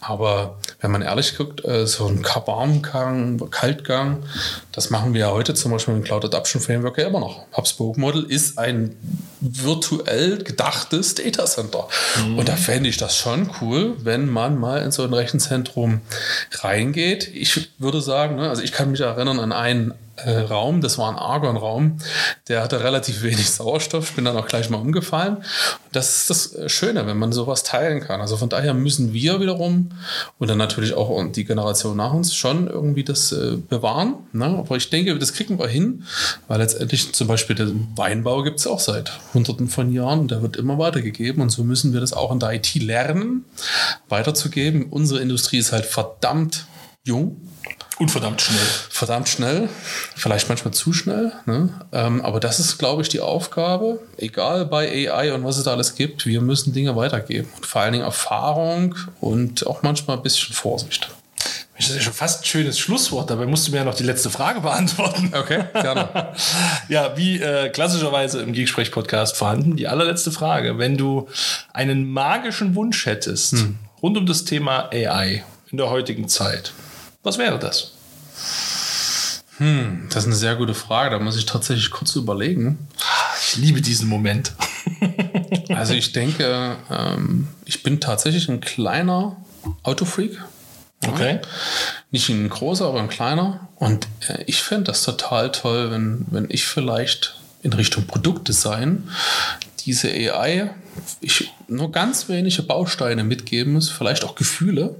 Aber 0.00 0.56
wenn 0.80 0.92
man 0.92 1.02
ehrlich 1.02 1.36
guckt, 1.36 1.64
äh, 1.64 1.86
so 1.86 2.06
ein 2.06 2.24
Warmgang, 2.24 3.50
Kaltgang, 3.50 4.22
das 4.70 4.90
machen 4.90 5.14
wir 5.14 5.22
ja 5.22 5.30
heute 5.32 5.54
zum 5.54 5.72
Beispiel 5.72 5.94
im 5.94 6.04
Cloud 6.04 6.24
Adoption 6.24 6.62
Framework 6.62 6.98
ja 6.98 7.08
immer 7.08 7.20
noch. 7.20 7.46
HubSpoke 7.56 7.98
Model 7.98 8.22
ist 8.22 8.56
ein 8.58 8.96
virtuell 9.40 10.38
gedachtes 10.44 11.16
Datacenter. 11.16 11.88
Mhm. 12.24 12.38
Und 12.38 12.48
da 12.48 12.56
fände 12.56 12.88
ich 12.88 12.98
das 12.98 13.16
schon 13.16 13.50
cool, 13.60 13.96
wenn 13.98 14.28
man 14.28 14.58
mal 14.58 14.82
in 14.82 14.92
so 14.92 15.02
ein 15.02 15.12
Rechenzentrum 15.12 16.02
reingeht. 16.52 17.28
Ich 17.34 17.70
würde 17.78 18.00
sagen, 18.00 18.36
ne, 18.36 18.48
also 18.48 18.62
ich 18.62 18.72
kann 18.72 18.92
mich 18.92 19.00
erinnern 19.00 19.40
an 19.40 19.52
einen 19.52 19.94
äh, 20.16 20.38
Raum, 20.38 20.80
das 20.80 20.98
war 20.98 21.10
ein 21.10 21.16
Argon-Raum, 21.16 21.98
der 22.48 22.62
hatte 22.62 22.82
relativ 22.82 23.22
wenig 23.22 23.50
Sauerstoff, 23.50 24.10
ich 24.10 24.16
bin 24.16 24.24
dann 24.24 24.36
auch 24.36 24.46
gleich 24.46 24.70
mal 24.70 24.78
umgefallen. 24.78 25.38
Das 25.92 26.16
ist 26.16 26.30
das 26.30 26.54
äh, 26.54 26.68
Schöne, 26.68 27.06
wenn 27.06 27.18
man 27.18 27.32
sowas 27.32 27.62
teilen 27.62 28.00
kann. 28.00 28.20
Also 28.20 28.36
von 28.36 28.48
daher 28.48 28.74
müssen 28.74 29.12
wir 29.12 29.40
wiederum 29.40 29.90
und 30.38 30.48
dann 30.48 30.58
natürlich 30.58 30.94
auch 30.94 31.06
die 31.32 31.44
Generation 31.44 31.96
nach 31.96 32.12
uns 32.12 32.34
schon 32.34 32.68
irgendwie 32.68 33.04
das 33.04 33.32
äh, 33.32 33.56
bewahren. 33.56 34.14
Ne? 34.32 34.46
Aber 34.46 34.76
ich 34.76 34.90
denke, 34.90 35.18
das 35.18 35.32
kriegen 35.32 35.58
wir 35.58 35.68
hin, 35.68 36.04
weil 36.48 36.58
letztendlich 36.58 37.12
zum 37.12 37.28
Beispiel 37.28 37.56
den 37.56 37.88
Weinbau 37.96 38.42
gibt 38.42 38.58
es 38.58 38.66
auch 38.66 38.80
seit 38.80 39.12
hunderten 39.34 39.68
von 39.68 39.92
Jahren 39.92 40.20
und 40.20 40.30
der 40.30 40.42
wird 40.42 40.56
immer 40.56 40.78
weitergegeben 40.78 41.42
und 41.42 41.50
so 41.50 41.64
müssen 41.64 41.92
wir 41.92 42.00
das 42.00 42.12
auch 42.12 42.32
in 42.32 42.40
der 42.40 42.52
IT 42.52 42.74
lernen, 42.76 43.44
weiterzugeben. 44.08 44.86
Unsere 44.90 45.20
Industrie 45.20 45.58
ist 45.58 45.72
halt 45.72 45.86
verdammt 45.86 46.66
jung 47.04 47.40
und 47.98 48.10
verdammt 48.10 48.42
schnell. 48.42 48.66
Verdammt 48.90 49.28
schnell, 49.28 49.68
vielleicht 50.14 50.48
manchmal 50.48 50.74
zu 50.74 50.92
schnell. 50.92 51.32
Ne? 51.46 51.70
Ähm, 51.92 52.22
aber 52.22 52.40
das 52.40 52.58
ist, 52.60 52.76
glaube 52.76 53.02
ich, 53.02 53.08
die 53.08 53.20
Aufgabe, 53.20 54.00
egal 54.18 54.66
bei 54.66 55.10
AI 55.10 55.32
und 55.32 55.44
was 55.44 55.56
es 55.56 55.64
da 55.64 55.72
alles 55.72 55.94
gibt, 55.94 56.26
wir 56.26 56.42
müssen 56.42 56.74
Dinge 56.74 56.94
weitergeben. 56.94 57.48
Und 57.56 57.64
vor 57.64 57.80
allen 57.80 57.92
Dingen 57.92 58.04
Erfahrung 58.04 58.94
und 59.20 59.66
auch 59.66 59.82
manchmal 59.82 60.18
ein 60.18 60.22
bisschen 60.22 60.54
Vorsicht. 60.54 61.08
Das 61.78 61.88
ist 61.88 61.96
ja 61.96 62.00
schon 62.00 62.12
fast 62.12 62.42
ein 62.42 62.44
schönes 62.44 62.78
Schlusswort. 62.78 63.30
Dabei 63.30 63.46
musst 63.46 63.66
du 63.66 63.72
mir 63.72 63.78
ja 63.78 63.84
noch 63.84 63.94
die 63.94 64.02
letzte 64.02 64.30
Frage 64.30 64.60
beantworten. 64.60 65.32
Okay, 65.34 65.64
gerne. 65.72 66.32
ja, 66.88 67.16
wie 67.16 67.40
äh, 67.40 67.68
klassischerweise 67.68 68.40
im 68.40 68.52
Geeksprech-Podcast 68.52 69.36
vorhanden, 69.36 69.76
die 69.76 69.86
allerletzte 69.86 70.32
Frage. 70.32 70.78
Wenn 70.78 70.96
du 70.96 71.28
einen 71.74 72.10
magischen 72.10 72.74
Wunsch 72.74 73.04
hättest 73.04 73.52
hm. 73.52 73.78
rund 74.02 74.16
um 74.16 74.26
das 74.26 74.44
Thema 74.44 74.90
AI 74.90 75.44
in 75.70 75.76
der 75.76 75.90
heutigen 75.90 76.28
Zeit, 76.28 76.72
was 77.26 77.38
wäre 77.38 77.58
das? 77.58 77.92
Hm, 79.58 80.06
das 80.10 80.24
ist 80.24 80.26
eine 80.26 80.36
sehr 80.36 80.56
gute 80.56 80.74
Frage. 80.74 81.10
Da 81.10 81.18
muss 81.18 81.36
ich 81.36 81.46
tatsächlich 81.46 81.90
kurz 81.90 82.14
überlegen. 82.14 82.88
Ich 83.40 83.56
liebe 83.56 83.80
diesen 83.80 84.08
Moment. 84.08 84.52
also 85.70 85.94
ich 85.94 86.12
denke, 86.12 86.76
ähm, 86.90 87.48
ich 87.64 87.82
bin 87.82 88.00
tatsächlich 88.00 88.48
ein 88.48 88.60
kleiner 88.60 89.36
Autofreak. 89.82 90.40
Okay. 91.06 91.40
Nicht 92.10 92.28
ein 92.28 92.48
großer, 92.48 92.86
aber 92.86 93.00
ein 93.00 93.08
kleiner. 93.08 93.68
Und 93.76 94.06
äh, 94.28 94.44
ich 94.46 94.62
fände 94.62 94.84
das 94.84 95.02
total 95.02 95.52
toll, 95.52 95.90
wenn, 95.90 96.26
wenn 96.30 96.46
ich 96.48 96.66
vielleicht 96.66 97.40
in 97.62 97.72
Richtung 97.72 98.06
Produktdesign 98.06 99.10
diese 99.84 100.08
AI 100.10 100.70
ich 101.20 101.52
nur 101.68 101.92
ganz 101.92 102.28
wenige 102.28 102.62
Bausteine 102.62 103.24
mitgeben 103.24 103.74
muss, 103.74 103.90
vielleicht 103.90 104.24
auch 104.24 104.34
Gefühle. 104.34 104.96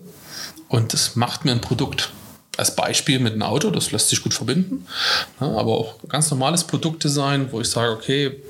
Und 0.68 0.92
das 0.92 1.16
macht 1.16 1.44
mir 1.44 1.52
ein 1.52 1.60
Produkt 1.60 2.10
als 2.56 2.74
Beispiel 2.74 3.18
mit 3.18 3.32
einem 3.32 3.42
Auto, 3.42 3.70
das 3.70 3.92
lässt 3.92 4.08
sich 4.08 4.22
gut 4.22 4.34
verbinden. 4.34 4.86
aber 5.38 5.78
auch 5.78 5.94
ganz 6.08 6.30
normales 6.30 6.64
Produktdesign, 6.64 7.52
wo 7.52 7.60
ich 7.60 7.68
sage, 7.68 7.92
okay, 7.92 8.42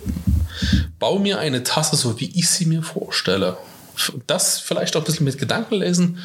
bau 0.98 1.18
mir 1.18 1.38
eine 1.38 1.62
Tasse 1.62 1.96
so, 1.96 2.18
wie 2.20 2.30
ich 2.38 2.48
sie 2.48 2.66
mir 2.66 2.82
vorstelle. 2.82 3.56
Das 4.26 4.60
vielleicht 4.60 4.96
auch 4.96 5.00
ein 5.00 5.04
bisschen 5.04 5.24
mit 5.24 5.38
Gedanken 5.38 5.76
lesen. 5.76 6.18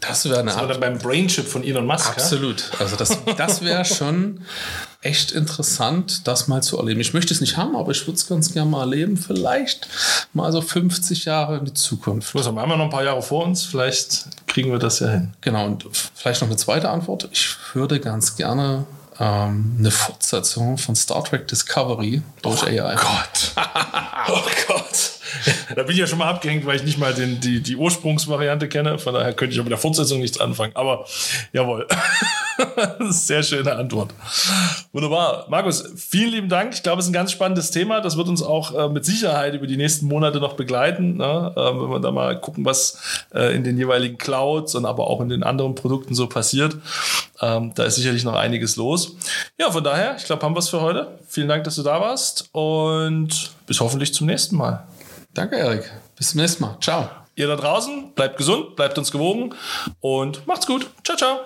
Das 0.00 0.24
wäre 0.24 0.40
eine 0.40 0.50
Das 0.50 0.60
war 0.60 0.66
dann 0.66 0.80
beim 0.80 0.98
Brainchip 0.98 1.46
von 1.46 1.62
Elon 1.62 1.86
Musk. 1.86 2.08
Absolut. 2.08 2.70
Also 2.78 2.96
das, 2.96 3.18
das 3.36 3.62
wäre 3.62 3.84
schon 3.84 4.40
echt 5.02 5.32
interessant, 5.32 6.26
das 6.26 6.48
mal 6.48 6.62
zu 6.62 6.78
erleben. 6.78 7.00
Ich 7.00 7.14
möchte 7.14 7.32
es 7.32 7.40
nicht 7.40 7.56
haben, 7.56 7.76
aber 7.76 7.92
ich 7.92 8.06
würde 8.06 8.16
es 8.16 8.26
ganz 8.26 8.52
gerne 8.52 8.70
mal 8.70 8.80
erleben. 8.80 9.16
Vielleicht 9.16 9.88
mal 10.32 10.52
so 10.52 10.60
50 10.60 11.24
Jahre 11.24 11.58
in 11.58 11.64
die 11.64 11.74
Zukunft. 11.74 12.34
Los, 12.34 12.46
haben 12.46 12.56
wir 12.56 12.66
noch 12.66 12.84
ein 12.84 12.90
paar 12.90 13.04
Jahre 13.04 13.22
vor 13.22 13.44
uns. 13.44 13.64
Vielleicht 13.64 14.26
kriegen 14.46 14.70
wir 14.70 14.78
das 14.78 15.00
ja 15.00 15.08
hin. 15.08 15.32
Genau. 15.40 15.66
Und 15.66 15.86
vielleicht 16.14 16.42
noch 16.42 16.48
eine 16.48 16.56
zweite 16.56 16.90
Antwort. 16.90 17.28
Ich 17.32 17.56
würde 17.72 18.00
ganz 18.00 18.36
gerne 18.36 18.86
ähm, 19.18 19.76
eine 19.78 19.90
Fortsetzung 19.90 20.78
von 20.78 20.96
Star 20.96 21.24
Trek 21.24 21.46
Discovery 21.48 22.22
durch 22.42 22.62
oh 22.62 22.66
AI. 22.66 22.94
Gott. 22.94 23.52
oh 24.28 24.42
Gott. 24.66 25.19
da 25.76 25.82
bin 25.82 25.92
ich 25.92 25.98
ja 25.98 26.06
schon 26.06 26.18
mal 26.18 26.28
abgehängt, 26.28 26.66
weil 26.66 26.76
ich 26.76 26.82
nicht 26.82 26.98
mal 26.98 27.14
den, 27.14 27.40
die, 27.40 27.60
die 27.62 27.76
Ursprungsvariante 27.76 28.68
kenne. 28.68 28.98
Von 28.98 29.14
daher 29.14 29.32
könnte 29.32 29.54
ich 29.54 29.60
auch 29.60 29.64
mit 29.64 29.70
der 29.70 29.78
Fortsetzung 29.78 30.20
nichts 30.20 30.40
anfangen. 30.40 30.72
Aber 30.74 31.06
jawohl. 31.52 31.86
Sehr 33.10 33.42
schöne 33.42 33.74
Antwort. 33.74 34.12
Wunderbar. 34.92 35.46
Markus, 35.48 35.84
vielen 35.96 36.30
lieben 36.30 36.48
Dank. 36.48 36.74
Ich 36.74 36.82
glaube, 36.82 37.00
es 37.00 37.06
ist 37.06 37.10
ein 37.10 37.14
ganz 37.14 37.32
spannendes 37.32 37.70
Thema. 37.70 38.00
Das 38.00 38.16
wird 38.16 38.28
uns 38.28 38.42
auch 38.42 38.74
äh, 38.74 38.88
mit 38.88 39.04
Sicherheit 39.04 39.54
über 39.54 39.66
die 39.66 39.76
nächsten 39.76 40.06
Monate 40.06 40.40
noch 40.40 40.54
begleiten. 40.54 41.16
Ne? 41.16 41.52
Äh, 41.56 41.60
wenn 41.60 41.90
wir 41.90 42.00
da 42.00 42.10
mal 42.10 42.38
gucken, 42.40 42.64
was 42.64 42.98
äh, 43.34 43.54
in 43.54 43.64
den 43.64 43.78
jeweiligen 43.78 44.18
Clouds 44.18 44.74
und 44.74 44.84
aber 44.84 45.06
auch 45.06 45.20
in 45.20 45.28
den 45.28 45.42
anderen 45.42 45.74
Produkten 45.74 46.14
so 46.14 46.26
passiert. 46.26 46.76
Ähm, 47.40 47.72
da 47.74 47.84
ist 47.84 47.96
sicherlich 47.96 48.24
noch 48.24 48.34
einiges 48.34 48.76
los. 48.76 49.16
Ja, 49.58 49.70
von 49.70 49.82
daher, 49.82 50.16
ich 50.16 50.24
glaube, 50.24 50.42
haben 50.42 50.54
wir 50.54 50.60
es 50.60 50.68
für 50.68 50.80
heute. 50.80 51.08
Vielen 51.28 51.48
Dank, 51.48 51.64
dass 51.64 51.76
du 51.76 51.82
da 51.82 52.00
warst 52.00 52.48
und 52.52 53.52
bis 53.66 53.80
hoffentlich 53.80 54.12
zum 54.12 54.26
nächsten 54.26 54.56
Mal. 54.56 54.84
Danke, 55.34 55.56
Erik. 55.56 55.90
Bis 56.16 56.30
zum 56.30 56.40
nächsten 56.40 56.62
Mal. 56.62 56.76
Ciao. 56.80 57.08
Ihr 57.36 57.46
da 57.46 57.56
draußen, 57.56 58.12
bleibt 58.12 58.36
gesund, 58.36 58.76
bleibt 58.76 58.98
uns 58.98 59.10
gewogen 59.10 59.54
und 60.00 60.46
macht's 60.46 60.66
gut. 60.66 60.90
Ciao, 61.04 61.16
ciao. 61.16 61.40